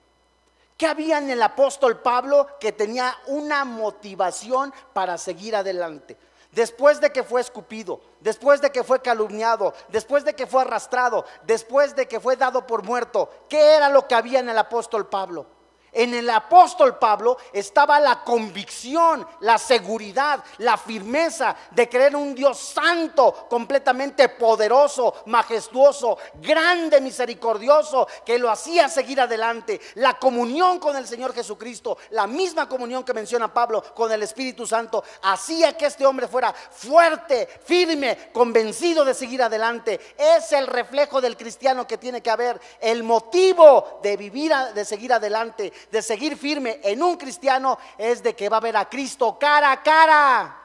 ¿Qué 0.82 0.88
había 0.88 1.18
en 1.18 1.30
el 1.30 1.40
apóstol 1.40 2.00
Pablo 2.00 2.58
que 2.58 2.72
tenía 2.72 3.16
una 3.28 3.64
motivación 3.64 4.74
para 4.92 5.16
seguir 5.16 5.54
adelante? 5.54 6.16
Después 6.50 7.00
de 7.00 7.12
que 7.12 7.22
fue 7.22 7.40
escupido, 7.40 8.00
después 8.18 8.60
de 8.60 8.72
que 8.72 8.82
fue 8.82 9.00
calumniado, 9.00 9.74
después 9.90 10.24
de 10.24 10.34
que 10.34 10.48
fue 10.48 10.62
arrastrado, 10.62 11.24
después 11.44 11.94
de 11.94 12.08
que 12.08 12.18
fue 12.18 12.34
dado 12.34 12.66
por 12.66 12.82
muerto, 12.82 13.30
¿qué 13.48 13.76
era 13.76 13.90
lo 13.90 14.08
que 14.08 14.16
había 14.16 14.40
en 14.40 14.48
el 14.48 14.58
apóstol 14.58 15.08
Pablo? 15.08 15.46
En 15.92 16.14
el 16.14 16.30
apóstol 16.30 16.98
Pablo 16.98 17.36
estaba 17.52 18.00
la 18.00 18.24
convicción, 18.24 19.26
la 19.40 19.58
seguridad, 19.58 20.42
la 20.58 20.78
firmeza 20.78 21.54
de 21.70 21.86
creer 21.86 22.16
un 22.16 22.34
Dios 22.34 22.58
santo, 22.58 23.46
completamente 23.48 24.30
poderoso, 24.30 25.14
majestuoso, 25.26 26.16
grande, 26.34 26.98
misericordioso, 27.02 28.08
que 28.24 28.38
lo 28.38 28.50
hacía 28.50 28.88
seguir 28.88 29.20
adelante. 29.20 29.82
La 29.96 30.18
comunión 30.18 30.78
con 30.78 30.96
el 30.96 31.06
Señor 31.06 31.34
Jesucristo, 31.34 31.98
la 32.10 32.26
misma 32.26 32.66
comunión 32.66 33.04
que 33.04 33.12
menciona 33.12 33.52
Pablo 33.52 33.82
con 33.94 34.10
el 34.10 34.22
Espíritu 34.22 34.66
Santo, 34.66 35.04
hacía 35.22 35.76
que 35.76 35.86
este 35.86 36.06
hombre 36.06 36.26
fuera 36.26 36.54
fuerte, 36.54 37.46
firme, 37.66 38.30
convencido 38.32 39.04
de 39.04 39.12
seguir 39.12 39.42
adelante. 39.42 40.00
Es 40.16 40.52
el 40.52 40.68
reflejo 40.68 41.20
del 41.20 41.36
cristiano 41.36 41.86
que 41.86 41.98
tiene 41.98 42.22
que 42.22 42.30
haber, 42.30 42.58
el 42.80 43.02
motivo 43.02 44.00
de 44.02 44.16
vivir, 44.16 44.54
de 44.74 44.84
seguir 44.86 45.12
adelante 45.12 45.70
de 45.90 46.02
seguir 46.02 46.36
firme 46.36 46.80
en 46.82 47.02
un 47.02 47.16
cristiano 47.16 47.78
es 47.98 48.22
de 48.22 48.34
que 48.34 48.48
va 48.48 48.58
a 48.58 48.60
ver 48.60 48.76
a 48.76 48.88
Cristo 48.88 49.38
cara 49.38 49.72
a 49.72 49.82
cara. 49.82 50.58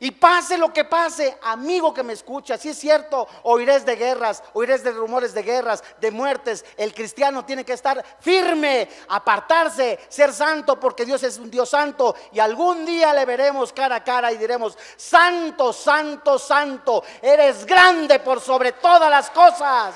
Y 0.00 0.10
pase 0.10 0.58
lo 0.58 0.72
que 0.72 0.84
pase, 0.84 1.38
amigo 1.42 1.94
que 1.94 2.02
me 2.02 2.12
escucha, 2.12 2.58
si 2.58 2.68
es 2.68 2.78
cierto, 2.78 3.26
oiréis 3.44 3.86
de 3.86 3.96
guerras, 3.96 4.42
oiréis 4.52 4.82
de 4.82 4.90
rumores 4.90 5.32
de 5.32 5.42
guerras, 5.42 5.82
de 5.98 6.10
muertes. 6.10 6.64
El 6.76 6.92
cristiano 6.92 7.44
tiene 7.44 7.64
que 7.64 7.72
estar 7.72 8.04
firme, 8.20 8.86
apartarse, 9.08 9.98
ser 10.10 10.34
santo, 10.34 10.78
porque 10.78 11.06
Dios 11.06 11.22
es 11.22 11.38
un 11.38 11.50
Dios 11.50 11.70
santo. 11.70 12.14
Y 12.32 12.40
algún 12.40 12.84
día 12.84 13.14
le 13.14 13.24
veremos 13.24 13.72
cara 13.72 13.96
a 13.96 14.04
cara 14.04 14.30
y 14.30 14.36
diremos, 14.36 14.76
santo, 14.96 15.72
santo, 15.72 16.38
santo, 16.38 17.02
eres 17.22 17.64
grande 17.64 18.18
por 18.18 18.42
sobre 18.42 18.72
todas 18.72 19.08
las 19.08 19.30
cosas. 19.30 19.94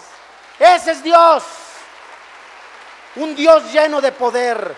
Ese 0.59 0.93
es 0.93 1.03
Dios 1.03 1.43
un 3.17 3.35
Dios 3.35 3.73
lleno 3.73 4.01
de 4.01 4.13
poder. 4.13 4.75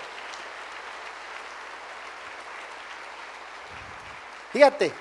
Fíjate. 4.52 4.92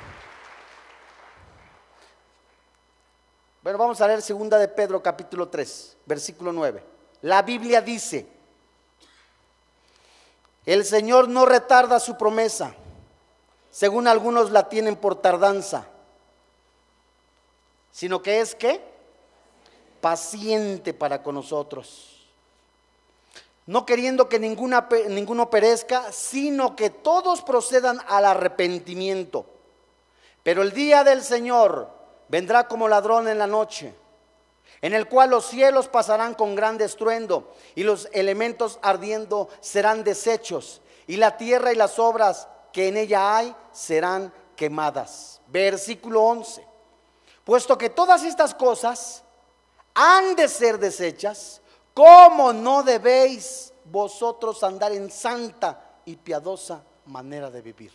Bueno, 3.61 3.77
vamos 3.77 3.99
a 4.01 4.07
leer 4.07 4.21
segunda 4.21 4.57
de 4.57 4.67
Pedro 4.67 5.01
capítulo 5.03 5.49
3, 5.49 5.97
versículo 6.05 6.51
9. 6.51 6.83
La 7.21 7.41
Biblia 7.41 7.81
dice, 7.81 8.27
el 10.65 10.85
Señor 10.85 11.27
no 11.27 11.45
retarda 11.45 11.99
su 11.99 12.17
promesa, 12.17 12.73
según 13.69 14.07
algunos 14.07 14.51
la 14.51 14.69
tienen 14.69 14.95
por 14.95 15.15
tardanza, 15.15 15.87
sino 17.91 18.21
que 18.21 18.39
es 18.39 18.55
que 18.55 18.81
paciente 19.99 20.93
para 20.93 21.21
con 21.21 21.35
nosotros 21.35 22.18
no 23.69 23.85
queriendo 23.85 24.27
que 24.27 24.39
ninguna, 24.39 24.89
ninguno 25.09 25.51
perezca, 25.51 26.11
sino 26.11 26.75
que 26.75 26.89
todos 26.89 27.43
procedan 27.43 28.01
al 28.07 28.25
arrepentimiento. 28.25 29.45
Pero 30.41 30.63
el 30.63 30.71
día 30.73 31.03
del 31.03 31.21
Señor 31.21 31.87
vendrá 32.29 32.67
como 32.67 32.87
ladrón 32.87 33.27
en 33.27 33.37
la 33.37 33.45
noche, 33.45 33.93
en 34.81 34.95
el 34.95 35.07
cual 35.07 35.29
los 35.29 35.45
cielos 35.45 35.87
pasarán 35.87 36.33
con 36.33 36.55
gran 36.55 36.81
estruendo 36.81 37.53
y 37.75 37.83
los 37.83 38.09
elementos 38.11 38.79
ardiendo 38.81 39.49
serán 39.59 40.03
deshechos 40.03 40.81
y 41.05 41.17
la 41.17 41.37
tierra 41.37 41.71
y 41.71 41.75
las 41.75 41.99
obras 41.99 42.47
que 42.73 42.87
en 42.87 42.97
ella 42.97 43.37
hay 43.37 43.55
serán 43.71 44.33
quemadas. 44.55 45.41
Versículo 45.45 46.23
11. 46.23 46.65
Puesto 47.43 47.77
que 47.77 47.91
todas 47.91 48.23
estas 48.23 48.55
cosas 48.55 49.23
han 49.93 50.35
de 50.35 50.47
ser 50.47 50.79
deshechas, 50.79 51.58
¿Cómo 51.99 52.53
no 52.53 52.81
debéis 52.81 53.73
vosotros 53.83 54.63
andar 54.63 54.93
en 54.93 55.11
santa 55.11 55.99
y 56.05 56.15
piadosa 56.15 56.81
manera 57.07 57.51
de 57.51 57.61
vivir? 57.61 57.91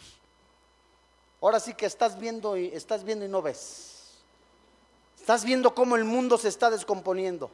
Ahora 1.41 1.59
sí 1.59 1.73
que 1.73 1.87
estás 1.87 2.19
viendo 2.19 2.55
y 2.55 2.67
estás 2.67 3.03
viendo 3.03 3.25
y 3.25 3.29
no 3.31 3.41
ves. 3.41 4.19
Estás 5.19 5.43
viendo 5.43 5.75
cómo 5.75 5.97
el 5.97 6.05
mundo 6.05 6.37
se 6.37 6.49
está 6.49 6.69
descomponiendo 6.69 7.51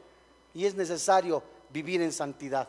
y 0.53 0.65
es 0.65 0.75
necesario 0.75 1.41
vivir 1.69 2.01
en 2.01 2.11
santidad. 2.11 2.67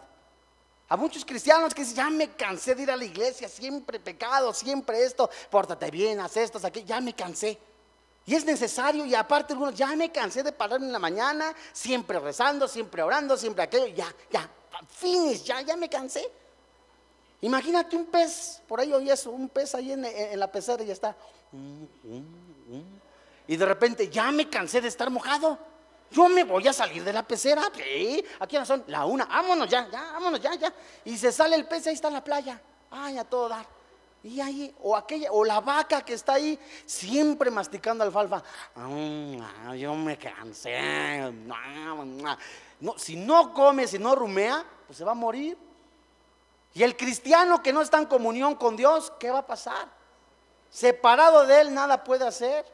A 0.88 0.96
muchos 0.96 1.24
cristianos 1.24 1.74
que 1.74 1.82
dicen, 1.82 1.96
ya 1.96 2.08
me 2.10 2.30
cansé 2.36 2.76
de 2.76 2.84
ir 2.84 2.90
a 2.92 2.96
la 2.96 3.04
iglesia, 3.04 3.48
siempre 3.48 3.98
pecado, 3.98 4.54
siempre 4.54 5.02
esto, 5.02 5.28
pórtate 5.50 5.90
bien, 5.90 6.20
haz 6.20 6.36
esto, 6.36 6.60
aquí, 6.64 6.84
ya 6.84 7.00
me 7.00 7.16
cansé. 7.16 7.58
Y 8.24 8.34
es 8.34 8.44
necesario, 8.44 9.04
y 9.04 9.14
aparte 9.14 9.52
algunos, 9.52 9.74
ya 9.74 9.88
me 9.96 10.12
cansé 10.12 10.42
de 10.42 10.52
parar 10.52 10.80
en 10.80 10.92
la 10.92 10.98
mañana, 10.98 11.52
siempre 11.72 12.20
rezando, 12.20 12.68
siempre 12.68 13.02
orando, 13.02 13.36
siempre 13.36 13.64
aquello, 13.64 13.88
ya, 13.88 14.06
ya, 14.30 14.48
finish, 14.88 15.42
ya, 15.42 15.60
ya 15.62 15.76
me 15.76 15.88
cansé. 15.88 16.30
Imagínate 17.40 17.96
un 17.96 18.06
pez, 18.06 18.62
por 18.68 18.78
ahí 18.78 18.92
oí 18.92 19.10
eso, 19.10 19.32
un 19.32 19.48
pez 19.48 19.74
ahí 19.74 19.90
en, 19.92 20.38
la 20.38 20.50
pecera 20.50 20.84
y 20.84 20.86
ya 20.86 20.92
está. 20.92 21.16
Y 23.48 23.56
de 23.56 23.66
repente, 23.66 24.08
ya 24.08 24.30
me 24.30 24.48
cansé 24.48 24.80
de 24.80 24.86
estar 24.86 25.10
mojado. 25.10 25.58
Yo 26.12 26.28
me 26.28 26.44
voy 26.44 26.68
a 26.68 26.72
salir 26.72 27.02
de 27.02 27.12
la 27.12 27.26
pecera. 27.26 27.62
Sí, 27.74 28.24
aquí 28.38 28.56
no 28.56 28.64
son 28.64 28.84
la 28.86 29.04
una, 29.04 29.24
vámonos 29.24 29.68
ya, 29.68 29.88
ya, 29.90 30.12
vámonos 30.12 30.40
ya, 30.40 30.54
ya. 30.54 30.72
Y 31.04 31.18
se 31.18 31.32
sale 31.32 31.56
el 31.56 31.66
pez, 31.66 31.88
ahí 31.88 31.94
está 31.94 32.06
en 32.06 32.14
la 32.14 32.22
playa. 32.22 32.60
Ay, 32.92 33.18
a 33.18 33.24
todo 33.24 33.48
dar. 33.48 33.66
Y 34.24 34.40
ahí, 34.40 34.72
o 34.82 34.96
aquella, 34.96 35.32
o 35.32 35.44
la 35.44 35.60
vaca 35.60 36.02
que 36.02 36.14
está 36.14 36.34
ahí, 36.34 36.58
siempre 36.86 37.50
masticando 37.50 38.04
alfalfa. 38.04 38.42
Mm, 38.76 39.74
yo 39.74 39.94
me 39.96 40.16
cansé. 40.16 41.32
No, 42.80 42.98
si 42.98 43.16
no 43.16 43.52
come, 43.52 43.88
si 43.88 43.98
no 43.98 44.14
rumea, 44.14 44.64
pues 44.86 44.98
se 44.98 45.04
va 45.04 45.12
a 45.12 45.16
morir. 45.16 45.58
Y 46.74 46.82
el 46.82 46.96
cristiano 46.96 47.62
que 47.62 47.72
no 47.72 47.82
está 47.82 47.98
en 47.98 48.06
comunión 48.06 48.54
con 48.54 48.76
Dios, 48.76 49.12
¿qué 49.18 49.30
va 49.30 49.40
a 49.40 49.46
pasar? 49.46 49.88
Separado 50.70 51.44
de 51.46 51.60
Él, 51.60 51.74
nada 51.74 52.02
puede 52.04 52.26
hacer. 52.26 52.64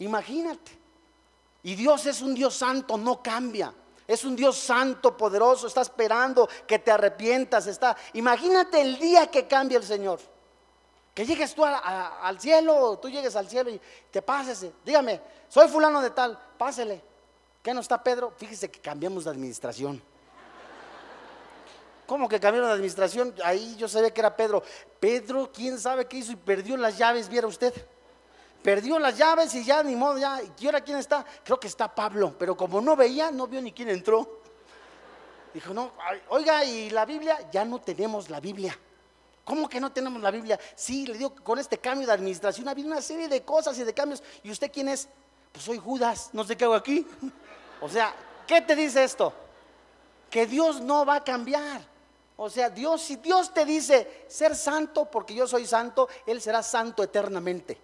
Imagínate. 0.00 0.78
Y 1.62 1.74
Dios 1.74 2.06
es 2.06 2.22
un 2.22 2.34
Dios 2.34 2.54
santo, 2.54 2.98
no 2.98 3.22
cambia. 3.22 3.72
Es 4.06 4.24
un 4.24 4.36
Dios 4.36 4.58
santo, 4.58 5.16
poderoso, 5.16 5.66
está 5.66 5.80
esperando 5.80 6.48
que 6.66 6.78
te 6.78 6.90
arrepientas. 6.90 7.66
Está. 7.66 7.96
Imagínate 8.12 8.80
el 8.80 8.98
día 8.98 9.28
que 9.28 9.46
cambie 9.46 9.78
el 9.78 9.84
Señor. 9.84 10.20
Que 11.16 11.24
llegues 11.24 11.54
tú 11.54 11.64
al 11.64 12.38
cielo, 12.38 12.98
tú 13.00 13.08
llegues 13.08 13.34
al 13.36 13.48
cielo 13.48 13.70
y 13.70 13.80
te 14.10 14.20
pases. 14.20 14.66
Dígame, 14.84 15.18
soy 15.48 15.66
fulano 15.66 16.02
de 16.02 16.10
tal, 16.10 16.38
pásele. 16.58 17.02
¿Qué 17.62 17.72
no 17.72 17.80
está 17.80 18.04
Pedro? 18.04 18.34
Fíjese 18.36 18.70
que 18.70 18.80
cambiamos 18.80 19.24
de 19.24 19.30
administración. 19.30 20.02
¿Cómo 22.06 22.28
que 22.28 22.38
cambiaron 22.38 22.68
de 22.68 22.74
administración? 22.74 23.34
Ahí 23.42 23.76
yo 23.76 23.88
sabía 23.88 24.12
que 24.12 24.20
era 24.20 24.36
Pedro. 24.36 24.62
Pedro, 25.00 25.50
quién 25.50 25.78
sabe 25.78 26.04
qué 26.04 26.18
hizo 26.18 26.32
y 26.32 26.36
perdió 26.36 26.76
las 26.76 26.98
llaves, 26.98 27.30
viera 27.30 27.46
usted. 27.46 27.72
Perdió 28.62 28.98
las 28.98 29.16
llaves 29.16 29.54
y 29.54 29.64
ya 29.64 29.82
ni 29.82 29.96
modo, 29.96 30.18
ya. 30.18 30.42
¿Y 30.58 30.66
ahora 30.66 30.82
quién 30.82 30.98
está? 30.98 31.24
Creo 31.42 31.58
que 31.58 31.68
está 31.68 31.94
Pablo, 31.94 32.34
pero 32.38 32.54
como 32.54 32.78
no 32.82 32.94
veía, 32.94 33.30
no 33.30 33.46
vio 33.46 33.62
ni 33.62 33.72
quién 33.72 33.88
entró. 33.88 34.42
Dijo, 35.54 35.72
no, 35.72 35.92
oiga, 36.28 36.62
¿y 36.62 36.90
la 36.90 37.06
Biblia? 37.06 37.48
Ya 37.50 37.64
no 37.64 37.80
tenemos 37.80 38.28
la 38.28 38.38
Biblia. 38.38 38.78
¿Cómo 39.46 39.68
que 39.68 39.80
no 39.80 39.92
tenemos 39.92 40.20
la 40.20 40.32
Biblia? 40.32 40.58
Sí, 40.74 41.06
le 41.06 41.16
digo 41.16 41.32
con 41.36 41.56
este 41.60 41.78
cambio 41.78 42.04
de 42.08 42.12
administración 42.12 42.66
ha 42.66 42.72
habido 42.72 42.88
una 42.88 43.00
serie 43.00 43.28
de 43.28 43.44
cosas 43.44 43.78
y 43.78 43.84
de 43.84 43.94
cambios. 43.94 44.20
¿Y 44.42 44.50
usted 44.50 44.72
quién 44.72 44.88
es? 44.88 45.08
Pues 45.52 45.64
soy 45.64 45.78
Judas, 45.78 46.30
no 46.32 46.42
sé 46.42 46.56
qué 46.56 46.64
hago 46.64 46.74
aquí. 46.74 47.06
O 47.78 47.90
sea, 47.90 48.14
¿qué 48.46 48.62
te 48.62 48.74
dice 48.74 49.04
esto? 49.04 49.34
Que 50.30 50.46
Dios 50.46 50.80
no 50.80 51.04
va 51.04 51.16
a 51.16 51.24
cambiar. 51.24 51.82
O 52.38 52.48
sea, 52.48 52.70
Dios, 52.70 53.02
si 53.02 53.16
Dios 53.16 53.52
te 53.52 53.66
dice 53.66 54.24
ser 54.28 54.56
santo 54.56 55.04
porque 55.04 55.34
yo 55.34 55.46
soy 55.46 55.66
santo, 55.66 56.08
Él 56.24 56.40
será 56.40 56.62
santo 56.62 57.02
eternamente. 57.02 57.78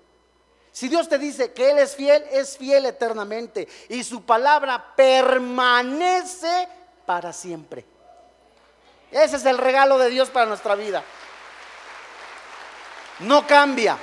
Si 0.72 0.88
Dios 0.88 1.10
te 1.10 1.18
dice 1.18 1.52
que 1.52 1.72
Él 1.72 1.78
es 1.78 1.94
fiel, 1.94 2.24
es 2.32 2.56
fiel 2.56 2.86
eternamente. 2.86 3.68
Y 3.90 4.02
su 4.02 4.22
palabra 4.22 4.94
permanece 4.96 6.66
para 7.04 7.34
siempre. 7.34 7.84
Ese 9.10 9.36
es 9.36 9.44
el 9.44 9.58
regalo 9.58 9.98
de 9.98 10.08
Dios 10.08 10.30
para 10.30 10.46
nuestra 10.46 10.74
vida 10.74 11.04
no 13.22 13.46
cambia. 13.46 13.98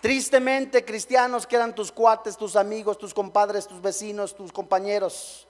Tristemente, 0.00 0.84
cristianos 0.84 1.46
quedan 1.46 1.74
tus 1.74 1.90
cuates, 1.90 2.36
tus 2.36 2.56
amigos, 2.56 2.98
tus 2.98 3.14
compadres, 3.14 3.66
tus 3.66 3.80
vecinos, 3.80 4.34
tus 4.34 4.52
compañeros. 4.52 5.46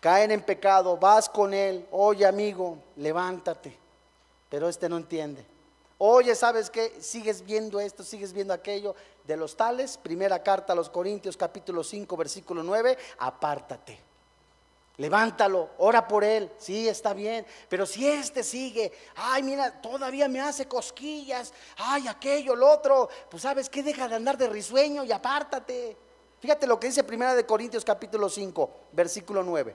Caen 0.00 0.30
en 0.30 0.40
pecado, 0.40 0.96
vas 0.96 1.28
con 1.28 1.52
él, 1.52 1.86
oye 1.90 2.24
amigo, 2.24 2.78
levántate. 2.96 3.76
Pero 4.48 4.68
este 4.68 4.88
no 4.88 4.96
entiende. 4.96 5.44
Oye, 5.98 6.34
¿sabes 6.34 6.70
qué? 6.70 7.00
Sigues 7.00 7.44
viendo 7.44 7.80
esto, 7.80 8.02
sigues 8.02 8.32
viendo 8.32 8.54
aquello. 8.54 8.94
De 9.24 9.36
los 9.36 9.56
tales, 9.56 9.98
primera 9.98 10.42
carta 10.42 10.72
a 10.72 10.76
los 10.76 10.88
Corintios 10.88 11.36
capítulo 11.36 11.84
5, 11.84 12.16
versículo 12.16 12.62
9, 12.62 12.98
apártate. 13.18 14.11
Levántalo, 14.98 15.70
ora 15.78 16.06
por 16.06 16.22
él, 16.22 16.50
sí, 16.58 16.86
está 16.86 17.14
bien. 17.14 17.46
Pero 17.68 17.86
si 17.86 18.06
este 18.06 18.42
sigue, 18.42 18.92
ay, 19.14 19.42
mira, 19.42 19.80
todavía 19.80 20.28
me 20.28 20.40
hace 20.40 20.66
cosquillas, 20.66 21.52
ay, 21.78 22.08
aquello, 22.08 22.52
el 22.52 22.62
otro, 22.62 23.08
pues 23.30 23.42
sabes 23.42 23.70
que 23.70 23.82
deja 23.82 24.06
de 24.06 24.16
andar 24.16 24.36
de 24.36 24.48
risueño 24.48 25.04
y 25.04 25.12
apártate. 25.12 25.96
Fíjate 26.40 26.66
lo 26.66 26.78
que 26.78 26.88
dice 26.88 27.04
Primera 27.04 27.34
de 27.34 27.46
Corintios 27.46 27.84
capítulo 27.84 28.28
5, 28.28 28.70
versículo 28.92 29.42
9. 29.42 29.74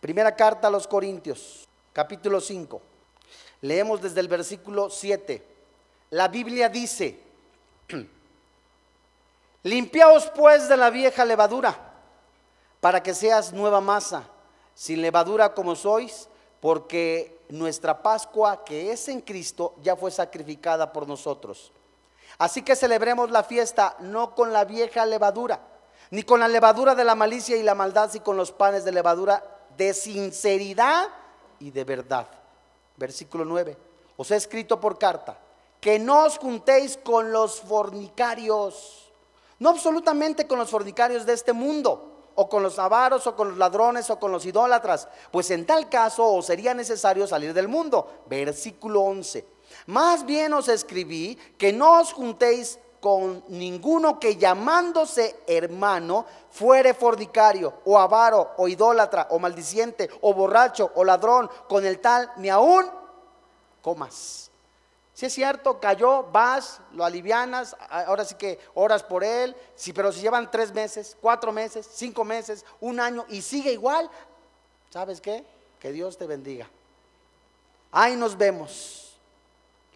Primera 0.00 0.34
carta 0.34 0.68
a 0.68 0.70
los 0.70 0.86
Corintios, 0.86 1.68
capítulo 1.92 2.40
5. 2.40 2.82
Leemos 3.62 4.02
desde 4.02 4.20
el 4.20 4.28
versículo 4.28 4.90
7. 4.90 5.42
La 6.10 6.28
Biblia 6.28 6.68
dice, 6.68 7.20
Limpiaos 9.62 10.30
pues 10.34 10.68
de 10.68 10.76
la 10.76 10.90
vieja 10.90 11.24
levadura, 11.24 11.76
para 12.80 13.02
que 13.02 13.14
seas 13.14 13.52
nueva 13.52 13.80
masa, 13.80 14.24
sin 14.74 15.00
levadura 15.00 15.54
como 15.54 15.76
sois, 15.76 16.28
porque 16.60 17.38
nuestra 17.48 18.02
Pascua, 18.02 18.64
que 18.64 18.90
es 18.92 19.08
en 19.08 19.20
Cristo, 19.20 19.74
ya 19.82 19.94
fue 19.94 20.10
sacrificada 20.10 20.92
por 20.92 21.06
nosotros. 21.06 21.70
Así 22.38 22.62
que 22.62 22.74
celebremos 22.74 23.30
la 23.30 23.44
fiesta 23.44 23.96
no 24.00 24.34
con 24.34 24.52
la 24.52 24.64
vieja 24.64 25.06
levadura, 25.06 25.60
ni 26.10 26.24
con 26.24 26.40
la 26.40 26.48
levadura 26.48 26.94
de 26.94 27.04
la 27.04 27.14
malicia 27.14 27.56
y 27.56 27.62
la 27.62 27.74
maldad, 27.74 28.10
sino 28.10 28.24
con 28.24 28.36
los 28.36 28.50
panes 28.50 28.84
de 28.84 28.92
levadura 28.92 29.42
de 29.76 29.94
sinceridad 29.94 31.08
y 31.60 31.70
de 31.70 31.84
verdad. 31.84 32.26
Versículo 32.96 33.44
9. 33.44 33.76
Os 34.16 34.30
he 34.30 34.36
escrito 34.36 34.80
por 34.80 34.98
carta 34.98 35.38
que 35.80 35.98
no 35.98 36.24
os 36.24 36.38
juntéis 36.38 36.96
con 36.96 37.32
los 37.32 37.60
fornicarios 37.60 39.11
no 39.62 39.70
absolutamente 39.70 40.48
con 40.48 40.58
los 40.58 40.70
fornicarios 40.70 41.24
de 41.24 41.34
este 41.34 41.52
mundo, 41.52 42.30
o 42.34 42.48
con 42.48 42.64
los 42.64 42.80
avaros, 42.80 43.28
o 43.28 43.36
con 43.36 43.50
los 43.50 43.58
ladrones, 43.58 44.10
o 44.10 44.18
con 44.18 44.32
los 44.32 44.44
idólatras, 44.44 45.06
pues 45.30 45.52
en 45.52 45.64
tal 45.64 45.88
caso 45.88 46.26
os 46.26 46.46
sería 46.46 46.74
necesario 46.74 47.28
salir 47.28 47.54
del 47.54 47.68
mundo. 47.68 48.24
Versículo 48.26 49.02
11. 49.02 49.46
Más 49.86 50.26
bien 50.26 50.52
os 50.52 50.66
escribí 50.66 51.36
que 51.56 51.72
no 51.72 52.00
os 52.00 52.12
juntéis 52.12 52.80
con 53.00 53.44
ninguno 53.50 54.18
que 54.18 54.36
llamándose 54.36 55.36
hermano 55.46 56.26
fuere 56.50 56.92
fornicario 56.92 57.82
o 57.84 58.00
avaro 58.00 58.54
o 58.56 58.66
idólatra 58.66 59.28
o 59.30 59.38
maldiciente 59.38 60.10
o 60.22 60.34
borracho 60.34 60.90
o 60.96 61.04
ladrón, 61.04 61.48
con 61.68 61.86
el 61.86 62.00
tal 62.00 62.32
ni 62.38 62.48
aún 62.48 62.84
comas. 63.80 64.51
Si 65.14 65.26
es 65.26 65.34
cierto, 65.34 65.78
cayó, 65.78 66.24
vas, 66.24 66.80
lo 66.92 67.04
alivianas, 67.04 67.76
ahora 67.90 68.24
sí 68.24 68.34
que 68.34 68.58
oras 68.74 69.02
por 69.02 69.22
él, 69.22 69.54
sí, 69.74 69.92
pero 69.92 70.10
si 70.10 70.20
llevan 70.20 70.50
tres 70.50 70.72
meses, 70.72 71.16
cuatro 71.20 71.52
meses, 71.52 71.88
cinco 71.92 72.24
meses, 72.24 72.64
un 72.80 72.98
año 72.98 73.26
y 73.28 73.42
sigue 73.42 73.72
igual, 73.72 74.10
¿sabes 74.90 75.20
qué? 75.20 75.44
Que 75.78 75.92
Dios 75.92 76.16
te 76.16 76.26
bendiga. 76.26 76.68
Ahí 77.90 78.16
nos 78.16 78.38
vemos. 78.38 79.18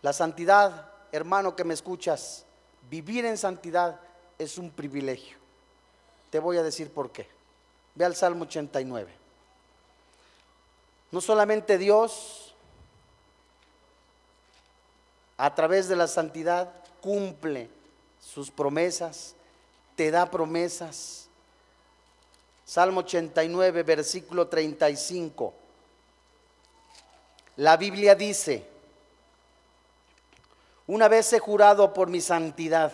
La 0.03 0.13
santidad, 0.13 0.93
hermano 1.11 1.57
que 1.57 1.65
me 1.65 1.73
escuchas, 1.73 2.45
vivir 2.91 3.25
en 3.25 3.39
santidad 3.39 3.99
es 4.39 4.59
un 4.59 4.71
privilegio. 4.71 5.39
Te 6.31 6.39
voy 6.39 6.59
a 6.59 6.63
decir 6.63 6.93
por 6.93 7.11
qué. 7.11 7.27
Ve 7.95 8.05
al 8.05 8.15
Salmo 8.15 8.45
89. 8.45 9.11
No 11.11 11.21
solamente 11.23 11.79
Dios, 11.79 12.46
a 15.37 15.55
través 15.55 15.89
de 15.89 15.97
la 15.97 16.07
santidad, 16.07 16.73
cumple 17.01 17.69
sus 18.21 18.51
promesas, 18.51 19.35
te 19.95 20.11
da 20.11 20.31
promesas. 20.31 21.29
Salmo 22.65 23.01
89, 23.01 23.83
versículo 23.83 24.49
35. 24.49 25.55
La 27.57 27.77
Biblia 27.77 28.15
dice, 28.15 28.67
una 30.87 31.09
vez 31.09 31.33
he 31.33 31.39
jurado 31.39 31.93
por 31.93 32.09
mi 32.09 32.21
santidad 32.21 32.93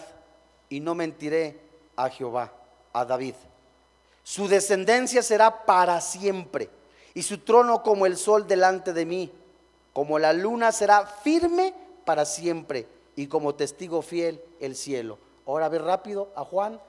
y 0.68 0.80
no 0.80 0.94
mentiré 0.94 1.60
a 1.96 2.08
Jehová, 2.08 2.52
a 2.92 3.04
David. 3.04 3.34
Su 4.22 4.48
descendencia 4.48 5.22
será 5.22 5.64
para 5.64 6.00
siempre 6.00 6.70
y 7.14 7.22
su 7.22 7.38
trono 7.38 7.82
como 7.82 8.06
el 8.06 8.16
sol 8.16 8.46
delante 8.46 8.92
de 8.92 9.04
mí, 9.04 9.32
como 9.92 10.18
la 10.18 10.32
luna 10.32 10.72
será 10.72 11.06
firme 11.06 11.74
para 12.04 12.24
siempre 12.24 12.86
y 13.16 13.26
como 13.26 13.54
testigo 13.54 14.02
fiel 14.02 14.40
el 14.60 14.76
cielo. 14.76 15.18
Ahora 15.46 15.68
ve 15.68 15.78
rápido 15.78 16.28
a 16.36 16.44
Juan 16.44 16.80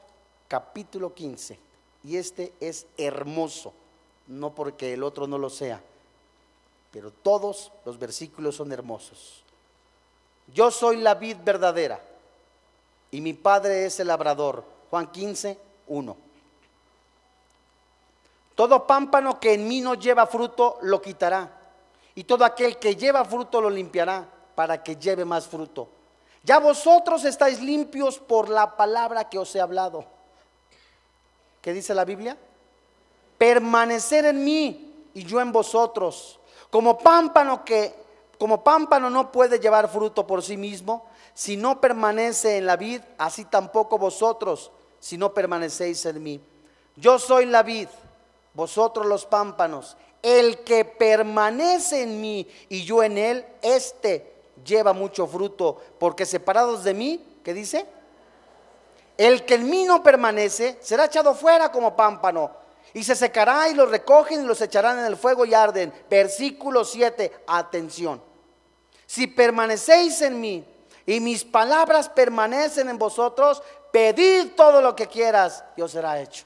capítulo 0.48 1.14
15. 1.14 1.60
Y 2.04 2.18
este 2.18 2.54
es 2.60 2.86
hermoso, 2.98 3.74
no 4.28 4.54
porque 4.54 4.94
el 4.94 5.04
otro 5.04 5.26
no 5.28 5.38
lo 5.38 5.50
sea 5.50 5.82
pero 6.94 7.10
todos 7.10 7.72
los 7.86 7.98
versículos 7.98 8.56
son 8.56 8.72
hermosos. 8.72 9.44
Yo 10.54 10.70
soy 10.70 10.98
la 10.98 11.16
vid 11.16 11.38
verdadera 11.44 12.00
y 13.10 13.20
mi 13.20 13.34
padre 13.34 13.88
es 13.88 14.00
el 14.00 14.08
labrador. 14.08 14.64
Juan 14.92 15.12
15, 15.12 15.58
1. 15.88 16.18
Todo 18.54 18.86
pámpano 18.86 19.40
que 19.40 19.54
en 19.54 19.68
mí 19.68 19.82
no 19.82 19.96
lleva 19.96 20.28
fruto 20.28 20.78
lo 20.84 21.02
quitará, 21.02 21.60
y 22.14 22.26
todo 22.26 22.46
aquel 22.46 22.78
que 22.78 22.96
lleva 22.96 23.26
fruto 23.26 23.60
lo 23.60 23.72
limpiará 23.72 24.28
para 24.56 24.84
que 24.84 24.96
lleve 24.96 25.26
más 25.26 25.48
fruto. 25.48 25.88
Ya 26.44 26.60
vosotros 26.60 27.24
estáis 27.24 27.62
limpios 27.62 28.20
por 28.20 28.50
la 28.50 28.76
palabra 28.76 29.30
que 29.30 29.40
os 29.40 29.56
he 29.56 29.62
hablado. 29.62 30.06
¿Qué 31.62 31.72
dice 31.72 31.94
la 31.94 32.04
Biblia? 32.04 32.38
Permanecer 33.38 34.26
en 34.26 34.44
mí 34.44 35.10
y 35.14 35.24
yo 35.24 35.40
en 35.40 35.52
vosotros. 35.52 36.40
Como 36.70 36.98
pámpano 36.98 37.64
que 37.64 38.04
como 38.38 38.62
pámpano 38.62 39.10
no 39.10 39.32
puede 39.32 39.58
llevar 39.58 39.88
fruto 39.88 40.28
por 40.28 40.44
sí 40.44 40.58
mismo, 40.58 41.06
si 41.34 41.56
no 41.56 41.80
permanece 41.80 42.58
en 42.58 42.66
la 42.66 42.76
vid, 42.76 43.00
así 43.18 43.46
tampoco 43.46 43.98
vosotros, 43.98 44.70
si 45.00 45.18
no 45.18 45.34
permanecéis 45.34 46.06
en 46.08 46.22
mí. 46.22 46.42
Yo 46.98 47.20
soy 47.20 47.46
la 47.46 47.64
vid, 47.64 47.88
vosotros 48.54 49.06
los 49.06 49.26
pámpanos. 49.26 49.96
El 50.22 50.60
que 50.66 50.84
permanece 50.84 52.04
en 52.04 52.20
mí 52.20 52.46
y 52.68 52.84
yo 52.84 53.02
en 53.02 53.18
él, 53.18 53.46
este 53.62 54.33
lleva 54.66 54.94
mucho 54.94 55.28
fruto, 55.28 55.82
porque 56.00 56.26
separados 56.26 56.84
de 56.84 56.94
mí, 56.94 57.40
¿qué 57.44 57.54
dice? 57.54 57.86
El 59.18 59.46
que 59.46 59.56
en 59.56 59.70
mí 59.70 59.86
no 59.86 60.02
permanece 60.02 60.78
será 60.82 61.06
echado 61.06 61.36
fuera 61.36 61.72
como 61.72 61.96
pámpano 61.96 62.52
y 62.94 63.04
se 63.04 63.16
secará 63.16 63.70
y 63.70 63.74
los 63.74 63.90
recogen 63.90 64.44
y 64.44 64.46
los 64.46 64.62
echarán 64.62 65.00
en 65.00 65.06
el 65.06 65.18
fuego 65.18 65.46
y 65.46 65.54
arden. 65.54 65.94
Versículo 66.10 66.86
7, 66.86 67.44
atención. 67.48 68.22
Si 69.06 69.28
permanecéis 69.28 70.22
en 70.22 70.40
mí 70.40 70.66
y 71.06 71.20
mis 71.20 71.44
palabras 71.44 72.10
permanecen 72.10 72.90
en 72.90 72.98
vosotros, 72.98 73.62
pedid 73.92 74.54
todo 74.56 74.82
lo 74.82 74.96
que 74.96 75.08
quieras 75.08 75.64
y 75.76 75.82
os 75.82 75.92
será 75.92 76.20
hecho. 76.20 76.46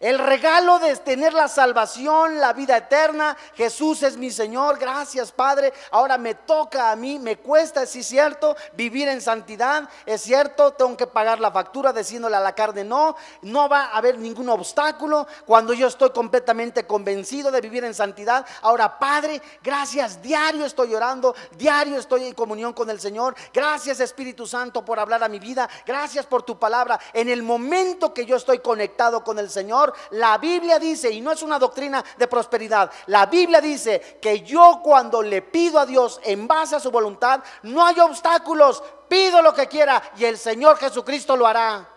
El 0.00 0.20
regalo 0.20 0.78
de 0.78 0.94
tener 0.98 1.32
la 1.32 1.48
salvación, 1.48 2.38
la 2.38 2.52
vida 2.52 2.76
eterna. 2.76 3.36
Jesús 3.54 4.04
es 4.04 4.16
mi 4.16 4.30
Señor. 4.30 4.78
Gracias, 4.78 5.32
Padre. 5.32 5.72
Ahora 5.90 6.16
me 6.16 6.36
toca 6.36 6.92
a 6.92 6.96
mí. 6.96 7.18
Me 7.18 7.38
cuesta, 7.38 7.84
sí 7.84 8.00
es 8.00 8.06
cierto, 8.06 8.54
vivir 8.74 9.08
en 9.08 9.20
santidad. 9.20 9.88
Es 10.06 10.20
cierto, 10.20 10.72
tengo 10.74 10.96
que 10.96 11.08
pagar 11.08 11.40
la 11.40 11.50
factura 11.50 11.92
diciéndole 11.92 12.36
a 12.36 12.40
la 12.40 12.54
carne 12.54 12.84
no. 12.84 13.16
No 13.42 13.68
va 13.68 13.86
a 13.86 13.98
haber 13.98 14.18
ningún 14.18 14.48
obstáculo 14.50 15.26
cuando 15.44 15.72
yo 15.72 15.88
estoy 15.88 16.10
completamente 16.10 16.86
convencido 16.86 17.50
de 17.50 17.60
vivir 17.60 17.82
en 17.82 17.92
santidad. 17.92 18.46
Ahora, 18.62 19.00
Padre, 19.00 19.42
gracias. 19.64 20.22
Diario 20.22 20.64
estoy 20.64 20.94
orando. 20.94 21.34
Diario 21.56 21.98
estoy 21.98 22.24
en 22.24 22.34
comunión 22.34 22.72
con 22.72 22.88
el 22.88 23.00
Señor. 23.00 23.34
Gracias, 23.52 23.98
Espíritu 23.98 24.46
Santo, 24.46 24.84
por 24.84 25.00
hablar 25.00 25.24
a 25.24 25.28
mi 25.28 25.40
vida. 25.40 25.68
Gracias 25.84 26.24
por 26.24 26.44
tu 26.44 26.56
palabra. 26.56 27.00
En 27.12 27.28
el 27.28 27.42
momento 27.42 28.14
que 28.14 28.24
yo 28.24 28.36
estoy 28.36 28.60
conectado 28.60 29.24
con 29.24 29.40
el 29.40 29.50
Señor 29.50 29.87
la 30.10 30.38
Biblia 30.38 30.78
dice, 30.78 31.10
y 31.10 31.20
no 31.20 31.32
es 31.32 31.42
una 31.42 31.58
doctrina 31.58 32.04
de 32.16 32.26
prosperidad, 32.26 32.90
la 33.06 33.26
Biblia 33.26 33.60
dice 33.60 34.18
que 34.20 34.42
yo 34.42 34.80
cuando 34.82 35.22
le 35.22 35.42
pido 35.42 35.78
a 35.78 35.86
Dios 35.86 36.20
en 36.24 36.46
base 36.46 36.76
a 36.76 36.80
su 36.80 36.90
voluntad, 36.90 37.40
no 37.62 37.84
hay 37.84 37.98
obstáculos, 38.00 38.82
pido 39.08 39.42
lo 39.42 39.54
que 39.54 39.66
quiera 39.66 40.02
y 40.16 40.24
el 40.24 40.38
Señor 40.38 40.78
Jesucristo 40.78 41.36
lo 41.36 41.46
hará. 41.46 41.88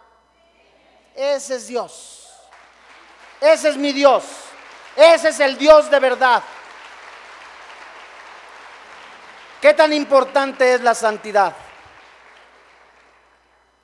Ese 1.16 1.56
es 1.56 1.68
Dios. 1.68 2.30
Ese 3.40 3.70
es 3.70 3.78
mi 3.78 3.92
Dios. 3.92 4.24
Ese 4.96 5.30
es 5.30 5.40
el 5.40 5.58
Dios 5.58 5.90
de 5.90 6.00
verdad. 6.00 6.44
¿Qué 9.62 9.74
tan 9.74 9.94
importante 9.94 10.74
es 10.74 10.82
la 10.82 10.96
santidad? 10.96 11.56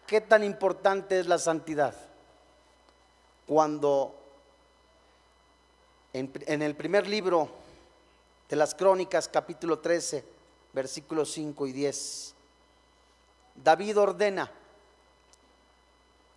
¿Qué 0.08 0.22
tan 0.22 0.44
importante 0.44 1.20
es 1.20 1.28
la 1.28 1.38
santidad? 1.38 1.94
Cuando 3.48 4.14
en, 6.14 6.62
el 6.62 6.76
primer 6.76 7.08
libro 7.08 7.50
de 8.50 8.56
las 8.56 8.76
Crónicas, 8.76 9.28
capítulo 9.28 9.80
13, 9.80 10.24
versículos 10.74 11.32
5 11.32 11.68
y 11.68 11.72
10, 11.72 12.34
David 13.56 13.98
ordena 13.98 14.52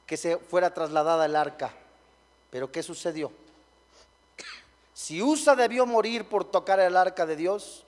que 0.06 0.16
se 0.16 0.38
fuera 0.38 0.72
trasladada 0.72 1.26
el 1.26 1.36
arca. 1.36 1.72
Pero 2.50 2.70
¿qué 2.70 2.82
sucedió? 2.82 3.30
Si 4.94 5.22
Usa 5.22 5.56
debió 5.56 5.86
morir 5.86 6.28
por 6.28 6.44
tocar 6.44 6.78
el 6.80 6.96
arca 6.96 7.26
de 7.26 7.36
Dios, 7.36 7.84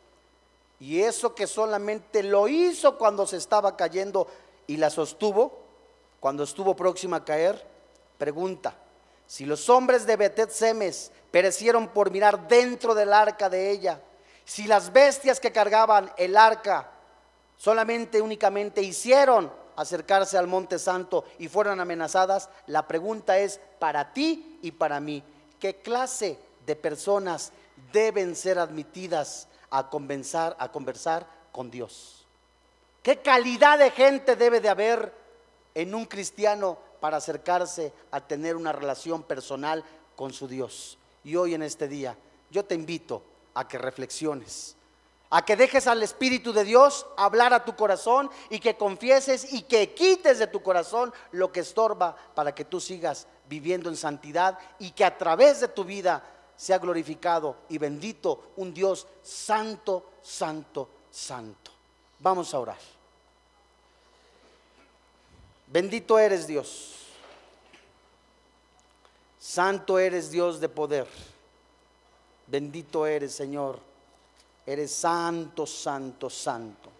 y 0.80 1.00
eso 1.00 1.34
que 1.34 1.46
solamente 1.46 2.24
lo 2.24 2.48
hizo 2.48 2.98
cuando 2.98 3.26
se 3.26 3.36
estaba 3.36 3.76
cayendo 3.76 4.26
y 4.66 4.78
la 4.78 4.90
sostuvo, 4.90 5.60
cuando 6.18 6.42
estuvo 6.42 6.74
próxima 6.74 7.18
a 7.18 7.24
caer, 7.24 7.64
pregunta, 8.18 8.76
si 9.26 9.44
los 9.44 9.68
hombres 9.68 10.06
de 10.06 10.16
Betet 10.16 10.50
Semes 10.50 11.10
perecieron 11.30 11.88
por 11.88 12.10
mirar 12.10 12.48
dentro 12.48 12.94
del 12.94 13.12
arca 13.12 13.48
de 13.48 13.70
ella, 13.70 14.00
si 14.44 14.64
las 14.64 14.92
bestias 14.92 15.40
que 15.40 15.52
cargaban 15.52 16.12
el 16.16 16.36
arca 16.36 16.90
solamente 17.56 18.20
únicamente 18.20 18.82
hicieron 18.82 19.52
acercarse 19.76 20.36
al 20.36 20.46
monte 20.46 20.78
santo 20.78 21.24
y 21.38 21.48
fueron 21.48 21.80
amenazadas, 21.80 22.50
la 22.66 22.86
pregunta 22.86 23.38
es 23.38 23.60
para 23.78 24.12
ti 24.12 24.58
y 24.62 24.72
para 24.72 25.00
mí, 25.00 25.22
¿qué 25.58 25.76
clase 25.76 26.38
de 26.66 26.76
personas 26.76 27.52
deben 27.92 28.36
ser 28.36 28.58
admitidas 28.58 29.48
a 29.70 29.88
conversar, 29.88 30.56
a 30.58 30.70
conversar 30.70 31.26
con 31.52 31.70
Dios? 31.70 32.26
¿Qué 33.02 33.18
calidad 33.20 33.78
de 33.78 33.90
gente 33.90 34.36
debe 34.36 34.60
de 34.60 34.68
haber 34.68 35.12
en 35.74 35.94
un 35.94 36.04
cristiano 36.04 36.78
para 37.02 37.16
acercarse 37.16 37.92
a 38.12 38.20
tener 38.20 38.54
una 38.54 38.70
relación 38.70 39.24
personal 39.24 39.82
con 40.14 40.32
su 40.32 40.46
Dios. 40.46 40.98
Y 41.24 41.34
hoy 41.34 41.52
en 41.52 41.64
este 41.64 41.88
día 41.88 42.16
yo 42.48 42.64
te 42.64 42.76
invito 42.76 43.24
a 43.54 43.66
que 43.66 43.76
reflexiones, 43.76 44.76
a 45.28 45.44
que 45.44 45.56
dejes 45.56 45.88
al 45.88 46.00
Espíritu 46.04 46.52
de 46.52 46.62
Dios 46.62 47.04
hablar 47.16 47.54
a 47.54 47.64
tu 47.64 47.74
corazón 47.74 48.30
y 48.50 48.60
que 48.60 48.76
confieses 48.76 49.52
y 49.52 49.62
que 49.62 49.94
quites 49.94 50.38
de 50.38 50.46
tu 50.46 50.62
corazón 50.62 51.12
lo 51.32 51.50
que 51.50 51.58
estorba 51.58 52.14
para 52.36 52.54
que 52.54 52.64
tú 52.64 52.78
sigas 52.80 53.26
viviendo 53.48 53.88
en 53.88 53.96
santidad 53.96 54.56
y 54.78 54.92
que 54.92 55.04
a 55.04 55.18
través 55.18 55.58
de 55.58 55.66
tu 55.66 55.82
vida 55.82 56.22
sea 56.54 56.78
glorificado 56.78 57.56
y 57.68 57.78
bendito 57.78 58.52
un 58.54 58.72
Dios 58.72 59.08
santo, 59.22 60.08
santo, 60.22 60.88
santo. 61.10 61.72
Vamos 62.20 62.54
a 62.54 62.60
orar. 62.60 63.01
Bendito 65.72 66.18
eres 66.18 66.46
Dios. 66.46 67.06
Santo 69.38 69.98
eres 69.98 70.30
Dios 70.30 70.60
de 70.60 70.68
poder. 70.68 71.08
Bendito 72.46 73.06
eres 73.06 73.32
Señor. 73.32 73.80
Eres 74.66 74.92
santo, 74.92 75.66
santo, 75.66 76.28
santo. 76.28 76.90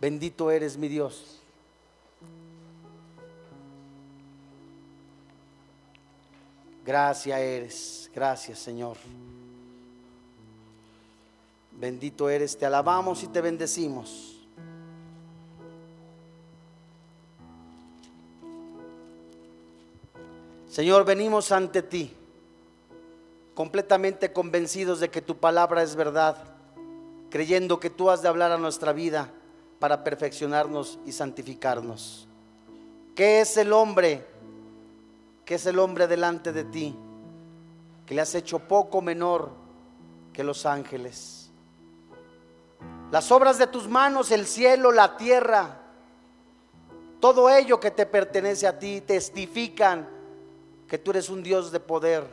Bendito 0.00 0.50
eres 0.50 0.76
mi 0.76 0.88
Dios. 0.88 1.40
Gracias 6.84 7.40
eres, 7.40 8.10
gracias 8.14 8.58
Señor. 8.58 8.96
Bendito 11.78 12.30
eres, 12.30 12.56
te 12.56 12.66
alabamos 12.66 13.22
y 13.22 13.26
te 13.26 13.40
bendecimos. 13.40 14.32
Señor, 20.68 21.04
venimos 21.04 21.52
ante 21.52 21.82
ti 21.82 22.14
completamente 23.54 24.34
convencidos 24.34 25.00
de 25.00 25.08
que 25.08 25.22
tu 25.22 25.38
palabra 25.38 25.82
es 25.82 25.96
verdad, 25.96 26.36
creyendo 27.30 27.80
que 27.80 27.88
tú 27.88 28.10
has 28.10 28.20
de 28.20 28.28
hablar 28.28 28.52
a 28.52 28.58
nuestra 28.58 28.92
vida 28.92 29.30
para 29.78 30.04
perfeccionarnos 30.04 30.98
y 31.06 31.12
santificarnos. 31.12 32.28
¿Qué 33.14 33.40
es 33.40 33.56
el 33.56 33.72
hombre? 33.72 34.26
¿Qué 35.46 35.54
es 35.54 35.64
el 35.64 35.78
hombre 35.78 36.06
delante 36.06 36.52
de 36.52 36.64
ti? 36.64 36.94
Que 38.04 38.14
le 38.14 38.20
has 38.20 38.34
hecho 38.34 38.58
poco 38.58 39.00
menor 39.00 39.50
que 40.34 40.44
los 40.44 40.66
ángeles. 40.66 41.45
Las 43.10 43.30
obras 43.30 43.58
de 43.58 43.66
tus 43.66 43.88
manos, 43.88 44.30
el 44.30 44.46
cielo, 44.46 44.90
la 44.90 45.16
tierra, 45.16 45.80
todo 47.20 47.48
ello 47.48 47.78
que 47.80 47.90
te 47.90 48.04
pertenece 48.04 48.66
a 48.66 48.78
ti, 48.78 49.00
testifican 49.00 50.08
que 50.88 50.98
tú 50.98 51.12
eres 51.12 51.28
un 51.28 51.42
Dios 51.42 51.72
de 51.72 51.80
poder. 51.80 52.26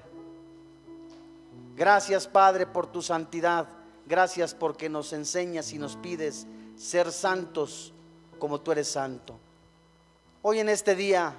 Gracias 1.75 2.27
Padre 2.27 2.65
por 2.65 2.87
tu 2.87 3.01
santidad. 3.01 3.67
Gracias 4.05 4.53
porque 4.53 4.89
nos 4.89 5.13
enseñas 5.13 5.71
y 5.73 5.79
nos 5.79 5.95
pides 5.95 6.45
ser 6.75 7.11
santos 7.11 7.93
como 8.39 8.59
tú 8.59 8.71
eres 8.71 8.89
santo. 8.89 9.39
Hoy 10.41 10.59
en 10.59 10.69
este 10.69 10.95
día, 10.95 11.33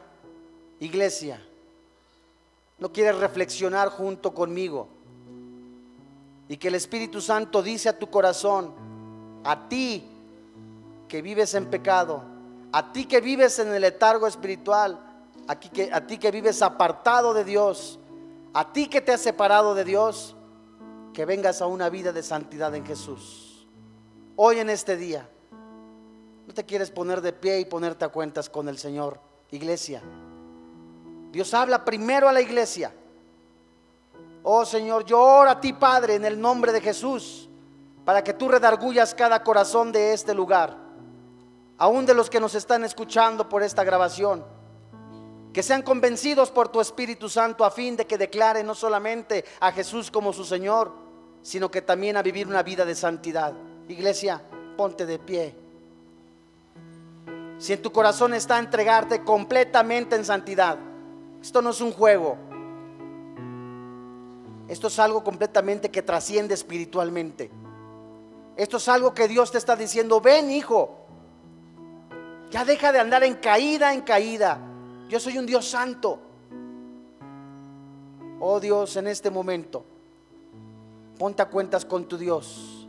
iglesia, 0.80 1.42
no 2.78 2.90
quieres 2.92 3.16
reflexionar 3.18 3.90
junto 3.90 4.32
conmigo 4.32 4.88
y 6.48 6.56
que 6.56 6.68
el 6.68 6.74
Espíritu 6.74 7.20
Santo 7.20 7.62
dice 7.62 7.88
a 7.88 7.98
tu 7.98 8.08
corazón, 8.08 8.93
a 9.44 9.68
ti 9.68 10.04
que 11.08 11.22
vives 11.22 11.54
en 11.54 11.70
pecado, 11.70 12.22
a 12.72 12.92
ti 12.92 13.04
que 13.04 13.20
vives 13.20 13.58
en 13.58 13.72
el 13.72 13.82
letargo 13.82 14.26
espiritual, 14.26 14.98
a 15.46 15.54
ti 15.60 15.68
que, 15.68 15.92
a 15.92 16.06
ti 16.06 16.18
que 16.18 16.30
vives 16.30 16.62
apartado 16.62 17.34
de 17.34 17.44
Dios, 17.44 17.98
a 18.52 18.72
ti 18.72 18.88
que 18.88 19.00
te 19.00 19.12
has 19.12 19.20
separado 19.20 19.74
de 19.74 19.84
Dios, 19.84 20.34
que 21.12 21.24
vengas 21.24 21.62
a 21.62 21.66
una 21.66 21.88
vida 21.88 22.12
de 22.12 22.22
santidad 22.22 22.74
en 22.74 22.84
Jesús. 22.84 23.66
Hoy 24.36 24.58
en 24.58 24.70
este 24.70 24.96
día, 24.96 25.28
no 26.46 26.52
te 26.52 26.64
quieres 26.64 26.90
poner 26.90 27.20
de 27.20 27.32
pie 27.32 27.60
y 27.60 27.64
ponerte 27.64 28.04
a 28.04 28.08
cuentas 28.08 28.50
con 28.50 28.68
el 28.68 28.78
Señor, 28.78 29.20
iglesia. 29.50 30.02
Dios 31.30 31.54
habla 31.54 31.84
primero 31.84 32.28
a 32.28 32.32
la 32.32 32.40
iglesia. 32.40 32.92
Oh 34.42 34.64
Señor, 34.64 35.04
yo 35.04 35.20
oro 35.20 35.50
a 35.50 35.60
ti, 35.60 35.72
Padre, 35.72 36.16
en 36.16 36.24
el 36.24 36.40
nombre 36.40 36.72
de 36.72 36.80
Jesús, 36.80 37.48
para 38.04 38.22
que 38.22 38.34
tú 38.34 38.48
redargullas 38.48 39.14
cada 39.14 39.42
corazón 39.42 39.92
de 39.92 40.12
este 40.12 40.34
lugar, 40.34 40.76
aún 41.78 42.06
de 42.06 42.14
los 42.14 42.28
que 42.28 42.40
nos 42.40 42.54
están 42.54 42.84
escuchando 42.84 43.48
por 43.48 43.62
esta 43.62 43.84
grabación 43.84 44.44
que 45.54 45.62
sean 45.62 45.82
convencidos 45.82 46.50
por 46.50 46.68
tu 46.68 46.80
Espíritu 46.80 47.28
Santo 47.28 47.64
a 47.64 47.70
fin 47.70 47.96
de 47.96 48.06
que 48.06 48.18
declaren 48.18 48.66
no 48.66 48.74
solamente 48.74 49.44
a 49.60 49.70
Jesús 49.70 50.10
como 50.10 50.32
su 50.32 50.44
Señor, 50.44 50.92
sino 51.42 51.70
que 51.70 51.80
también 51.80 52.16
a 52.16 52.22
vivir 52.22 52.48
una 52.48 52.64
vida 52.64 52.84
de 52.84 52.96
santidad. 52.96 53.54
Iglesia, 53.88 54.42
ponte 54.76 55.06
de 55.06 55.20
pie. 55.20 55.54
Si 57.58 57.72
en 57.72 57.80
tu 57.80 57.92
corazón 57.92 58.34
está 58.34 58.58
entregarte 58.58 59.22
completamente 59.22 60.16
en 60.16 60.24
santidad, 60.24 60.76
esto 61.40 61.62
no 61.62 61.70
es 61.70 61.80
un 61.80 61.92
juego. 61.92 62.36
Esto 64.66 64.88
es 64.88 64.98
algo 64.98 65.22
completamente 65.22 65.88
que 65.88 66.02
trasciende 66.02 66.54
espiritualmente. 66.54 67.48
Esto 68.56 68.76
es 68.76 68.88
algo 68.88 69.12
que 69.14 69.26
Dios 69.26 69.50
te 69.50 69.58
está 69.58 69.74
diciendo, 69.74 70.20
ven 70.20 70.50
hijo, 70.50 71.04
ya 72.50 72.64
deja 72.64 72.92
de 72.92 73.00
andar 73.00 73.24
en 73.24 73.34
caída, 73.34 73.92
en 73.92 74.02
caída. 74.02 74.58
Yo 75.08 75.18
soy 75.18 75.38
un 75.38 75.46
Dios 75.46 75.68
santo. 75.68 76.20
Oh 78.38 78.60
Dios, 78.60 78.96
en 78.96 79.08
este 79.08 79.30
momento, 79.30 79.84
ponte 81.18 81.42
a 81.42 81.46
cuentas 81.46 81.84
con 81.84 82.06
tu 82.06 82.16
Dios. 82.16 82.86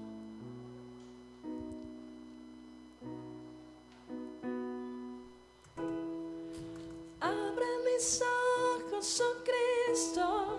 Abre 7.20 7.66
mis 7.86 8.22
ojos, 8.22 9.22
oh 9.22 9.44
Cristo. 9.44 10.55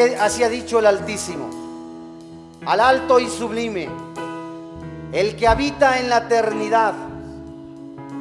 Así, 0.00 0.42
ha 0.42 0.48
dicho 0.48 0.78
el 0.78 0.86
Altísimo. 0.86 1.50
al 2.66 2.80
alto 2.80 3.18
y 3.18 3.28
sublime, 3.28 3.88
el 5.12 5.36
que 5.36 5.48
habita 5.48 5.98
en 5.98 6.10
la 6.10 6.18
eternidad 6.18 6.92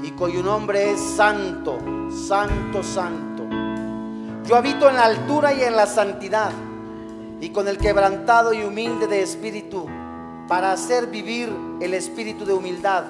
y 0.04 0.12
cuyo 0.12 0.42
nombre 0.42 0.92
es 0.92 1.02
Santo, 1.02 1.78
Santo, 2.28 2.82
Santo. 2.84 3.44
Yo 4.46 4.56
habito 4.56 4.90
en 4.90 4.96
la 4.96 5.06
altura 5.06 5.54
y 5.54 5.64
en 5.64 5.76
la 5.76 5.86
santidad 5.86 6.52
y 7.42 7.50
con 7.50 7.68
el 7.68 7.78
quebrantado 7.78 8.54
y 8.54 8.64
humilde 8.64 9.08
de 9.08 9.22
espíritu 9.22 9.86
para 10.48 10.72
hacer 10.72 11.08
vivir 11.08 11.54
el 11.82 11.94
espíritu 11.94 12.46
de 12.46 12.54
humildad 12.54 13.06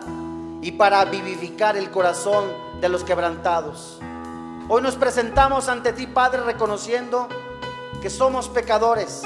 y 0.61 0.71
para 0.71 1.05
vivificar 1.05 1.77
el 1.77 1.91
corazón 1.91 2.45
de 2.81 2.89
los 2.89 3.03
quebrantados. 3.03 3.99
Hoy 4.69 4.81
nos 4.81 4.95
presentamos 4.95 5.69
ante 5.69 5.93
ti, 5.93 6.07
Padre, 6.07 6.41
reconociendo 6.41 7.27
que 8.01 8.09
somos 8.09 8.49
pecadores, 8.49 9.21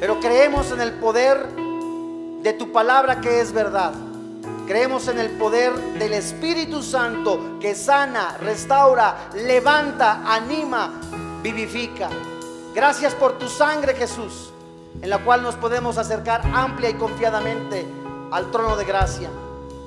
pero 0.00 0.20
creemos 0.20 0.70
en 0.70 0.80
el 0.80 0.92
poder 0.94 1.46
de 2.42 2.52
tu 2.52 2.72
palabra 2.72 3.20
que 3.20 3.40
es 3.40 3.52
verdad. 3.52 3.92
Creemos 4.66 5.08
en 5.08 5.18
el 5.18 5.30
poder 5.30 5.74
del 5.98 6.12
Espíritu 6.14 6.82
Santo 6.82 7.58
que 7.60 7.74
sana, 7.74 8.36
restaura, 8.38 9.28
levanta, 9.34 10.22
anima, 10.24 11.00
vivifica. 11.42 12.08
Gracias 12.74 13.14
por 13.14 13.38
tu 13.38 13.48
sangre, 13.48 13.94
Jesús, 13.94 14.52
en 15.00 15.10
la 15.10 15.18
cual 15.18 15.42
nos 15.42 15.54
podemos 15.56 15.98
acercar 15.98 16.42
amplia 16.54 16.90
y 16.90 16.94
confiadamente 16.94 17.86
al 18.30 18.50
trono 18.50 18.76
de 18.76 18.84
gracia. 18.84 19.30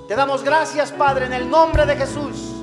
Te 0.08 0.16
damos 0.16 0.44
gracias, 0.44 0.92
Padre, 0.92 1.26
en 1.26 1.34
el 1.34 1.50
nombre 1.50 1.86
de 1.86 1.96
Jesús. 1.96 2.54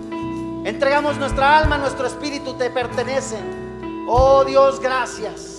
Entregamos 0.64 1.18
nuestra 1.18 1.58
alma, 1.58 1.76
nuestro 1.78 2.06
espíritu 2.06 2.54
te 2.54 2.70
pertenecen. 2.70 3.63
Oh 4.06 4.44
Dios, 4.44 4.80
gracias. 4.80 5.54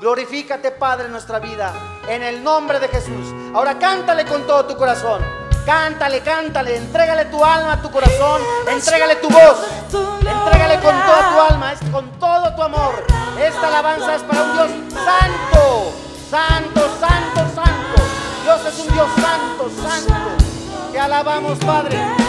Glorifícate, 0.00 0.70
Padre, 0.70 1.06
en 1.06 1.12
nuestra 1.12 1.38
vida. 1.38 1.72
En 2.08 2.22
el 2.22 2.42
nombre 2.42 2.80
de 2.80 2.88
Jesús. 2.88 3.34
Ahora 3.54 3.78
cántale 3.78 4.24
con 4.24 4.46
todo 4.46 4.66
tu 4.66 4.76
corazón. 4.76 5.22
Cántale, 5.64 6.20
cántale. 6.20 6.76
Entrégale 6.76 7.26
tu 7.26 7.44
alma, 7.44 7.80
tu 7.82 7.90
corazón. 7.90 8.40
Entrégale 8.68 9.16
tu 9.16 9.28
voz. 9.28 9.58
Entrégale 9.92 10.80
con 10.80 10.94
toda 11.04 11.30
tu 11.30 11.54
alma, 11.54 11.72
es 11.72 11.90
con 11.90 12.10
todo 12.18 12.54
tu 12.54 12.62
amor. 12.62 13.04
Esta 13.38 13.68
alabanza 13.68 14.16
es 14.16 14.22
para 14.22 14.42
un 14.42 14.52
Dios 14.52 14.70
santo. 14.92 15.92
Santo, 16.30 16.80
santo, 17.00 17.54
santo. 17.54 18.02
Dios 18.44 18.60
es 18.66 18.78
un 18.78 18.94
Dios 18.94 19.08
santo, 19.16 19.70
santo. 19.82 20.92
Te 20.92 20.98
alabamos, 20.98 21.58
Padre. 21.58 22.25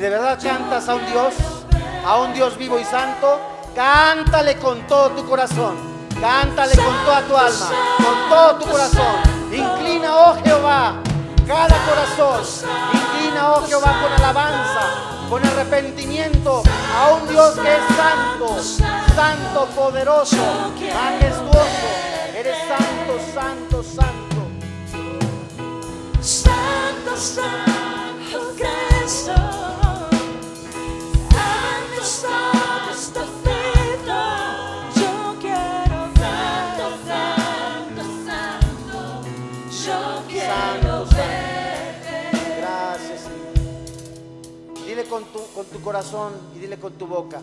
De 0.00 0.08
verdad 0.08 0.38
cantas 0.42 0.88
a 0.88 0.94
un 0.94 1.04
Dios, 1.04 1.34
a 2.06 2.16
un 2.20 2.32
Dios 2.32 2.56
vivo 2.56 2.78
y 2.78 2.84
santo, 2.84 3.38
cántale 3.74 4.56
con 4.56 4.86
todo 4.86 5.10
tu 5.10 5.26
corazón. 5.28 5.76
Cántale 6.18 6.74
con 6.76 7.04
toda 7.04 7.22
tu 7.22 7.36
alma, 7.36 7.70
con 7.98 8.28
todo 8.30 8.54
tu 8.56 8.70
corazón. 8.70 9.16
Inclina, 9.52 10.16
oh 10.16 10.36
Jehová, 10.42 10.94
cada 11.46 11.76
corazón. 11.86 12.42
Inclina, 12.92 13.52
oh 13.52 13.66
Jehová, 13.66 14.00
con 14.02 14.12
alabanza, 14.12 14.80
con 15.28 15.46
arrepentimiento 15.46 16.62
a 16.96 17.14
un 17.14 17.28
Dios 17.28 17.54
que 17.58 17.74
es 17.74 17.96
santo, 17.96 18.62
santo, 19.14 19.66
poderoso, 19.74 20.36
majestuoso. 20.94 21.86
Eres 22.34 22.56
santo, 22.68 23.18
santo, 23.34 23.82
santo. 23.82 24.30
Santo, 26.22 27.16
Santo 27.16 27.70
con 45.54 45.66
tu, 45.66 45.80
corazón 45.80 46.32
y 46.54 46.58
dile 46.58 46.78
con 46.78 46.92
tu 46.94 47.06
boca. 47.06 47.40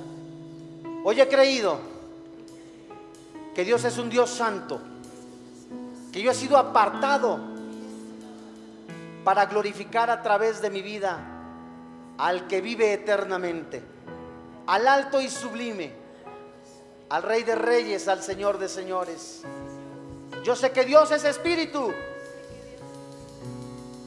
Hoy 1.04 1.22
he 1.22 1.28
creído 1.28 1.80
que 3.54 3.64
Dios 3.64 3.84
es 3.84 3.98
un 3.98 4.10
Dios 4.10 4.30
santo, 4.30 4.80
que 6.12 6.22
yo 6.22 6.32
he 6.32 6.36
sido 6.36 6.58
apartado 6.58 7.40
para 9.24 9.46
glorificar 9.46 10.10
a 10.10 10.22
través 10.22 10.62
de 10.62 10.70
mi 10.70 10.82
vida 10.82 11.20
al 12.18 12.48
que 12.48 12.62
vive 12.62 12.94
eternamente, 12.94 13.82
al 14.66 14.88
alto 14.88 15.22
y 15.22 15.30
sublime, 15.30 15.92
al 17.10 17.24
Rey 17.24 17.44
de 17.44 17.56
Reyes, 17.56 18.08
al 18.08 18.22
Señor 18.22 18.58
de 18.58 18.70
Señores. 18.70 19.44
Yo 20.44 20.56
sé 20.56 20.72
que 20.72 20.86
Dios 20.86 21.12
es 21.12 21.24
espíritu 21.24 21.92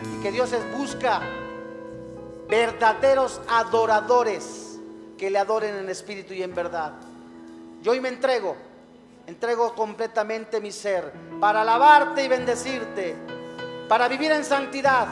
y 0.03 0.23
que 0.23 0.33
Dios 0.33 0.53
es 0.53 0.79
busca 0.79 1.21
verdaderos 2.51 3.40
adoradores 3.48 4.78
que 5.16 5.30
le 5.30 5.38
adoren 5.38 5.76
en 5.76 5.88
espíritu 5.88 6.34
y 6.34 6.42
en 6.42 6.55
verdad. 6.55 6.92
Yo 7.80 7.92
hoy 7.92 8.01
me 8.01 8.09
entrego, 8.09 8.57
entrego 9.26 9.74
completamente 9.74 10.61
mi 10.61 10.72
ser 10.72 11.12
para 11.40 11.62
alabarte 11.62 12.24
y 12.24 12.28
bendecirte, 12.28 13.14
para 13.88 14.09
vivir 14.09 14.32
en 14.32 14.44
santidad, 14.44 15.07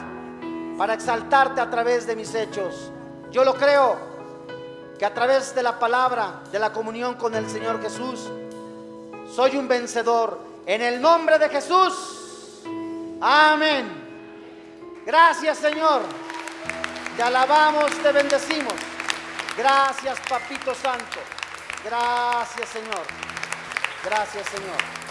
para 0.77 0.95
exaltarte 0.95 1.61
a 1.61 1.71
través 1.71 2.07
de 2.07 2.17
mis 2.17 2.35
hechos. 2.35 2.91
Yo 3.31 3.45
lo 3.45 3.55
creo 3.55 3.97
que 4.99 5.07
a 5.07 5.15
través 5.15 5.55
de 5.55 5.63
la 5.63 5.79
palabra, 5.79 6.43
de 6.51 6.59
la 6.59 6.73
comunión 6.73 7.15
con 7.15 7.35
el 7.37 7.49
Señor 7.49 7.81
Jesús, 7.81 8.29
soy 9.35 9.57
un 9.57 9.69
vencedor. 9.69 10.49
En 10.67 10.83
el 10.83 11.01
nombre 11.01 11.39
de 11.39 11.49
Jesús. 11.49 12.63
Amén. 13.21 13.87
Gracias 15.07 15.57
Señor. 15.59 16.03
Te 17.19 17.25
alabamos, 17.25 17.91
te 18.01 18.13
bendecimos. 18.13 18.75
Gracias 19.57 20.21
Papito 20.29 20.73
Santo. 20.73 21.19
Gracias 21.85 22.69
Señor. 22.69 23.03
Gracias 24.05 24.47
Señor. 24.47 25.08